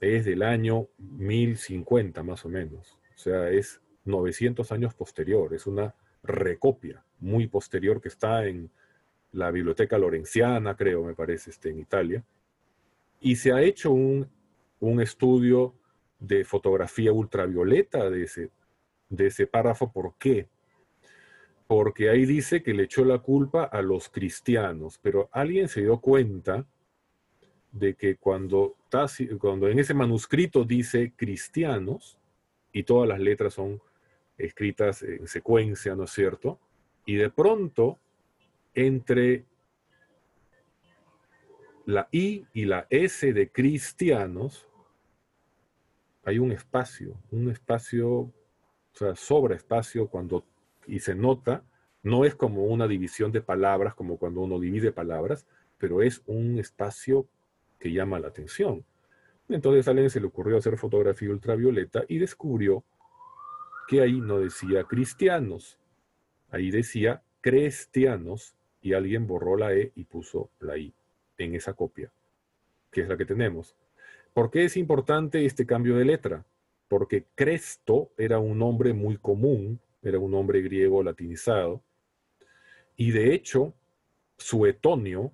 Es 0.00 0.24
del 0.24 0.42
año 0.42 0.88
1050 0.98 2.22
más 2.22 2.44
o 2.44 2.48
menos. 2.48 2.98
O 3.14 3.18
sea, 3.18 3.50
es 3.50 3.80
900 4.04 4.70
años 4.70 4.94
posterior. 4.94 5.54
Es 5.54 5.66
una 5.66 5.94
recopia 6.22 7.04
muy 7.18 7.46
posterior 7.48 8.00
que 8.00 8.08
está 8.08 8.46
en 8.46 8.70
la 9.32 9.50
Biblioteca 9.50 9.98
Lorenciana, 9.98 10.76
creo, 10.76 11.04
me 11.04 11.14
parece, 11.14 11.50
este, 11.50 11.70
en 11.70 11.78
Italia. 11.78 12.24
Y 13.20 13.36
se 13.36 13.52
ha 13.52 13.62
hecho 13.62 13.92
un, 13.92 14.28
un 14.80 15.00
estudio 15.00 15.74
de 16.18 16.44
fotografía 16.44 17.12
ultravioleta 17.12 18.10
de 18.10 18.24
ese, 18.24 18.50
de 19.08 19.26
ese 19.26 19.46
párrafo. 19.46 19.92
¿Por 19.92 20.14
qué? 20.18 20.48
Porque 21.66 22.10
ahí 22.10 22.24
dice 22.24 22.62
que 22.62 22.74
le 22.74 22.84
echó 22.84 23.04
la 23.04 23.18
culpa 23.18 23.64
a 23.64 23.82
los 23.82 24.08
cristianos, 24.08 24.98
pero 25.02 25.28
alguien 25.32 25.68
se 25.68 25.82
dio 25.82 26.00
cuenta 26.00 26.66
de 27.72 27.94
que 27.94 28.16
cuando, 28.16 28.76
cuando 29.38 29.68
en 29.68 29.78
ese 29.78 29.94
manuscrito 29.94 30.64
dice 30.64 31.12
cristianos, 31.14 32.18
y 32.72 32.84
todas 32.84 33.08
las 33.08 33.20
letras 33.20 33.54
son 33.54 33.80
escritas 34.36 35.02
en 35.02 35.26
secuencia, 35.26 35.94
¿no 35.94 36.04
es 36.04 36.10
cierto? 36.10 36.58
Y 37.06 37.16
de 37.16 37.30
pronto, 37.30 37.98
entre 38.74 39.44
la 41.86 42.08
I 42.12 42.46
y 42.52 42.66
la 42.66 42.86
S 42.90 43.32
de 43.32 43.50
cristianos, 43.50 44.68
hay 46.24 46.38
un 46.38 46.52
espacio, 46.52 47.16
un 47.30 47.50
espacio, 47.50 48.10
o 48.10 48.32
sea, 48.92 49.16
sobra 49.16 49.56
espacio 49.56 50.08
cuando, 50.08 50.44
y 50.86 51.00
se 51.00 51.14
nota, 51.14 51.64
no 52.02 52.26
es 52.26 52.34
como 52.34 52.64
una 52.64 52.86
división 52.86 53.32
de 53.32 53.40
palabras, 53.40 53.94
como 53.94 54.18
cuando 54.18 54.42
uno 54.42 54.60
divide 54.60 54.92
palabras, 54.92 55.46
pero 55.78 56.02
es 56.02 56.22
un 56.26 56.58
espacio 56.58 57.26
que 57.78 57.92
llama 57.92 58.20
la 58.20 58.28
atención. 58.28 58.84
Entonces 59.48 59.88
a 59.88 59.92
alguien 59.92 60.10
se 60.10 60.20
le 60.20 60.26
ocurrió 60.26 60.58
hacer 60.58 60.76
fotografía 60.76 61.30
ultravioleta 61.30 62.04
y 62.06 62.18
descubrió 62.18 62.84
que 63.88 64.02
ahí 64.02 64.20
no 64.20 64.38
decía 64.40 64.84
cristianos, 64.84 65.78
ahí 66.50 66.70
decía 66.70 67.22
cristianos 67.40 68.57
alguien 68.92 69.26
borró 69.26 69.56
la 69.56 69.74
E 69.74 69.92
y 69.94 70.04
puso 70.04 70.50
la 70.60 70.76
I 70.76 70.92
en 71.38 71.54
esa 71.54 71.74
copia, 71.74 72.10
que 72.90 73.02
es 73.02 73.08
la 73.08 73.16
que 73.16 73.26
tenemos. 73.26 73.76
¿Por 74.34 74.50
qué 74.50 74.64
es 74.64 74.76
importante 74.76 75.44
este 75.44 75.66
cambio 75.66 75.96
de 75.96 76.04
letra? 76.04 76.44
Porque 76.88 77.24
Cresto 77.34 78.10
era 78.16 78.38
un 78.38 78.58
nombre 78.58 78.92
muy 78.92 79.16
común, 79.16 79.80
era 80.02 80.18
un 80.18 80.30
nombre 80.30 80.62
griego 80.62 81.02
latinizado, 81.02 81.82
y 82.96 83.12
de 83.12 83.32
hecho, 83.32 83.74
Suetonio, 84.36 85.32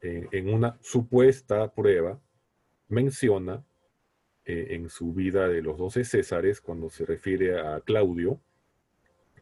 en 0.00 0.52
una 0.52 0.76
supuesta 0.80 1.72
prueba, 1.72 2.20
menciona 2.88 3.64
eh, 4.44 4.68
en 4.70 4.88
su 4.88 5.12
vida 5.12 5.46
de 5.46 5.62
los 5.62 5.78
doce 5.78 6.04
Césares, 6.04 6.60
cuando 6.60 6.90
se 6.90 7.04
refiere 7.04 7.60
a 7.60 7.80
Claudio, 7.82 8.40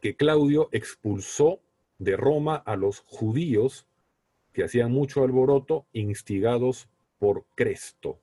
que 0.01 0.15
Claudio 0.15 0.69
expulsó 0.71 1.61
de 1.99 2.15
Roma 2.15 2.55
a 2.55 2.75
los 2.75 2.99
judíos 2.99 3.87
que 4.53 4.63
hacían 4.63 4.91
mucho 4.91 5.23
alboroto, 5.23 5.85
instigados 5.93 6.89
por 7.19 7.45
Cresto. 7.55 8.19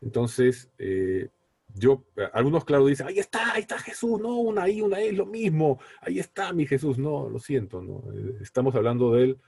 Entonces, 0.00 0.70
eh, 0.78 1.28
yo, 1.74 2.04
algunos 2.32 2.64
claro 2.64 2.86
dicen, 2.86 3.06
ahí 3.06 3.18
está, 3.18 3.52
ahí 3.54 3.62
está 3.62 3.78
Jesús, 3.78 4.20
no, 4.20 4.36
una 4.36 4.68
I, 4.68 4.82
una 4.82 5.00
E, 5.00 5.12
lo 5.12 5.26
mismo, 5.26 5.80
ahí 6.00 6.18
está 6.18 6.52
mi 6.52 6.66
Jesús, 6.66 6.98
no, 6.98 7.28
lo 7.28 7.38
siento, 7.38 7.82
no, 7.82 8.02
estamos 8.40 8.74
hablando 8.74 9.12
del, 9.12 9.38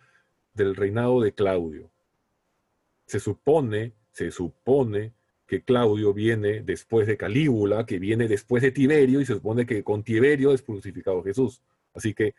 del 0.54 0.76
reinado 0.76 1.20
de 1.20 1.32
Claudio. 1.32 1.90
Se 3.06 3.20
supone, 3.20 3.94
se 4.12 4.30
supone 4.30 5.14
que 5.46 5.62
Claudio 5.62 6.12
viene 6.12 6.60
después 6.60 7.06
de 7.06 7.16
Calígula, 7.16 7.86
que 7.86 7.98
viene 7.98 8.28
después 8.28 8.62
de 8.62 8.70
Tiberio, 8.70 9.20
y 9.20 9.26
se 9.26 9.34
supone 9.34 9.64
que 9.64 9.82
con 9.82 10.02
Tiberio 10.02 10.52
es 10.52 10.60
crucificado 10.60 11.22
Jesús. 11.22 11.62
Así 11.98 12.14
que 12.14 12.34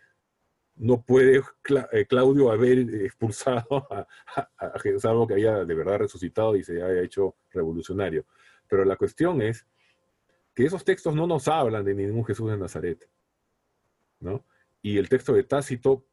no 0.75 1.01
puede 1.01 1.41
eh, 1.91 2.05
Claudio 2.07 2.51
haber 2.51 2.79
expulsado 2.79 3.87
a, 4.57 4.79
Jesús, 4.79 5.05
algo 5.05 5.27
que 5.27 5.35
haya 5.35 5.65
de 5.65 5.75
verdad 5.75 5.99
resucitado 5.99 6.55
y 6.55 6.63
se 6.63 6.81
haya 6.81 7.01
hecho 7.01 7.35
revolucionario. 7.51 8.25
Pero 8.67 8.85
la 8.85 8.95
cuestión 8.95 9.41
es 9.41 9.67
que 10.55 10.65
esos 10.65 10.83
textos 10.83 11.13
no 11.13 11.27
nos 11.27 11.47
hablan 11.47 11.85
de 11.85 11.93
ningún 11.93 12.25
Jesús 12.25 12.49
de 12.49 12.57
Nazaret. 12.57 13.07
¿no? 14.19 14.45
Y 14.81 14.97
el 14.97 15.09
texto 15.09 15.33
de 15.33 15.43
Tácito 15.43 16.05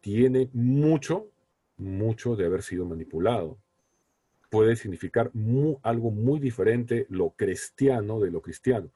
tiene 0.00 0.48
mucho, 0.52 1.28
mucho 1.76 2.34
de 2.34 2.46
haber 2.46 2.62
sido 2.62 2.86
manipulado 2.86 3.58
puede 4.54 4.76
significar 4.76 5.32
algo 5.82 6.12
muy 6.12 6.38
diferente 6.38 7.06
lo 7.10 7.30
cristiano 7.30 8.20
de 8.20 8.30
lo 8.30 8.40
cristiano. 8.40 8.88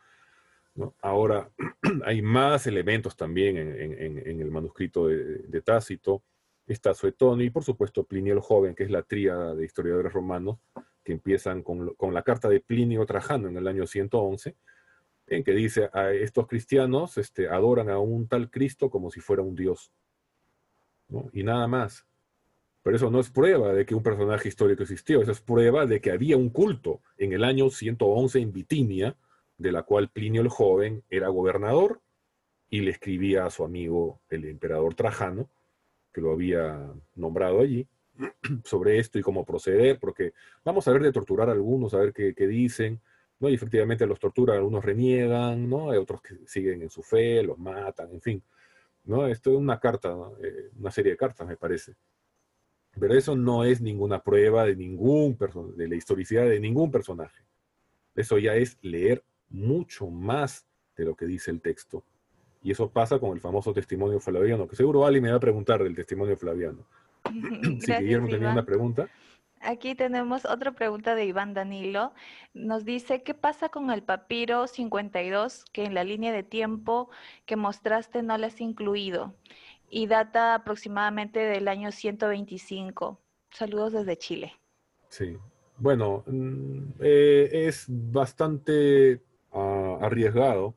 Ahora, 1.02 1.50
hay 2.04 2.22
más 2.22 2.66
elementos 2.66 3.16
también 3.16 3.56
en, 3.56 4.40
el 4.40 4.50
manuscrito 4.50 5.06
de, 5.06 5.62
Tácito. 5.62 6.22
Está 6.66 6.94
Suetón 6.94 7.40
y, 7.40 7.50
por 7.50 7.64
supuesto, 7.64 8.04
Plinio 8.04 8.34
el 8.34 8.40
Joven, 8.40 8.74
que 8.74 8.84
es 8.84 8.90
la 8.90 9.02
tríada 9.02 9.54
de 9.54 9.64
historiadores 9.64 10.12
romanos, 10.12 10.58
que 11.02 11.12
empiezan 11.12 11.62
con, 11.62 11.96
la 12.12 12.22
carta 12.22 12.48
de 12.48 12.60
Plinio 12.60 13.06
Trajano 13.06 13.48
en 13.48 13.56
el 13.56 13.66
año 13.66 13.86
111, 13.86 14.54
en 15.28 15.44
que 15.44 15.52
dice, 15.52 15.88
a 15.92 16.12
estos 16.12 16.46
cristianos 16.46 17.16
este, 17.18 17.48
adoran 17.48 17.88
a 17.88 17.98
un 17.98 18.28
tal 18.28 18.50
Cristo 18.50 18.90
como 18.90 19.10
si 19.10 19.20
fuera 19.20 19.42
un 19.42 19.54
Dios. 19.54 19.92
Y 21.32 21.42
nada 21.42 21.66
más. 21.66 22.06
Pero 22.82 22.96
eso 22.96 23.10
no 23.10 23.20
es 23.20 23.30
prueba 23.30 23.72
de 23.72 23.84
que 23.84 23.94
un 23.94 24.02
personaje 24.02 24.48
histórico 24.48 24.82
existió, 24.82 25.20
eso 25.20 25.32
es 25.32 25.40
prueba 25.40 25.84
de 25.86 26.00
que 26.00 26.10
había 26.10 26.36
un 26.36 26.50
culto 26.50 27.00
en 27.16 27.32
el 27.32 27.44
año 27.44 27.70
111 27.70 28.38
en 28.38 28.52
Bitinia, 28.52 29.16
de 29.58 29.72
la 29.72 29.82
cual 29.82 30.08
Plinio 30.08 30.40
el 30.40 30.48
Joven 30.48 31.02
era 31.10 31.28
gobernador 31.28 32.00
y 32.70 32.80
le 32.80 32.92
escribía 32.92 33.44
a 33.44 33.50
su 33.50 33.64
amigo 33.64 34.20
el 34.30 34.44
emperador 34.44 34.94
Trajano, 34.94 35.48
que 36.12 36.20
lo 36.20 36.32
había 36.32 36.92
nombrado 37.14 37.60
allí, 37.60 37.86
sobre 38.64 38.98
esto 38.98 39.18
y 39.18 39.22
cómo 39.22 39.44
proceder, 39.44 39.98
porque 39.98 40.32
vamos 40.64 40.86
a 40.86 40.92
ver 40.92 41.02
de 41.02 41.12
torturar 41.12 41.48
a 41.48 41.52
algunos, 41.52 41.94
a 41.94 41.98
ver 41.98 42.12
qué, 42.12 42.46
dicen, 42.46 43.00
¿no? 43.40 43.48
Y 43.48 43.54
efectivamente 43.54 44.06
los 44.06 44.18
torturan, 44.18 44.56
algunos 44.56 44.84
reniegan, 44.84 45.68
¿no? 45.68 45.90
Hay 45.90 45.98
otros 45.98 46.22
que 46.22 46.36
siguen 46.46 46.82
en 46.82 46.90
su 46.90 47.02
fe, 47.02 47.42
los 47.42 47.58
matan, 47.58 48.12
en 48.12 48.20
fin, 48.20 48.42
¿no? 49.04 49.26
Esto 49.26 49.52
es 49.52 49.58
una 49.58 49.78
carta, 49.80 50.14
eh, 50.42 50.70
una 50.78 50.90
serie 50.90 51.12
de 51.12 51.18
cartas, 51.18 51.46
me 51.46 51.56
parece. 51.56 51.94
Pero 52.98 53.14
eso 53.14 53.36
no 53.36 53.64
es 53.64 53.80
ninguna 53.80 54.22
prueba 54.22 54.64
de 54.64 54.74
ningún 54.74 55.38
de 55.76 55.88
la 55.88 55.94
historicidad 55.94 56.48
de 56.48 56.58
ningún 56.58 56.90
personaje. 56.90 57.44
Eso 58.16 58.38
ya 58.38 58.56
es 58.56 58.76
leer 58.82 59.22
mucho 59.50 60.08
más 60.08 60.66
de 60.96 61.04
lo 61.04 61.14
que 61.14 61.26
dice 61.26 61.50
el 61.50 61.60
texto. 61.60 62.04
Y 62.62 62.72
eso 62.72 62.90
pasa 62.90 63.18
con 63.18 63.32
el 63.32 63.40
famoso 63.40 63.72
testimonio 63.72 64.20
flaviano, 64.20 64.66
que 64.66 64.76
seguro 64.76 65.06
Ali 65.06 65.20
me 65.20 65.30
va 65.30 65.36
a 65.36 65.40
preguntar 65.40 65.82
del 65.82 65.94
testimonio 65.94 66.36
flaviano. 66.36 66.86
si 67.80 67.92
Guillermo 67.92 68.28
tenía 68.28 68.50
una 68.50 68.64
pregunta. 68.64 69.08
Aquí 69.60 69.94
tenemos 69.96 70.44
otra 70.44 70.72
pregunta 70.72 71.14
de 71.14 71.26
Iván 71.26 71.52
Danilo. 71.52 72.12
Nos 72.54 72.84
dice, 72.84 73.22
¿qué 73.22 73.34
pasa 73.34 73.68
con 73.70 73.90
el 73.90 74.02
papiro 74.02 74.68
52 74.68 75.64
que 75.72 75.84
en 75.84 75.94
la 75.94 76.04
línea 76.04 76.32
de 76.32 76.44
tiempo 76.44 77.10
que 77.44 77.56
mostraste 77.56 78.22
no 78.22 78.38
lo 78.38 78.46
has 78.46 78.60
incluido? 78.60 79.34
y 79.90 80.06
data 80.06 80.54
aproximadamente 80.54 81.40
del 81.40 81.68
año 81.68 81.92
125. 81.92 83.20
Saludos 83.50 83.92
desde 83.92 84.16
Chile. 84.16 84.52
Sí, 85.08 85.36
bueno, 85.78 86.24
mm, 86.26 86.78
eh, 87.00 87.48
es 87.52 87.86
bastante 87.88 89.22
arriesgado 89.52 90.74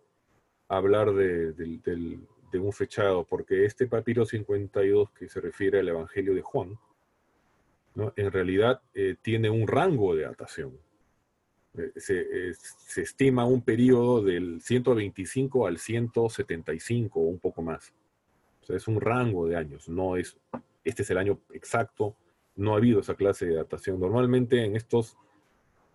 hablar 0.67 1.13
de, 1.13 2.19
un 2.53 2.73
fechado, 2.73 3.23
porque 3.25 3.65
este 3.65 3.87
papiro 3.87 4.25
52 4.25 5.11
que 5.11 5.29
se 5.29 5.41
refiere 5.41 5.79
al 5.79 5.89
Evangelio 5.89 6.33
de 6.33 6.41
Juan, 6.41 6.77
en 8.15 8.31
realidad 8.31 8.81
eh, 8.93 9.15
tiene 9.21 9.49
un 9.49 9.67
rango 9.67 10.15
de 10.15 10.23
datación. 10.23 10.77
Eh, 11.73 11.91
se, 11.95 12.53
se, 12.53 13.01
estima 13.01 13.45
un 13.45 13.61
periodo 13.61 14.21
del 14.21 14.61
125 14.61 15.67
al 15.67 15.77
175 15.77 17.19
o 17.19 17.23
un 17.23 17.39
poco 17.39 17.61
más 17.61 17.93
es 18.75 18.87
un 18.87 19.01
rango 19.01 19.47
de 19.47 19.55
años, 19.55 19.89
no 19.89 20.17
es, 20.17 20.37
este 20.83 21.03
es 21.03 21.09
el 21.09 21.17
año 21.17 21.39
exacto, 21.51 22.15
no 22.55 22.73
ha 22.73 22.77
habido 22.77 22.99
esa 22.99 23.15
clase 23.15 23.45
de 23.45 23.55
datación. 23.55 23.99
Normalmente 23.99 24.63
en, 24.63 24.75
estos, 24.75 25.17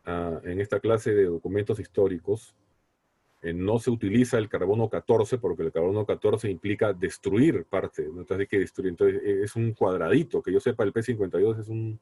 ah, 0.05 0.41
en 0.45 0.61
esta 0.61 0.81
clase 0.81 1.15
de 1.15 1.25
documentos 1.25 1.79
históricos 1.79 2.55
eh, 2.55 2.66
no 3.55 3.79
se 3.79 3.91
utiliza 3.91 4.39
el 4.39 4.49
carbono 4.49 4.89
14 4.89 5.39
porque 5.39 5.63
el 5.63 5.73
carbono 5.73 6.07
14 6.07 6.51
implica 6.51 6.93
destruir 6.93 7.65
parte, 7.65 8.05
entonces 8.05 8.41
hay 8.41 8.47
que 8.47 8.59
destruir. 8.59 8.91
Entonces 8.91 9.23
e, 9.23 9.43
es 9.43 9.57
un 9.57 9.73
cuadradito, 9.73 10.43
que 10.43 10.53
yo 10.53 10.61
sepa 10.61 10.85
el 10.85 10.93
P52 10.93 11.61
es 11.61 11.69
un, 11.69 11.99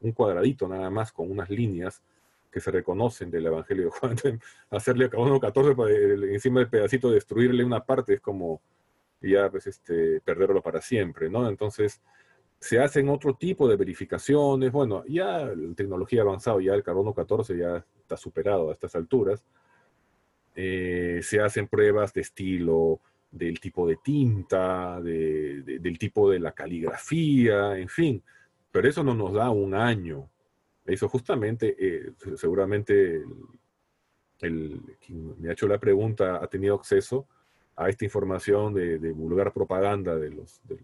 un 0.00 0.12
cuadradito 0.12 0.68
nada 0.68 0.90
más 0.90 1.12
con 1.12 1.30
unas 1.30 1.50
líneas 1.50 2.02
que 2.50 2.60
se 2.60 2.70
reconocen 2.70 3.30
del 3.30 3.46
Evangelio 3.46 3.84
de 3.84 3.90
Juan. 3.90 4.16
hacerle 4.70 5.08
carbono 5.08 5.38
14 5.38 5.74
para, 5.74 5.90
encima 5.92 6.60
del 6.60 6.68
pedacito, 6.68 7.10
destruirle 7.10 7.64
una 7.64 7.84
parte 7.84 8.14
es 8.14 8.20
como 8.20 8.60
ya 9.20 9.50
pues, 9.50 9.66
este, 9.66 10.20
perderlo 10.20 10.62
para 10.62 10.80
siempre, 10.80 11.28
¿no? 11.28 11.48
Entonces, 11.48 12.00
se 12.58 12.78
hacen 12.78 13.08
otro 13.08 13.34
tipo 13.34 13.68
de 13.68 13.76
verificaciones, 13.76 14.70
bueno, 14.70 15.04
ya 15.06 15.46
la 15.46 15.74
tecnología 15.74 16.20
ha 16.20 16.24
avanzado, 16.24 16.60
ya 16.60 16.74
el 16.74 16.82
carbono 16.82 17.14
14 17.14 17.56
ya 17.56 17.84
está 18.00 18.16
superado 18.16 18.70
a 18.70 18.72
estas 18.72 18.94
alturas, 18.94 19.44
eh, 20.54 21.20
se 21.22 21.40
hacen 21.40 21.68
pruebas 21.68 22.12
de 22.12 22.22
estilo, 22.22 23.00
del 23.30 23.60
tipo 23.60 23.86
de 23.86 23.96
tinta, 23.96 25.00
del 25.00 25.98
tipo 25.98 26.30
de 26.30 26.40
la 26.40 26.52
caligrafía, 26.52 27.78
en 27.78 27.88
fin, 27.88 28.22
pero 28.72 28.88
eso 28.88 29.04
no 29.04 29.14
nos 29.14 29.32
da 29.32 29.50
un 29.50 29.74
año. 29.74 30.28
Eso 30.84 31.08
justamente, 31.08 31.76
eh, 31.78 32.12
seguramente 32.36 33.22
el, 34.40 34.80
quien 35.04 35.40
me 35.40 35.48
ha 35.48 35.52
hecho 35.52 35.68
la 35.68 35.78
pregunta 35.78 36.42
ha 36.42 36.46
tenido 36.48 36.74
acceso 36.74 37.28
a 37.76 37.88
esta 37.88 38.04
información 38.04 38.74
de, 38.74 38.98
vulgar 39.12 39.52
propaganda 39.52 40.16
de 40.16 40.30
los, 40.30 40.60
de, 40.64 40.78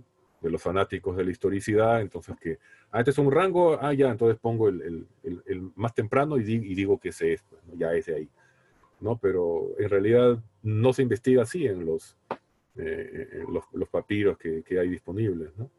los 0.49 0.63
fanáticos 0.63 1.17
de 1.17 1.25
la 1.25 1.31
historicidad, 1.31 2.01
entonces 2.01 2.37
que, 2.41 2.59
ah, 2.93 3.01
este 3.01 3.11
es 3.11 3.19
un 3.19 3.33
rango, 3.33 3.79
ah, 3.81 3.93
ya, 3.93 4.11
entonces 4.11 4.39
pongo 4.41 4.69
el, 4.69 5.07
más 5.75 5.95
temprano 5.95 6.39
y, 6.39 6.43
digo 6.43 6.99
que 6.99 7.09
ese 7.09 7.35
es, 7.35 7.43
pues, 7.43 7.61
ya 7.77 7.93
es 7.93 8.07
de 8.07 8.15
ahí, 8.15 8.29
¿no? 9.01 9.19
Pero 9.19 9.71
en 9.79 9.89
realidad 9.89 10.39
no 10.63 10.93
se 10.93 11.03
investiga 11.03 11.43
así 11.43 11.67
en 11.67 11.85
los, 11.85 12.17
eh, 12.77 13.45
los, 13.49 13.65
los, 13.73 13.89
papiros 13.89 14.39
que, 14.39 14.63
que 14.63 14.79
hay 14.79 14.89
disponibles, 14.89 15.51
¿no? 15.57 15.71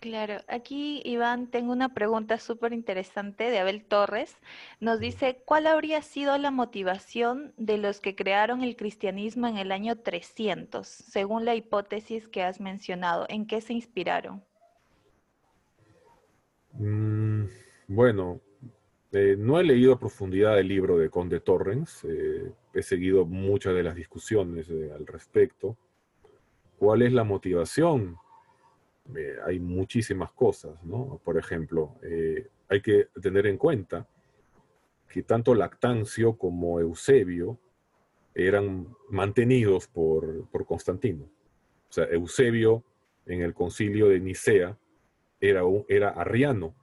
Claro, 0.00 0.40
aquí 0.48 1.02
Iván, 1.04 1.48
tengo 1.48 1.72
una 1.72 1.92
pregunta 1.92 2.38
súper 2.38 2.72
interesante 2.72 3.50
de 3.50 3.58
Abel 3.58 3.84
Torres. 3.84 4.34
Nos 4.80 4.98
dice, 4.98 5.42
¿cuál 5.44 5.66
habría 5.66 6.00
sido 6.00 6.38
la 6.38 6.50
motivación 6.50 7.52
de 7.58 7.76
los 7.76 8.00
que 8.00 8.16
crearon 8.16 8.62
el 8.62 8.76
cristianismo 8.76 9.46
en 9.46 9.58
el 9.58 9.70
año 9.70 9.96
300, 9.96 10.88
según 10.88 11.44
la 11.44 11.54
hipótesis 11.54 12.28
que 12.28 12.42
has 12.42 12.60
mencionado? 12.60 13.26
¿En 13.28 13.46
qué 13.46 13.60
se 13.60 13.74
inspiraron? 13.74 14.42
Mm, 16.72 17.44
bueno, 17.88 18.40
eh, 19.12 19.34
no 19.36 19.58
he 19.58 19.64
leído 19.64 19.92
a 19.92 19.98
profundidad 19.98 20.58
el 20.58 20.68
libro 20.68 20.96
de 20.96 21.10
Conde 21.10 21.40
Torrens, 21.40 22.04
eh, 22.04 22.52
he 22.72 22.82
seguido 22.82 23.26
muchas 23.26 23.74
de 23.74 23.82
las 23.82 23.96
discusiones 23.96 24.70
eh, 24.70 24.90
al 24.94 25.06
respecto. 25.06 25.76
¿Cuál 26.78 27.02
es 27.02 27.12
la 27.12 27.24
motivación? 27.24 28.16
Hay 29.44 29.58
muchísimas 29.58 30.30
cosas, 30.32 30.82
¿no? 30.84 31.20
Por 31.24 31.36
ejemplo, 31.36 31.96
hay 32.68 32.80
que 32.80 33.08
tener 33.20 33.46
en 33.46 33.58
cuenta 33.58 34.06
que 35.08 35.24
tanto 35.24 35.54
Lactancio 35.54 36.38
como 36.38 36.78
Eusebio 36.78 37.58
eran 38.34 38.86
mantenidos 39.08 39.88
por, 39.88 40.48
Constantino. 40.64 41.24
O 41.24 41.92
sea, 41.92 42.04
Eusebio 42.04 42.84
en 43.26 43.42
el 43.42 43.52
concilio 43.52 44.08
de 44.08 44.20
Nicea 44.20 44.78
era, 45.40 45.62
era 45.88 46.10
arriano. 46.10 46.74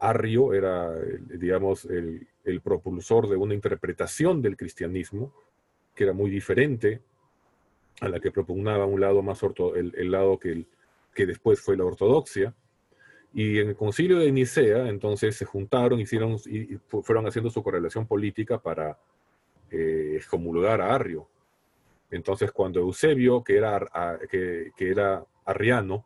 Arrio 0.00 0.54
era, 0.54 0.94
digamos, 0.94 1.84
el, 1.84 2.28
propulsor 2.62 3.28
de 3.28 3.36
una 3.36 3.54
interpretación 3.54 4.42
del 4.42 4.56
cristianismo 4.56 5.32
que 5.94 6.04
era 6.04 6.12
muy 6.12 6.30
diferente 6.30 7.00
a 8.00 8.08
la 8.08 8.20
que 8.20 8.30
propugnaba 8.30 8.86
un 8.86 9.00
lado 9.00 9.22
más 9.22 9.42
orto, 9.42 9.76
el 9.76 10.10
lado 10.10 10.38
que 10.38 10.66
que 11.14 11.26
después 11.26 11.60
fue 11.60 11.76
la 11.76 11.84
ortodoxia, 11.84 12.54
Y 13.34 13.60
en 13.60 13.70
el 13.70 13.76
concilio 13.76 14.18
de 14.18 14.30
Nicea, 14.30 14.88
entonces 14.88 15.34
se 15.36 15.46
juntaron, 15.46 15.98
hicieron, 16.00 16.36
y 16.46 16.76
fueron 17.02 17.26
haciendo 17.26 17.48
su 17.48 17.62
correlación 17.62 18.06
política 18.06 18.58
para 18.60 18.98
eh, 19.70 20.14
excomulgar 20.16 20.82
a 20.82 20.94
Arrio. 20.94 21.26
Entonces, 22.10 22.52
cuando 22.52 22.80
Eusebio, 22.80 23.42
que 23.42 23.56
era, 23.56 23.88
que, 24.30 24.70
era 24.78 25.24
arriano, 25.46 26.04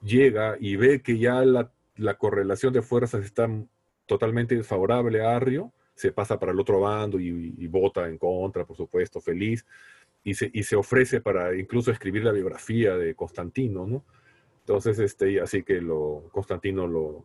llega 0.00 0.56
y 0.60 0.76
ve 0.76 1.02
que 1.02 1.18
ya 1.18 1.44
la, 1.44 1.68
correlación 2.14 2.72
de 2.72 2.82
fuerzas 2.82 3.24
está 3.24 3.48
totalmente 4.06 4.54
desfavorable 4.54 5.22
a 5.22 5.36
Arrio, 5.36 5.72
se 5.94 6.12
pasa 6.12 6.38
para 6.38 6.52
el 6.52 6.60
otro 6.60 6.80
bando 6.80 7.18
y, 7.18 7.66
vota 7.68 8.06
en 8.08 8.18
contra, 8.18 8.64
por 8.64 8.76
supuesto, 8.76 9.20
feliz, 9.20 9.66
y 10.22 10.34
se, 10.34 10.50
y 10.52 10.62
se, 10.62 10.76
ofrece 10.76 11.20
para 11.20 11.56
incluso 11.56 11.90
escribir 11.90 12.24
la 12.24 12.32
biografía 12.32 12.96
de 12.96 13.14
Constantino, 13.14 13.86
¿no? 13.86 14.04
Entonces, 14.60 14.98
este, 14.98 15.40
así 15.40 15.62
que 15.62 15.80
lo, 15.80 16.28
Constantino 16.32 16.86
lo, 16.86 17.24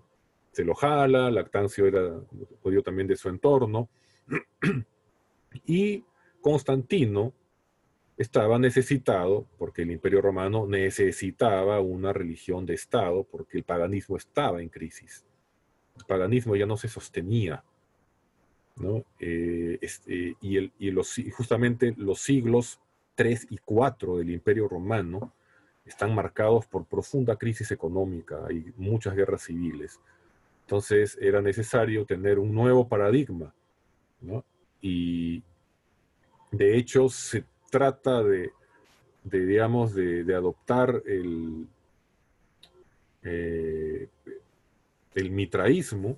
se 0.51 0.63
lo 0.63 0.75
jala, 0.75 1.31
Lactancio 1.31 1.87
era 1.87 2.21
también 2.83 3.07
de 3.07 3.15
su 3.15 3.29
entorno, 3.29 3.89
y 5.65 6.03
Constantino 6.39 7.33
estaba 8.21 8.59
necesitado, 8.59 9.47
porque 9.57 9.81
el 9.81 9.91
imperio 9.91 10.21
romano 10.21 10.67
necesitaba 10.67 11.79
una 11.79 12.13
religión 12.13 12.65
de 12.65 12.75
Estado, 12.75 13.23
porque 13.23 13.57
el 13.57 13.63
paganismo 13.63 14.17
estaba 14.17 14.61
en 14.61 14.69
crisis. 14.69 15.25
El 15.97 16.05
paganismo 16.05 16.55
ya 16.55 16.65
no 16.65 16.77
se 16.77 16.87
sostenía. 16.87 17.63
¿no? 18.77 19.03
Eh, 19.19 19.77
este, 19.81 20.35
y, 20.41 20.57
el, 20.57 20.71
y 20.79 20.91
los, 20.91 21.15
justamente 21.35 21.93
los 21.97 22.21
siglos 22.21 22.79
3 23.15 23.47
y 23.49 23.57
4 23.57 24.17
del 24.17 24.31
imperio 24.31 24.67
romano 24.67 25.33
están 25.85 26.15
marcados 26.15 26.65
por 26.67 26.85
profunda 26.85 27.35
crisis 27.35 27.71
económica 27.71 28.39
y 28.49 28.71
muchas 28.77 29.15
guerras 29.15 29.43
civiles. 29.43 29.99
Entonces 30.61 31.17
era 31.19 31.41
necesario 31.41 32.05
tener 32.05 32.39
un 32.39 32.53
nuevo 32.53 32.87
paradigma. 32.87 33.53
¿no? 34.21 34.45
Y 34.79 35.43
de 36.51 36.77
hecho 36.77 37.09
se 37.09 37.45
trata 37.71 38.21
de, 38.21 38.51
digamos, 39.23 39.95
de, 39.95 40.35
adoptar 40.35 41.01
el, 41.07 41.67
eh, 43.23 44.07
el 45.15 45.31
mitraísmo 45.31 46.17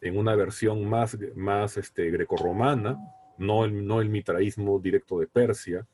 en 0.00 0.18
una 0.18 0.34
versión 0.34 0.84
más, 0.88 1.16
más 1.34 1.78
este, 1.78 2.10
grecorromana, 2.10 2.98
no 3.38 3.64
el, 3.64 3.86
no 3.86 4.00
el 4.00 4.10
mitraísmo 4.10 4.78
directo 4.78 5.20
de 5.20 5.26
Persia, 5.26 5.86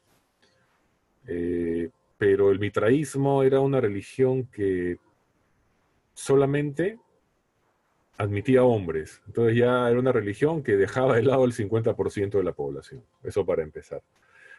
eh, 1.27 1.91
pero 2.19 2.51
el 2.51 2.59
mitraísmo 2.59 3.43
era 3.43 3.61
una 3.61 3.81
religión 3.81 4.47
que 4.47 4.99
solamente 6.15 6.99
admitía 8.17 8.63
hombres. 8.63 9.21
Entonces 9.27 9.57
ya 9.57 9.89
era 9.89 9.99
una 9.99 10.13
religión 10.13 10.63
que 10.63 10.77
dejaba 10.77 11.17
de 11.17 11.23
lado 11.23 11.45
el 11.45 11.53
50% 11.53 12.39
de 12.39 12.45
la 12.45 12.53
población. 12.53 13.05
Eso 13.23 13.45
para 13.45 13.63
empezar. 13.63 14.03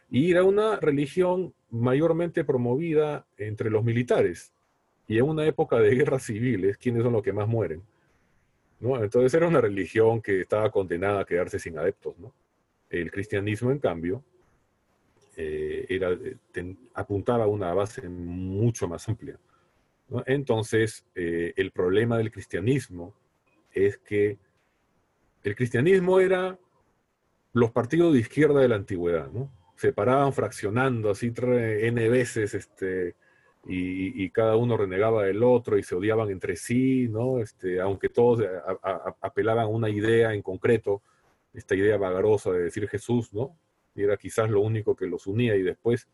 Y 0.10 0.32
era 0.32 0.44
una 0.44 0.78
religión 0.78 1.54
mayormente 1.70 2.44
promovida 2.44 3.26
entre 3.38 3.70
los 3.70 3.84
militares. 3.84 4.54
Y 5.08 5.18
en 5.18 5.26
una 5.26 5.46
época 5.46 5.78
de 5.80 5.96
guerras 5.96 6.24
civiles, 6.24 6.78
¿quiénes 6.78 7.04
son 7.04 7.14
los 7.14 7.24
que 7.24 7.34
más 7.34 7.48
mueren? 7.48 7.84
¿No? 8.80 9.02
Entonces 9.02 9.34
era 9.34 9.48
una 9.48 9.62
religión 9.62 10.22
que 10.22 10.42
estaba 10.42 10.72
condenada 10.72 11.22
a 11.22 11.26
quedarse 11.26 11.60
sin 11.60 11.78
adeptos. 11.78 12.18
¿no? 12.18 12.34
El 12.90 13.12
cristianismo, 13.12 13.72
en 13.72 13.80
cambio, 13.80 14.24
eh, 15.38 15.86
era, 15.90 16.12
eh, 16.12 16.76
apuntaba 16.94 17.44
a 17.44 17.48
una 17.48 17.74
base 17.74 18.08
mucho 18.08 18.88
más 18.88 19.08
amplia. 19.10 19.38
Entonces, 20.28 21.04
eh, 21.16 21.54
el 21.56 21.72
problema 21.72 22.18
del 22.18 22.32
cristianismo 22.32 23.14
es 23.74 23.98
que 23.98 24.38
el 25.44 25.56
cristianismo 25.56 26.20
era 26.20 26.58
los 27.54 27.72
partidos 27.72 28.14
de 28.14 28.20
izquierda 28.20 28.62
de 28.62 28.68
la 28.68 28.76
antigüedad, 28.76 29.32
¿no? 29.32 29.50
Se 29.76 29.94
paraban 29.94 30.34
fraccionando 30.34 31.10
así 31.12 31.34
n 31.38 32.10
veces, 32.10 32.54
este, 32.54 33.16
y, 33.68 34.30
cada 34.30 34.56
uno 34.56 34.78
renegaba 34.78 35.24
del 35.24 35.44
otro 35.44 35.78
y 35.78 35.84
se 35.84 35.96
odiaban 35.96 36.30
entre 36.30 36.56
sí, 36.56 37.08
¿no? 37.10 37.40
Este, 37.40 37.80
aunque 37.82 38.10
todos 38.10 38.46
apelaban 39.22 39.66
a 39.66 39.68
una 39.68 39.90
idea 39.90 40.34
en 40.34 40.42
concreto, 40.42 41.02
esta 41.54 41.76
idea 41.76 41.98
vagarosa 41.98 42.52
de 42.52 42.64
decir 42.64 42.88
Jesús, 42.88 43.34
¿no? 43.34 43.58
Y 43.96 44.04
era 44.04 44.18
quizás 44.18 44.50
lo 44.50 44.62
único 44.62 44.96
que 44.96 45.08
los 45.08 45.26
unía 45.26 45.56
y 45.56 45.64
después 45.64 46.08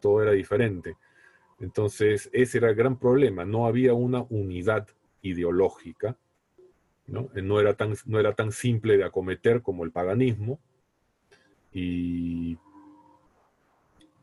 todo 0.00 0.22
era 0.22 0.32
diferente. 0.32 0.96
Entonces, 1.60 2.28
ese 2.32 2.58
era 2.58 2.70
el 2.70 2.74
gran 2.74 2.98
problema, 2.98 3.44
no 3.44 3.66
había 3.66 3.94
una 3.94 4.22
unidad 4.28 4.88
ideológica, 5.22 6.16
¿no? 7.06 7.30
No 7.34 7.60
era 7.60 7.74
tan, 7.74 7.94
no 8.06 8.18
era 8.18 8.34
tan 8.34 8.52
simple 8.52 8.96
de 8.96 9.04
acometer 9.04 9.62
como 9.62 9.84
el 9.84 9.92
paganismo, 9.92 10.58
y 11.72 12.56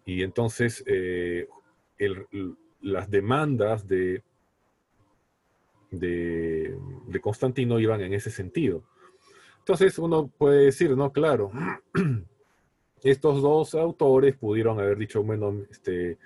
y 0.06 0.24
entonces 0.24 0.84
eh, 0.86 1.48
las 2.82 3.10
demandas 3.10 3.88
de, 3.88 4.24
de, 5.92 6.78
Constantino 7.22 7.80
iban 7.80 8.02
en 8.02 8.14
ese 8.14 8.32
sentido. 8.32 8.84
Entonces 9.60 9.98
uno 9.98 10.28
puede 10.28 10.66
decir, 10.66 10.92
no, 10.92 11.12
claro, 11.12 11.52
estos 13.04 13.42
dos 13.42 13.76
autores 13.76 14.36
pudieron 14.36 14.80
haber 14.80 14.98
dicho, 14.98 15.24
bueno, 15.24 15.64
este, 15.70 16.18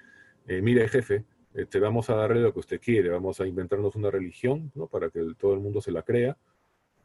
eh, 0.47 0.61
mire 0.61 0.88
jefe, 0.88 1.23
te 1.53 1.61
este, 1.61 1.80
vamos 1.80 2.09
a 2.09 2.15
darle 2.15 2.41
lo 2.41 2.53
que 2.53 2.59
usted 2.59 2.82
quiere, 2.82 3.09
vamos 3.09 3.39
a 3.41 3.47
inventarnos 3.47 3.95
una 3.95 4.09
religión, 4.09 4.71
¿no? 4.75 4.88
Para 4.88 5.09
que 5.09 5.21
todo 5.38 5.53
el 5.53 5.59
mundo 5.59 5.82
se 5.82 5.91
la 5.91 6.01
crea, 6.01 6.38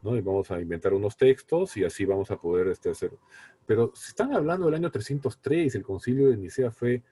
Y 0.05 0.21
vamos 0.21 0.51
a 0.51 0.61
inventar 0.61 0.93
unos 0.95 1.17
textos 1.17 1.77
y 1.77 1.85
así 1.85 2.05
vamos 2.05 2.31
a 2.33 2.37
poder 2.37 2.69
este, 2.69 2.91
hacer. 2.91 3.13
Pero 3.67 3.93
si 3.95 4.09
están 4.09 4.35
hablando 4.35 4.67
del 4.67 4.75
año 4.75 4.91
303, 4.91 5.75
el 5.77 5.83
concilio 5.83 6.29
de 6.29 6.37
Nicea 6.37 6.73
fue 6.73 7.03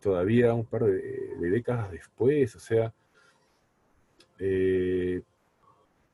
todavía 0.00 0.54
un 0.54 0.64
par 0.64 0.84
de, 0.84 1.34
décadas 1.40 1.90
después, 1.90 2.54
o 2.54 2.60
sea, 2.60 2.94
eh, 4.38 5.22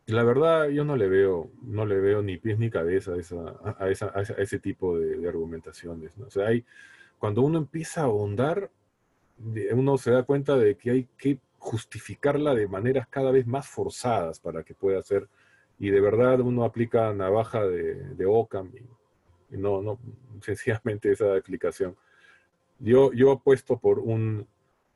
la 0.06 0.24
verdad 0.24 0.68
yo 0.68 0.84
no 0.84 0.96
le 0.96 1.08
veo, 1.08 1.50
no 1.62 1.84
le 1.84 2.00
veo 2.00 2.22
ni 2.22 2.38
pies 2.38 2.58
ni 2.58 2.70
cabeza 2.70 3.12
a, 3.12 3.88
esa, 3.90 4.12
a, 4.14 4.22
ese 4.22 4.58
tipo 4.58 4.98
de, 4.98 5.28
argumentaciones. 5.28 6.16
¿no? 6.16 6.26
O 6.26 6.30
sea, 6.30 6.48
cuando 7.18 7.42
uno 7.42 7.58
empieza 7.58 8.00
a 8.00 8.04
ahondar, 8.04 8.70
uno 9.72 9.98
se 9.98 10.10
da 10.12 10.22
cuenta 10.22 10.56
de 10.56 10.76
que 10.76 10.90
hay 10.90 11.08
que 11.18 11.38
justificarla 11.58 12.54
de 12.54 12.66
maneras 12.66 13.06
cada 13.08 13.30
vez 13.30 13.46
más 13.46 13.68
forzadas 13.68 14.40
para 14.40 14.62
que 14.62 14.74
pueda 14.74 15.02
ser 15.02 15.28
y 15.82 15.90
de 15.90 16.00
verdad 16.00 16.38
uno 16.38 16.62
aplica 16.62 17.12
navaja 17.12 17.66
de, 17.66 17.94
de 18.14 18.24
Ockham 18.24 18.70
no, 19.50 19.82
no, 19.82 19.98
sencillamente 20.40 21.10
esa 21.10 21.36
explicación. 21.36 21.96
Yo, 22.78 23.12
yo 23.12 23.32
apuesto 23.32 23.80
por 23.80 23.98
un, 23.98 24.46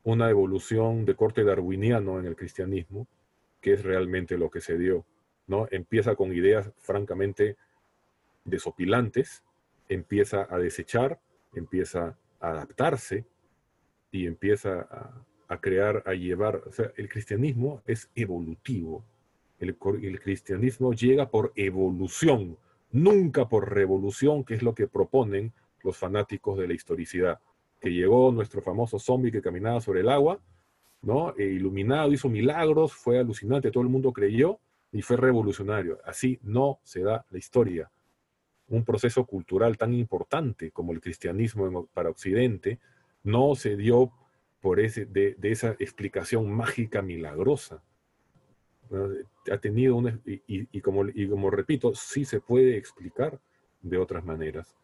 una 0.05 0.29
evolución 0.29 1.03
de 1.03 1.13
corte 1.15 1.43
darwiniano 1.43 2.19
en 2.19 2.25
el 2.25 2.37
cristianismo, 2.37 3.05
que 3.59 3.73
es 3.73 3.83
realmente 3.83 4.37
lo 4.37 4.49
que 4.49 4.61
se 4.61 4.77
dio. 4.77 5.05
¿no? 5.45 5.67
Empieza 5.71 6.15
con 6.15 6.31
ideas 6.31 6.71
francamente 6.77 7.57
desopilantes, 8.45 9.43
empieza 9.89 10.47
a 10.49 10.57
desechar, 10.57 11.19
empieza 11.53 12.17
a 12.39 12.51
adaptarse 12.51 13.25
y 14.09 14.25
empieza 14.25 14.87
a, 14.89 15.21
a 15.49 15.59
crear, 15.59 16.01
a 16.05 16.13
llevar. 16.13 16.63
O 16.65 16.71
sea, 16.71 16.93
el 16.95 17.09
cristianismo 17.09 17.81
es 17.85 18.09
evolutivo, 18.15 19.03
el, 19.59 20.19
cristianismo 20.19 20.93
llega 20.93 21.29
por 21.29 21.51
evolución, 21.55 22.57
nunca 22.91 23.49
por 23.49 23.73
revolución, 23.73 24.43
que 24.43 24.55
es 24.55 24.61
lo 24.61 24.75
que 24.75 24.87
proponen 24.87 25.53
los 25.83 25.97
fanáticos 25.97 26.57
de 26.57 26.67
la 26.67 26.73
historicidad. 26.73 27.39
Que 27.79 27.91
llegó 27.91 28.31
nuestro 28.31 28.61
famoso 28.61 28.99
zombie 28.99 29.31
que 29.31 29.41
caminaba 29.41 29.81
sobre 29.81 30.01
el 30.01 30.09
agua, 30.09 30.39
¿no? 31.01 31.33
E 31.37 31.45
iluminado, 31.45 32.11
hizo 32.11 32.29
milagros, 32.29 32.93
fue 32.93 33.19
alucinante, 33.19 33.71
todo 33.71 33.83
el 33.83 33.89
mundo 33.89 34.11
creyó 34.11 34.59
y 34.91 35.01
fue 35.01 35.17
revolucionario. 35.17 35.99
Así 36.05 36.39
no 36.43 36.79
se 36.83 37.01
da 37.01 37.25
la 37.29 37.37
historia. 37.37 37.91
Un 38.69 38.83
proceso 38.83 39.25
cultural 39.25 39.77
tan 39.77 39.93
importante 39.93 40.71
como 40.71 40.91
el 40.91 41.01
cristianismo 41.01 41.87
para 41.93 42.09
Occidente 42.09 42.79
no 43.23 43.55
se 43.55 43.75
dio 43.75 44.11
por 44.59 44.79
ese, 44.79 45.05
de 45.05 45.37
esa 45.41 45.75
explicación 45.79 46.51
mágica 46.51 47.01
milagrosa 47.01 47.81
ha 49.51 49.57
tenido 49.57 49.95
una, 49.95 50.19
y, 50.25 50.81
como, 50.81 51.05
y 51.07 51.27
como 51.27 51.49
repito, 51.49 51.93
sí 51.95 52.25
se 52.25 52.39
puede 52.39 52.77
explicar 52.77 53.39
de 53.81 53.97
otras 53.97 54.23
maneras. 54.23 54.75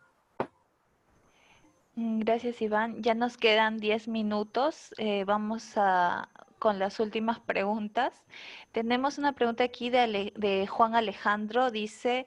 Mm, 1.96 2.20
gracias, 2.20 2.62
Iván. 2.62 3.02
Ya 3.04 3.14
nos 3.14 3.38
quedan 3.38 3.78
10 3.78 4.08
minutos. 4.08 4.94
Eh, 4.98 5.26
vamos 5.26 5.74
a, 5.76 6.30
con 6.64 6.80
las 6.80 7.00
últimas 7.00 7.40
preguntas. 7.40 8.24
Tenemos 8.72 9.18
una 9.18 9.34
pregunta 9.34 9.64
aquí 9.64 9.90
de, 9.90 10.34
de, 10.36 10.68
Juan 10.68 10.96
Alejandro. 10.96 11.72
Dice, 11.72 12.26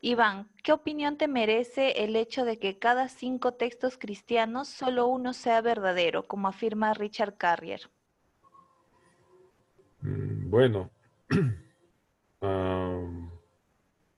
Iván, 0.00 0.48
¿qué 0.62 0.72
opinión 0.72 1.16
te 1.16 1.28
merece 1.28 2.04
el 2.04 2.16
hecho 2.16 2.44
de 2.44 2.58
que 2.58 2.78
cada 2.78 3.08
cinco 3.08 3.54
textos 3.54 3.96
cristianos 3.96 4.68
solo 4.68 5.06
uno 5.06 5.32
sea 5.32 5.60
verdadero, 5.60 6.24
como 6.24 6.48
afirma 6.48 6.94
Richard 6.94 7.36
Carrier? 7.36 7.88
Mm, 10.02 10.50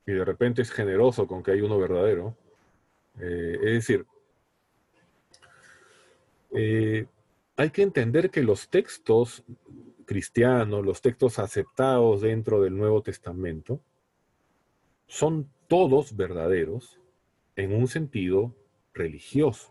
y 0.06 0.12
de 0.12 0.24
repente 0.24 0.62
es 0.62 0.70
generoso 0.70 1.26
con 1.26 1.42
que 1.42 1.50
hay 1.50 1.60
uno 1.60 1.78
verdadero. 1.78 2.34
Eh, 3.20 3.58
es 3.60 3.72
decir, 3.72 4.06
eh, 6.52 7.06
hay 7.56 7.70
que 7.70 7.82
entender 7.82 8.30
que 8.30 8.42
los 8.42 8.68
textos 8.68 9.44
cristianos, 10.06 10.84
los 10.84 11.02
textos 11.02 11.38
aceptados 11.38 12.22
dentro 12.22 12.62
del 12.62 12.76
Nuevo 12.76 13.02
Testamento, 13.02 13.80
son 15.06 15.50
todos 15.66 16.16
verdaderos 16.16 16.98
en 17.56 17.74
un 17.74 17.86
sentido 17.88 18.54
religioso. 18.94 19.70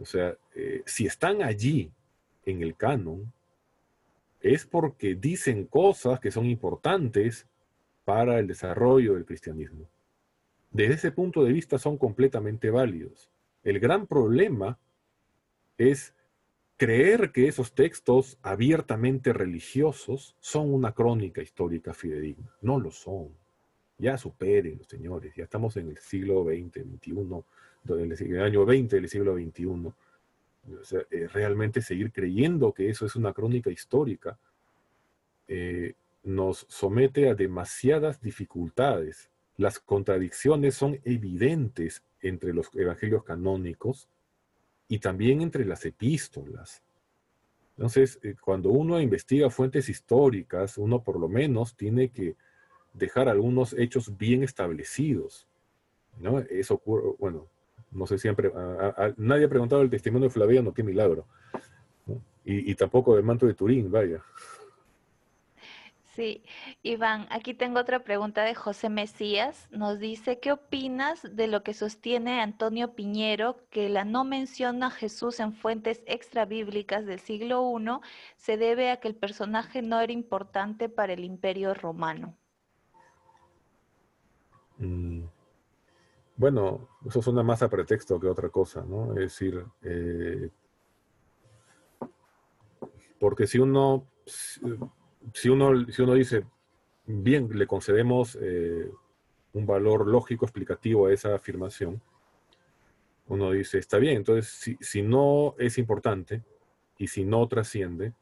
O 0.00 0.06
sea, 0.06 0.36
eh, 0.54 0.82
si 0.86 1.06
están 1.06 1.42
allí 1.42 1.90
en 2.46 2.62
el 2.62 2.76
canon, 2.76 3.32
es 4.40 4.66
porque 4.66 5.14
dicen 5.14 5.64
cosas 5.66 6.20
que 6.20 6.30
son 6.30 6.46
importantes 6.46 7.46
para 8.04 8.38
el 8.38 8.46
desarrollo 8.46 9.14
del 9.14 9.24
cristianismo. 9.24 9.88
Desde 10.70 10.94
ese 10.94 11.12
punto 11.12 11.44
de 11.44 11.52
vista 11.52 11.78
son 11.78 11.98
completamente 11.98 12.70
válidos. 12.70 13.30
El 13.62 13.80
gran 13.80 14.06
problema 14.06 14.78
es 15.76 16.14
creer 16.76 17.32
que 17.32 17.48
esos 17.48 17.74
textos 17.74 18.38
abiertamente 18.42 19.32
religiosos 19.32 20.36
son 20.40 20.72
una 20.72 20.92
crónica 20.92 21.42
histórica 21.42 21.92
fidedigna. 21.92 22.54
No 22.62 22.78
lo 22.78 22.90
son. 22.90 23.30
Ya 23.98 24.16
superen, 24.16 24.80
señores, 24.84 25.34
ya 25.36 25.44
estamos 25.44 25.76
en 25.76 25.88
el 25.88 25.98
siglo 25.98 26.44
XX, 26.44 26.84
XXI, 26.84 27.44
en 27.88 28.34
el 28.34 28.42
año 28.42 28.64
20 28.64 28.96
del 28.96 29.08
siglo 29.08 29.34
XXI. 29.34 29.92
Eh, 31.10 31.28
realmente 31.28 31.80
seguir 31.80 32.12
creyendo 32.12 32.72
que 32.72 32.90
eso 32.90 33.06
es 33.06 33.16
una 33.16 33.32
crónica 33.32 33.70
histórica 33.70 34.38
eh, 35.48 35.94
nos 36.22 36.66
somete 36.68 37.28
a 37.28 37.34
demasiadas 37.34 38.20
dificultades. 38.20 39.30
Las 39.56 39.78
contradicciones 39.78 40.74
son 40.74 41.00
evidentes 41.04 42.02
entre 42.20 42.52
los 42.52 42.68
evangelios 42.74 43.24
canónicos 43.24 44.08
y 44.88 44.98
también 44.98 45.40
entre 45.40 45.64
las 45.64 45.84
epístolas. 45.86 46.82
Entonces, 47.76 48.18
eh, 48.22 48.34
cuando 48.40 48.70
uno 48.70 49.00
investiga 49.00 49.48
fuentes 49.48 49.88
históricas, 49.88 50.76
uno 50.76 51.02
por 51.02 51.18
lo 51.18 51.28
menos 51.28 51.74
tiene 51.76 52.10
que 52.10 52.36
dejar 52.92 53.28
algunos 53.28 53.72
hechos 53.72 54.18
bien 54.18 54.42
establecidos. 54.42 55.46
¿no? 56.18 56.40
Eso 56.40 56.74
ocurre, 56.74 57.14
bueno, 57.18 57.46
no 57.90 58.06
sé 58.06 58.18
siempre, 58.18 58.52
nadie 59.16 59.46
ha 59.46 59.48
preguntado 59.48 59.82
el 59.82 59.90
testimonio 59.90 60.28
de 60.28 60.34
Flaviano, 60.34 60.72
qué 60.72 60.82
milagro. 60.82 61.26
Y, 62.44 62.70
y, 62.70 62.74
tampoco 62.74 63.14
del 63.14 63.24
manto 63.24 63.46
de 63.46 63.52
Turín, 63.52 63.90
vaya. 63.90 64.22
Sí, 66.18 66.42
Iván, 66.82 67.28
aquí 67.30 67.54
tengo 67.54 67.78
otra 67.78 68.02
pregunta 68.02 68.42
de 68.42 68.52
José 68.52 68.88
Mesías. 68.88 69.68
Nos 69.70 70.00
dice, 70.00 70.40
¿qué 70.40 70.50
opinas 70.50 71.22
de 71.36 71.46
lo 71.46 71.62
que 71.62 71.74
sostiene 71.74 72.40
Antonio 72.40 72.96
Piñero, 72.96 73.58
que 73.70 73.88
la 73.88 74.04
no 74.04 74.24
mención 74.24 74.82
a 74.82 74.90
Jesús 74.90 75.38
en 75.38 75.52
fuentes 75.52 76.02
extra 76.06 76.44
bíblicas 76.44 77.06
del 77.06 77.20
siglo 77.20 77.72
I 77.78 78.00
se 78.36 78.56
debe 78.56 78.90
a 78.90 78.96
que 78.96 79.06
el 79.06 79.14
personaje 79.14 79.80
no 79.80 80.00
era 80.00 80.12
importante 80.12 80.88
para 80.88 81.12
el 81.12 81.22
imperio 81.22 81.72
romano? 81.72 82.34
Mm, 84.78 85.22
bueno, 86.38 86.88
eso 87.06 87.20
suena 87.20 87.42
más 87.42 87.62
a 87.62 87.68
pretexto 87.68 88.18
que 88.18 88.28
otra 88.28 88.48
cosa, 88.48 88.82
¿no? 88.88 89.10
Es 89.12 89.18
decir, 89.18 89.62
eh, 89.82 90.48
porque 93.18 93.46
si 93.46 93.58
uno 93.58 94.06
si 95.32 95.48
uno, 95.48 95.86
si 95.90 96.02
uno 96.02 96.14
dice, 96.14 96.44
bien, 97.06 97.48
le 97.52 97.66
concedemos 97.66 98.38
eh, 98.40 98.90
un 99.52 99.66
valor 99.66 100.06
lógico 100.06 100.44
explicativo 100.44 101.06
a 101.06 101.12
esa 101.12 101.34
afirmación, 101.34 102.00
uno 103.26 103.50
dice, 103.50 103.78
está 103.78 103.98
bien, 103.98 104.18
entonces 104.18 104.48
si, 104.48 104.76
si 104.80 105.02
no 105.02 105.54
es 105.58 105.78
importante 105.78 106.42
y 106.96 107.08
si 107.08 107.24
no 107.24 107.46
trasciende, 107.46 108.14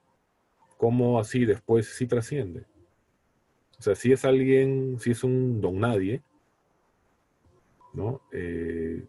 ¿cómo 0.77 1.21
así 1.21 1.45
después 1.45 1.87
sí 1.87 2.07
trasciende? 2.07 2.65
O 3.79 3.83
sea, 3.83 3.95
si 3.95 4.13
es 4.13 4.25
alguien, 4.25 4.99
si 4.99 5.11
es 5.13 5.23
un 5.23 5.61
don 5.61 5.79
nadie, 5.79 6.23
¿no? 7.97 8.21
Eh, 8.31 9.05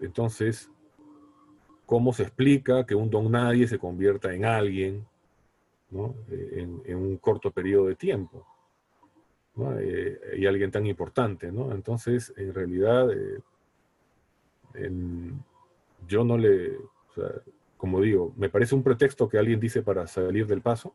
entonces, 0.00 0.70
¿cómo 1.86 2.12
se 2.12 2.22
explica 2.22 2.86
que 2.86 2.94
un 2.94 3.10
don 3.10 3.32
nadie 3.32 3.66
se 3.66 3.78
convierta 3.78 4.32
en 4.32 4.44
alguien 4.44 5.06
eh, 6.30 6.66
en, 6.86 6.96
un 6.96 7.16
corto 7.18 7.50
periodo 7.50 7.86
de 7.86 7.94
tiempo. 7.94 8.46
Eh, 9.78 10.36
y 10.38 10.46
alguien 10.46 10.70
tan 10.70 10.86
importante. 10.86 11.52
¿no? 11.52 11.72
Entonces, 11.72 12.32
en 12.36 12.52
realidad, 12.52 13.08
yo 16.08 16.24
no 16.24 16.36
le, 16.36 16.78
como 17.76 18.00
digo, 18.00 18.32
me 18.36 18.48
parece 18.48 18.74
un 18.74 18.82
pretexto 18.82 19.28
que 19.28 19.38
alguien 19.38 19.60
dice 19.60 19.82
para 19.82 20.06
salir 20.06 20.46
del 20.46 20.60
paso. 20.60 20.94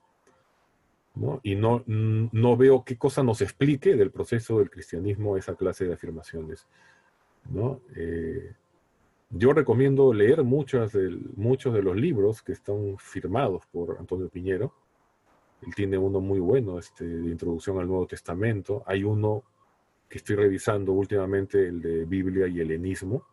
¿No? 1.19 1.39
Y 1.43 1.55
no, 1.55 1.83
no 1.85 2.57
veo 2.57 2.83
qué 2.83 2.97
cosa 2.97 3.23
nos 3.23 3.41
explique 3.41 3.95
del 3.95 4.09
proceso 4.09 4.59
del 4.59 4.69
cristianismo 4.69 5.37
esa 5.37 5.55
clase 5.55 5.85
de 5.85 5.93
afirmaciones. 5.93 6.67
¿no? 7.51 7.81
Yo 9.31 9.53
recomiendo 9.53 10.11
leer 10.11 10.43
muchos 10.43 10.91
de, 10.93 11.15
muchos 11.35 11.73
de 11.73 11.83
los 11.83 11.95
libros 11.95 12.41
que 12.41 12.53
están 12.53 12.97
firmados 12.97 13.65
por 13.67 13.97
Antonio 13.99 14.27
Piñero. 14.27 14.73
Él 15.61 15.75
tiene 15.75 15.99
uno 15.99 16.19
muy 16.19 16.39
bueno 16.39 16.79
este, 16.79 17.05
de 17.05 17.29
introducción 17.29 17.79
al 17.79 17.87
Nuevo 17.87 18.07
Testamento. 18.07 18.81
Hay 18.87 19.03
uno 19.03 19.43
que 20.07 20.17
estoy 20.17 20.35
revisando 20.35 20.93
últimamente, 20.93 21.67
el 21.67 21.79
de 21.79 22.05
Biblia 22.05 22.47
y 22.47 22.59
helenismo. 22.59 23.23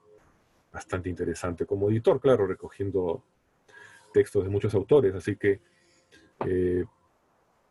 Bastante 0.70 1.08
interesante 1.08 1.64
como 1.64 1.88
editor, 1.88 2.20
claro, 2.20 2.46
recogiendo 2.46 3.22
textos 4.12 4.44
de 4.44 4.50
muchos 4.50 4.74
autores. 4.74 5.14
Así 5.14 5.36
que 5.36 5.60
eh, 6.44 6.84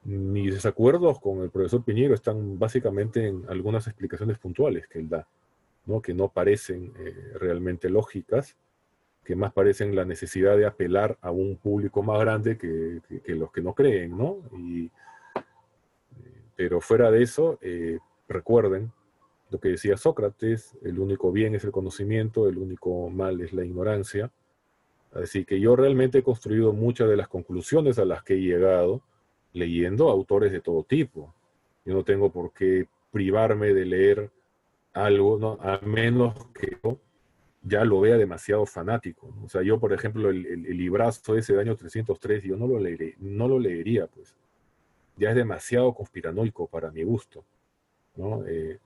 mis 0.05 0.53
desacuerdos 0.53 1.19
con 1.19 1.41
el 1.41 1.49
profesor 1.49 1.83
Piñero 1.83 2.13
están 2.13 2.57
básicamente 2.57 3.27
en 3.27 3.43
algunas 3.49 3.87
explicaciones 3.87 4.37
puntuales 4.37 4.87
que 4.87 4.99
él 4.99 5.09
da. 5.09 5.27
¿no? 5.85 6.01
que 6.01 6.13
no 6.13 6.29
parecen 6.29 6.93
eh, 6.99 7.33
realmente 7.39 7.89
lógicas, 7.89 8.55
que 9.23 9.35
más 9.35 9.53
parecen 9.53 9.95
la 9.95 10.05
necesidad 10.05 10.57
de 10.57 10.65
apelar 10.65 11.17
a 11.21 11.31
un 11.31 11.57
público 11.57 12.03
más 12.03 12.19
grande 12.19 12.57
que, 12.57 13.01
los 13.33 13.51
que 13.51 13.61
no 13.61 13.73
creen, 13.73 14.17
¿no? 14.17 14.37
Y, 14.55 14.91
pero 16.55 16.79
fuera 16.79 17.09
de 17.11 17.23
eso, 17.23 17.57
eh, 17.61 17.99
recuerden 18.27 18.91
lo 19.49 19.59
que 19.59 19.69
decía 19.69 19.97
Sócrates, 19.97 20.77
el 20.83 20.99
único 20.99 21.31
bien 21.31 21.55
es 21.55 21.63
el 21.63 21.71
conocimiento, 21.71 22.47
el 22.47 22.57
único 22.57 23.09
mal 23.09 23.41
es 23.41 23.51
la 23.51 23.65
ignorancia. 23.65 24.31
Así 25.13 25.45
que 25.45 25.59
yo 25.59 25.75
realmente 25.75 26.19
he 26.19 26.23
construido 26.23 26.73
muchas 26.73 27.09
de 27.09 27.17
las 27.17 27.27
conclusiones 27.27 27.97
a 27.99 28.05
las 28.05 28.23
que 28.23 28.35
he 28.35 28.41
llegado 28.41 29.01
leyendo 29.55 30.09
autores 30.09 30.51
de 30.51 30.61
todo 30.61 30.83
tipo. 30.83 31.33
Yo 31.85 31.93
no 31.93 32.03
tengo 32.03 32.31
por 32.31 32.51
qué 32.51 32.87
privarme 33.11 33.73
de 33.73 33.85
leer 33.85 34.29
algo, 34.93 35.37
¿no? 35.39 35.57
a 35.61 35.79
menos 35.81 36.35
que 36.53 36.77
ya 37.63 37.83
lo 37.83 38.01
vea 38.01 38.17
demasiado 38.17 38.65
fanático. 38.65 39.33
O 39.43 39.49
sea, 39.49 39.61
yo, 39.63 39.79
por 39.79 39.93
ejemplo, 39.93 40.29
el, 40.29 40.45
el, 40.45 40.77
librazo 40.77 41.37
ese 41.37 41.53
de 41.53 41.61
año 41.61 41.75
303, 41.75 42.43
yo 42.43 42.57
no 42.57 42.67
lo, 42.67 42.79
leeré, 42.79 43.15
no 43.19 43.47
lo 43.47 43.57
leería, 43.57 44.07
pues. 44.07 44.35
Ya 45.17 45.29
es 45.29 45.35
demasiado 45.35 45.93
conspiranoico 45.93 46.67
para 46.67 46.91
mi 46.91 47.03
gusto. 47.03 47.45
¿no? 48.17 48.45
Eh, 48.45 48.77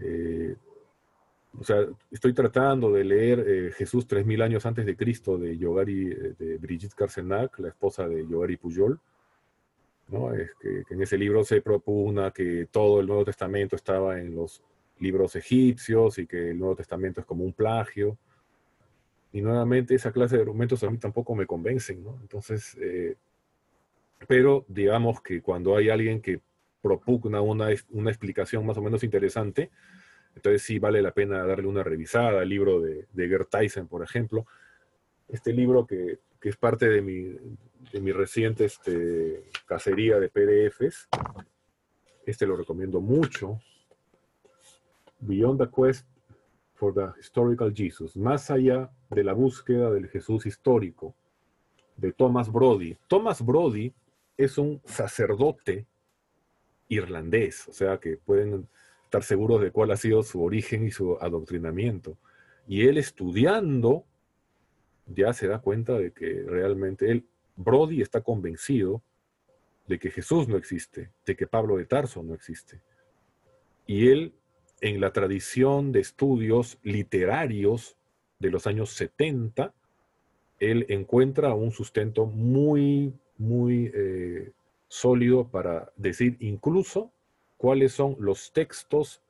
eh, 0.00 0.56
o 1.58 1.62
sea, 1.62 1.86
estoy 2.10 2.32
tratando 2.32 2.90
de 2.90 3.04
leer 3.04 3.44
eh, 3.46 3.70
Jesús 3.76 4.08
3.000 4.08 4.42
años 4.42 4.66
antes 4.66 4.84
de 4.84 4.96
Cristo 4.96 5.38
de, 5.38 5.56
Yogari, 5.56 6.06
de 6.06 6.58
Brigitte 6.58 6.94
Carcenac, 6.94 7.58
la 7.60 7.68
esposa 7.68 8.08
de 8.08 8.26
Yogari 8.26 8.56
Pujol. 8.56 8.98
¿No? 10.12 10.32
Es 10.34 10.50
que, 10.60 10.84
en 10.90 11.02
ese 11.02 11.16
libro 11.16 11.42
se 11.42 11.62
propugna 11.62 12.30
que 12.30 12.68
todo 12.70 13.00
el 13.00 13.06
Nuevo 13.06 13.24
Testamento 13.24 13.74
estaba 13.74 14.20
en 14.20 14.34
los 14.34 14.62
libros 14.98 15.34
egipcios 15.34 16.18
y 16.18 16.26
que 16.26 16.50
el 16.50 16.58
Nuevo 16.58 16.76
Testamento 16.76 17.20
es 17.20 17.26
como 17.26 17.44
un 17.44 17.52
plagio. 17.52 18.18
Y 19.32 19.40
nuevamente 19.40 19.94
esa 19.94 20.12
clase 20.12 20.36
de 20.36 20.42
argumentos 20.42 20.84
a 20.84 20.90
mí 20.90 20.98
tampoco 20.98 21.34
me 21.34 21.46
convencen, 21.46 22.04
¿no? 22.04 22.18
Entonces, 22.20 22.76
eh, 22.80 23.16
pero 24.28 24.64
digamos 24.68 25.22
que 25.22 25.40
cuando 25.40 25.76
hay 25.76 25.88
alguien 25.88 26.20
que 26.20 26.40
propugna 26.82 27.40
una, 27.40 27.68
una 27.90 28.10
explicación 28.10 28.66
más 28.66 28.76
o 28.76 28.82
menos 28.82 29.02
interesante, 29.02 29.70
entonces 30.36 30.62
sí 30.62 30.78
vale 30.78 31.00
la 31.00 31.12
pena 31.12 31.44
darle 31.44 31.66
una 31.66 31.82
revisada 31.82 32.42
al 32.42 32.48
libro 32.48 32.80
de, 32.80 33.06
de 33.12 33.28
Gert 33.28 33.48
Tyson, 33.50 33.88
por 33.88 34.02
ejemplo. 34.02 34.46
Este 35.28 35.52
libro 35.52 35.86
que, 35.86 36.18
que 36.42 36.48
es 36.48 36.56
parte 36.56 36.88
de 36.88 37.00
mi, 37.00 37.22
de 37.92 38.00
mi 38.00 38.10
reciente 38.10 38.64
este, 38.64 39.44
cacería 39.64 40.18
de 40.18 40.28
PDFs, 40.28 41.08
este 42.26 42.46
lo 42.46 42.56
recomiendo 42.56 43.00
mucho, 43.00 43.60
Beyond 45.20 45.60
the 45.60 45.70
Quest 45.70 46.04
for 46.74 46.92
the 46.92 47.20
Historical 47.20 47.72
Jesus, 47.72 48.16
más 48.16 48.50
allá 48.50 48.90
de 49.08 49.22
la 49.22 49.34
búsqueda 49.34 49.92
del 49.92 50.08
Jesús 50.08 50.44
histórico, 50.44 51.14
de 51.96 52.12
Thomas 52.12 52.50
Brody. 52.50 52.96
Thomas 53.06 53.44
Brody 53.44 53.94
es 54.36 54.58
un 54.58 54.82
sacerdote 54.84 55.86
irlandés, 56.88 57.68
o 57.68 57.72
sea 57.72 57.98
que 57.98 58.16
pueden 58.16 58.68
estar 59.04 59.22
seguros 59.22 59.60
de 59.60 59.70
cuál 59.70 59.92
ha 59.92 59.96
sido 59.96 60.24
su 60.24 60.42
origen 60.42 60.84
y 60.84 60.90
su 60.90 61.16
adoctrinamiento. 61.20 62.18
Y 62.66 62.88
él 62.88 62.98
estudiando 62.98 64.06
ya 65.06 65.32
se 65.32 65.48
da 65.48 65.60
cuenta 65.60 65.98
de 65.98 66.12
que 66.12 66.44
realmente 66.46 67.10
él, 67.10 67.26
Brody 67.56 68.00
está 68.00 68.22
convencido 68.22 69.02
de 69.86 69.98
que 69.98 70.10
Jesús 70.10 70.48
no 70.48 70.56
existe, 70.56 71.10
de 71.26 71.36
que 71.36 71.46
Pablo 71.46 71.76
de 71.76 71.84
Tarso 71.84 72.22
no 72.22 72.34
existe. 72.34 72.80
Y 73.86 74.08
él, 74.08 74.32
en 74.80 75.00
la 75.00 75.12
tradición 75.12 75.92
de 75.92 76.00
estudios 76.00 76.78
literarios 76.82 77.96
de 78.38 78.50
los 78.50 78.66
años 78.66 78.90
70, 78.90 79.74
él 80.60 80.86
encuentra 80.88 81.54
un 81.54 81.72
sustento 81.72 82.26
muy, 82.26 83.12
muy 83.36 83.90
eh, 83.92 84.52
sólido 84.88 85.48
para 85.48 85.92
decir 85.96 86.36
incluso 86.40 87.12
cuáles 87.56 87.92
son 87.92 88.16
los 88.18 88.52
textos 88.52 89.22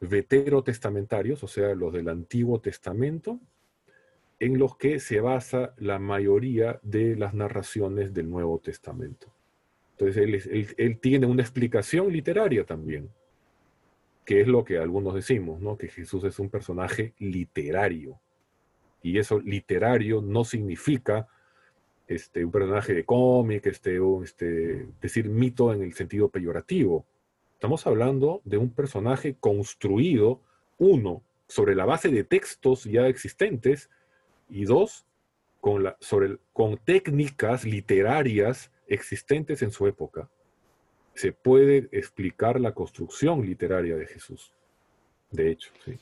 veterotestamentarios, 0.00 1.42
o 1.42 1.48
sea, 1.48 1.74
los 1.74 1.92
del 1.92 2.08
Antiguo 2.08 2.60
Testamento, 2.60 3.40
en 4.44 4.58
los 4.58 4.76
que 4.76 5.00
se 5.00 5.20
basa 5.20 5.72
la 5.78 5.98
mayoría 5.98 6.78
de 6.82 7.16
las 7.16 7.32
narraciones 7.32 8.12
del 8.12 8.28
Nuevo 8.28 8.58
Testamento. 8.58 9.32
Entonces, 9.92 10.74
él, 10.76 10.98
tiene 10.98 11.24
una 11.24 11.40
explicación 11.40 12.12
literaria 12.12 12.66
también, 12.66 13.08
que 14.22 14.42
es 14.42 14.46
lo 14.46 14.62
que 14.62 14.76
algunos 14.76 15.14
decimos, 15.14 15.62
¿no? 15.62 15.78
que 15.78 15.88
Jesús 15.88 16.24
es 16.24 16.38
un 16.38 16.50
personaje 16.50 17.14
literario. 17.20 18.20
Y 19.02 19.16
eso 19.18 19.40
literario 19.40 20.20
no 20.20 20.44
significa 20.44 21.26
este, 22.06 22.44
un 22.44 22.50
personaje 22.50 22.92
de 22.92 23.04
cómic, 23.06 23.64
este, 23.64 23.98
este, 24.22 24.88
decir 25.00 25.26
mito 25.30 25.72
en 25.72 25.82
el 25.82 25.94
sentido 25.94 26.28
peyorativo. 26.28 27.06
Estamos 27.54 27.86
hablando 27.86 28.42
de 28.44 28.58
un 28.58 28.68
personaje 28.68 29.36
construido, 29.40 30.42
uno, 30.76 31.22
sobre 31.48 31.74
la 31.74 31.86
base 31.86 32.10
de 32.10 32.24
textos 32.24 32.84
ya 32.84 33.06
existentes, 33.06 33.88
y 34.48 34.64
dos, 34.64 35.06
con, 35.60 36.78
técnicas 36.84 37.64
literarias 37.64 38.70
existentes 38.86 39.62
en 39.62 39.70
su 39.70 39.86
época, 39.86 40.28
se 41.14 41.32
puede 41.32 41.88
explicar 41.92 42.60
la 42.60 42.72
construcción 42.72 43.44
literaria 43.46 43.96
de 43.96 44.06
Jesús. 44.06 44.52
De 45.30 45.50
hecho, 45.50 45.70
sí. 45.84 45.96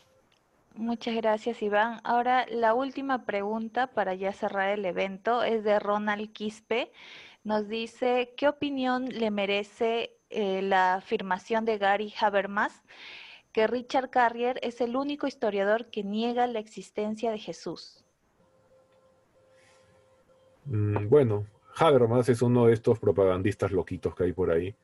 Muchas 0.74 1.14
gracias, 1.14 1.62
Iván. 1.62 2.01
Ahora, 2.02 2.47
la 2.48 2.74
última 2.74 3.27
pregunta 3.27 3.89
para 3.89 4.14
ya 4.14 4.32
cerrar 4.32 4.70
el 4.70 4.85
evento 4.86 5.43
es 5.43 5.64
de 5.64 5.78
Ronald 5.78 6.32
Quispe. 6.32 6.90
Nos 7.44 7.69
dice, 7.69 8.32
¿qué 8.36 8.48
opinión 8.48 9.06
le 9.06 9.31
merece 9.31 10.16
eh, 10.31 10.62
la 10.62 10.94
afirmación 10.94 11.66
de 11.66 11.77
Gary 11.77 12.14
Habermas 12.19 12.82
que 13.52 13.66
Richard 13.66 14.09
Carrier 14.09 14.59
es 14.62 14.81
el 14.81 14.97
único 14.97 15.27
historiador 15.27 15.90
que 15.90 16.02
niega 16.02 16.47
la 16.47 16.59
existencia 16.59 17.31
de 17.31 17.39
Jesús? 17.39 18.02
Mm, 20.66 21.09
bueno, 21.09 21.47
Habermas 21.76 22.28
es 22.28 22.43
uno 22.43 22.66
de 22.66 22.74
estos 22.74 22.98
propagandistas 22.98 23.72
loquitos 23.72 24.14
que 24.14 24.24
hay 24.24 24.32
por 24.32 24.51
ahí. 24.51 24.74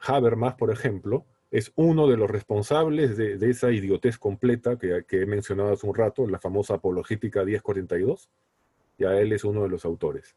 Habermas, 0.00 0.54
por 0.54 0.70
ejemplo, 0.70 1.24
es 1.50 1.72
uno 1.76 2.08
de 2.08 2.16
los 2.16 2.30
responsables 2.30 3.16
de, 3.16 3.38
esa 3.48 3.70
idiotez 3.70 4.18
completa 4.18 4.78
que, 4.78 5.04
he 5.10 5.26
mencionado 5.26 5.72
hace 5.72 5.86
un 5.86 5.94
rato, 5.94 6.26
la 6.26 6.38
famosa 6.38 6.74
apologética 6.74 7.44
1042. 7.44 8.28
Ya 8.98 9.18
él 9.18 9.32
es 9.32 9.44
uno 9.44 9.62
de 9.62 9.68
los 9.68 9.84
autores. 9.84 10.36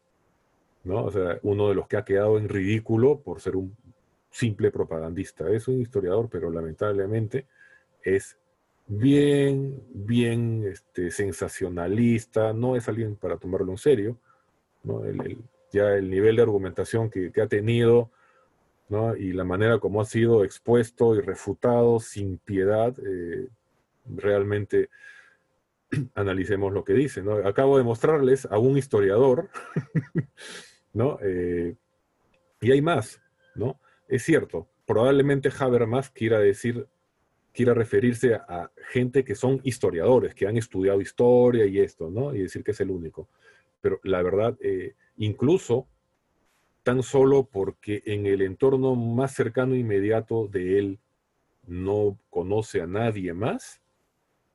¿no? 0.84 1.04
O 1.04 1.10
sea, 1.10 1.38
uno 1.42 1.68
de 1.68 1.74
los 1.74 1.88
que 1.88 1.96
ha 1.96 2.04
quedado 2.04 2.38
en 2.38 2.48
ridículo 2.48 3.20
por 3.20 3.40
ser 3.40 3.56
un 3.56 3.76
simple 4.30 4.70
propagandista. 4.70 5.50
Es 5.50 5.68
un 5.68 5.80
historiador, 5.80 6.28
pero 6.30 6.50
lamentablemente 6.50 7.46
es 8.02 8.38
bien, 8.86 9.82
bien 9.92 10.64
este, 10.66 11.10
sensacionalista, 11.10 12.52
no 12.52 12.76
es 12.76 12.88
alguien 12.88 13.16
para 13.16 13.36
tomarlo 13.36 13.72
en 13.72 13.78
serio. 13.78 14.18
¿No? 14.82 15.02
ya 15.72 15.94
el 15.94 16.10
nivel 16.10 16.36
de 16.36 16.42
argumentación 16.42 17.10
que, 17.10 17.32
ha 17.40 17.46
tenido 17.46 18.10
y 19.18 19.32
la 19.32 19.44
manera 19.44 19.78
como 19.78 20.00
ha 20.00 20.04
sido 20.04 20.42
expuesto 20.42 21.14
y 21.14 21.20
refutado 21.20 22.00
sin 22.00 22.38
piedad, 22.38 22.92
eh, 22.98 23.46
realmente 24.04 24.88
analicemos 26.14 26.72
lo 26.72 26.84
que 26.84 26.94
dice. 26.94 27.22
Acabo 27.44 27.78
de 27.78 27.84
mostrarles 27.84 28.46
a 28.46 28.58
un 28.58 28.76
historiador, 28.76 29.48
¿no? 30.92 31.18
Eh, 31.22 31.76
y 32.60 32.72
hay 32.72 32.82
más, 32.82 33.20
¿no? 33.54 33.80
Es 34.08 34.24
cierto, 34.24 34.68
probablemente 34.86 35.50
Habermas 35.56 36.10
quiera 36.10 36.40
decir, 36.40 36.86
quiera 37.52 37.74
referirse 37.74 38.34
a, 38.34 38.70
gente 38.90 39.24
que 39.24 39.36
son 39.36 39.60
historiadores, 39.62 40.34
que 40.34 40.48
han 40.48 40.56
estudiado 40.56 41.00
historia 41.00 41.64
y 41.64 41.78
esto, 41.78 42.10
¿no? 42.10 42.34
Y 42.34 42.42
decir 42.42 42.64
que 42.64 42.72
es 42.72 42.80
el 42.80 42.90
único. 42.90 43.28
Pero 43.80 44.00
la 44.02 44.22
verdad, 44.22 44.56
eh, 44.60 44.94
incluso 45.16 45.86
tan 46.82 47.02
solo 47.02 47.44
porque 47.44 48.02
en 48.06 48.26
el 48.26 48.42
entorno 48.42 48.94
más 48.94 49.34
cercano 49.34 49.74
e 49.74 49.78
inmediato 49.78 50.48
de 50.48 50.78
él 50.78 50.98
no 51.66 52.18
conoce 52.30 52.80
a 52.80 52.86
nadie 52.86 53.32
más, 53.32 53.80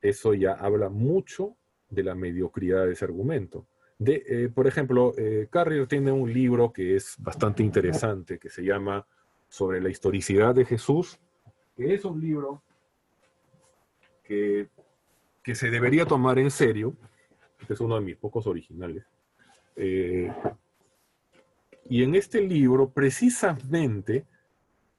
eso 0.02 0.34
ya 0.34 0.54
habla 0.54 0.90
mucho 0.90 1.56
de 1.90 2.04
la 2.04 2.16
mediocridad 2.16 2.86
de 2.86 2.94
ese 2.94 3.06
argumento. 3.06 3.68
De, 3.98 4.24
eh, 4.28 4.50
por 4.54 4.68
ejemplo, 4.68 5.14
eh, 5.18 5.48
Carrier 5.50 5.88
tiene 5.88 6.12
un 6.12 6.32
libro 6.32 6.74
que 6.74 6.96
es 6.96 7.16
bastante 7.20 7.64
interesante, 7.64 8.38
que 8.38 8.50
se 8.50 8.64
llama 8.64 9.08
Sobre 9.48 9.80
la 9.80 9.90
historicidad 9.90 10.54
de 10.54 10.66
Jesús, 10.66 11.18
que 11.78 11.94
es 11.94 12.04
un 12.04 12.20
libro 12.20 12.62
que, 14.24 14.68
que 15.42 15.56
se 15.56 15.70
debería 15.70 16.06
tomar 16.06 16.40
en 16.40 16.52
serio, 16.52 16.96
este 17.62 17.76
es 17.76 17.80
uno 17.80 17.96
de 17.96 18.02
mis 18.02 18.18
pocos 18.18 18.48
originales, 18.48 19.06
eh, 19.76 20.32
y 21.88 22.04
en 22.04 22.16
este 22.16 22.42
libro, 22.42 22.90
precisamente, 22.90 24.26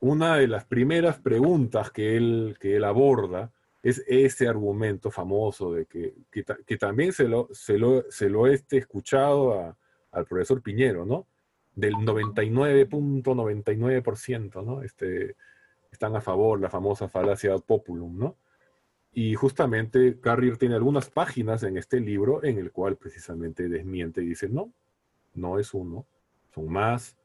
una 0.00 0.36
de 0.36 0.48
las 0.48 0.64
primeras 0.64 1.18
preguntas 1.18 1.90
que 1.90 2.16
él, 2.16 2.56
que 2.60 2.76
él 2.76 2.84
aborda 2.84 3.52
es 3.82 4.02
ese 4.06 4.48
argumento 4.48 5.10
famoso 5.10 5.72
de 5.72 5.86
que, 5.86 6.14
que, 6.30 6.44
también 6.76 7.12
se 7.12 7.26
lo, 7.28 7.48
se 7.52 7.78
lo, 7.78 8.04
se 8.10 8.28
lo 8.28 8.46
he 8.46 8.52
este, 8.54 8.78
escuchado 8.78 9.76
al 10.10 10.26
profesor 10.26 10.60
Piñero, 10.62 11.06
¿no? 11.06 11.26
Del 11.74 11.94
99.99%, 11.94 14.64
¿no? 14.64 14.82
Este, 14.82 15.36
están 15.90 16.14
a 16.16 16.20
favor, 16.20 16.60
la 16.60 16.70
famosa 16.70 17.08
falacia 17.08 17.56
populum, 17.58 18.18
¿no? 18.18 18.36
Y 19.18 19.34
justamente 19.34 20.20
Carrier 20.20 20.58
tiene 20.58 20.74
algunas 20.74 21.08
páginas 21.08 21.62
en 21.62 21.78
este 21.78 22.00
libro 22.00 22.44
en 22.44 22.58
el 22.58 22.70
cual 22.70 22.98
precisamente 22.98 23.66
desmiente 23.66 24.22
y 24.22 24.26
dice, 24.26 24.46
no, 24.46 24.74
no 25.32 25.58
es 25.58 25.72
uno, 25.72 26.06
son 26.54 26.68
más, 26.70 27.16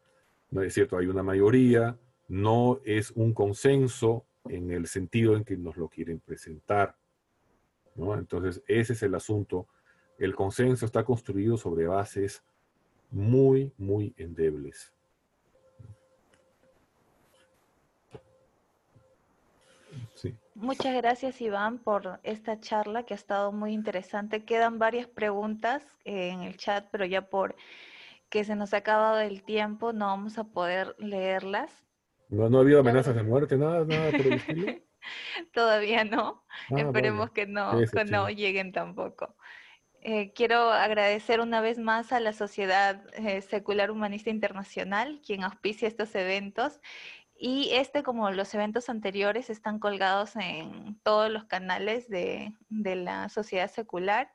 no 0.51 0.61
es 0.61 0.73
cierto, 0.73 0.97
hay 0.97 1.07
una 1.07 1.21
mayoría, 1.21 1.99
no 2.29 2.79
es 2.85 3.11
un 3.11 3.33
consenso 3.33 4.25
en 4.47 4.71
el 4.71 4.87
sentido 4.87 5.35
en 5.35 5.43
que 5.43 5.57
nos 5.57 5.75
lo 5.75 5.89
quieren 5.89 6.21
presentar. 6.21 6.95
¿no? 7.95 8.13
Entonces, 8.13 8.63
ese 8.67 8.93
es 8.93 9.03
el 9.03 9.13
asunto. 9.13 9.67
El 10.17 10.33
consenso 10.33 10.85
está 10.85 11.03
construido 11.03 11.57
sobre 11.57 11.87
bases 11.87 12.41
muy, 13.09 13.73
muy 13.77 14.13
endebles. 14.15 14.93
Muchas 20.61 20.95
gracias 20.95 21.41
Iván 21.41 21.79
por 21.79 22.19
esta 22.21 22.59
charla 22.59 23.01
que 23.01 23.15
ha 23.15 23.17
estado 23.17 23.51
muy 23.51 23.73
interesante. 23.73 24.45
Quedan 24.45 24.77
varias 24.77 25.07
preguntas 25.07 25.81
eh, 26.05 26.29
en 26.29 26.43
el 26.43 26.55
chat, 26.55 26.85
pero 26.91 27.03
ya 27.03 27.23
por 27.23 27.55
que 28.29 28.43
se 28.43 28.55
nos 28.55 28.75
ha 28.75 28.77
acabado 28.77 29.19
el 29.21 29.41
tiempo 29.41 29.91
no 29.91 30.05
vamos 30.05 30.37
a 30.37 30.43
poder 30.43 30.95
leerlas. 30.99 31.71
No, 32.29 32.47
no 32.47 32.59
ha 32.59 32.61
habido 32.61 32.79
amenazas 32.79 33.15
de 33.15 33.23
muerte, 33.23 33.57
nada, 33.57 33.83
nada 33.85 34.11
por 34.11 34.21
el 34.21 34.33
estilo. 34.33 34.67
Todavía 35.51 36.03
no. 36.03 36.45
Ah, 36.69 36.79
Esperemos 36.79 37.31
que 37.31 37.47
no, 37.47 37.71
que 37.91 38.05
no 38.05 38.29
lleguen 38.29 38.71
tampoco. 38.71 39.35
Eh, 40.03 40.31
quiero 40.33 40.71
agradecer 40.71 41.41
una 41.41 41.61
vez 41.61 41.79
más 41.79 42.11
a 42.11 42.19
la 42.19 42.33
Sociedad 42.33 43.03
eh, 43.13 43.41
Secular 43.41 43.89
Humanista 43.89 44.29
Internacional, 44.29 45.21
quien 45.25 45.43
auspicia 45.43 45.87
estos 45.87 46.13
eventos, 46.15 46.79
y 47.43 47.69
este, 47.71 48.03
como 48.03 48.29
los 48.29 48.53
eventos 48.53 48.87
anteriores, 48.87 49.49
están 49.49 49.79
colgados 49.79 50.35
en 50.35 50.99
todos 51.01 51.31
los 51.31 51.45
canales 51.45 52.07
de, 52.07 52.53
la 52.69 53.29
sociedad 53.29 53.69
secular. 53.71 54.31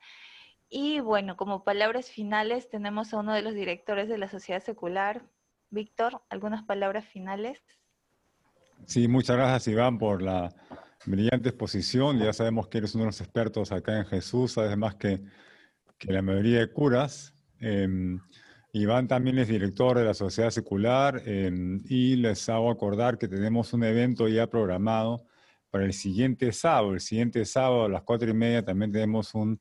Y 0.68 0.98
bueno, 0.98 1.36
como 1.36 1.62
palabras 1.62 2.10
finales, 2.10 2.68
tenemos 2.68 3.14
a 3.14 3.18
uno 3.18 3.32
de 3.32 3.42
los 3.42 3.54
directores 3.54 4.08
de 4.08 4.18
la 4.18 4.28
sociedad 4.28 4.60
secular. 4.60 5.22
Víctor, 5.70 6.20
¿algunas 6.30 6.64
palabras 6.64 7.06
finales? 7.06 7.62
Sí, 8.86 9.06
muchas 9.06 9.36
gracias 9.36 9.68
Iván 9.68 10.00
por 10.00 10.20
la 10.20 10.52
brillante 11.04 11.50
exposición. 11.50 12.18
Ya 12.18 12.32
sabemos 12.32 12.66
que 12.66 12.78
eres 12.78 12.96
uno 12.96 13.04
de 13.04 13.10
los 13.10 13.20
expertos 13.20 13.70
acá 13.70 13.98
en 13.98 14.06
Jesús, 14.06 14.58
además 14.58 14.96
que, 14.96 15.22
que 15.96 16.12
la 16.12 16.22
mayoría 16.22 16.58
de 16.58 16.72
curas. 16.72 17.32
Em, 17.60 18.18
Iván 18.76 19.08
también 19.08 19.38
es 19.38 19.48
director 19.48 19.96
de 19.96 20.04
la 20.04 20.12
Sociedad 20.12 20.50
Secular 20.50 21.22
em, 21.24 21.80
y 21.88 22.16
les 22.16 22.48
hago 22.50 22.70
acordar 22.70 23.16
que 23.16 23.26
tenemos 23.26 23.72
un 23.72 23.84
evento 23.84 24.28
ya 24.28 24.48
programado 24.48 25.24
para 25.70 25.84
el 25.84 25.94
siguiente 25.94 26.52
sábado. 26.52 26.92
El 26.92 27.00
siguiente 27.00 27.44
sábado 27.46 27.84
a 27.84 27.88
las 27.88 28.02
cuatro 28.02 28.28
y 28.28 28.34
media 28.34 28.62
también 28.62 28.92
tenemos 28.92 29.34
un 29.34 29.58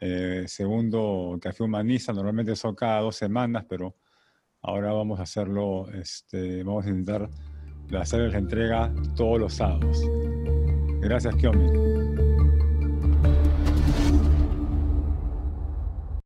eh, 0.00 0.44
segundo 0.46 1.38
Café 1.42 1.62
Humanista. 1.62 2.12
Normalmente 2.14 2.56
son 2.56 2.74
cada 2.74 3.00
dos 3.00 3.16
semanas, 3.16 3.66
pero 3.68 3.96
ahora 4.62 4.92
vamos 4.92 5.20
a 5.20 5.24
hacerlo, 5.24 5.86
este, 5.92 6.62
vamos 6.62 6.86
a 6.86 6.88
intentar 6.88 7.28
hacer 8.00 8.30
la 8.30 8.38
entrega 8.38 8.94
todos 9.14 9.38
los 9.38 9.54
sábados. 9.54 10.00
Gracias, 11.00 11.36
Kiomi. 11.36 12.07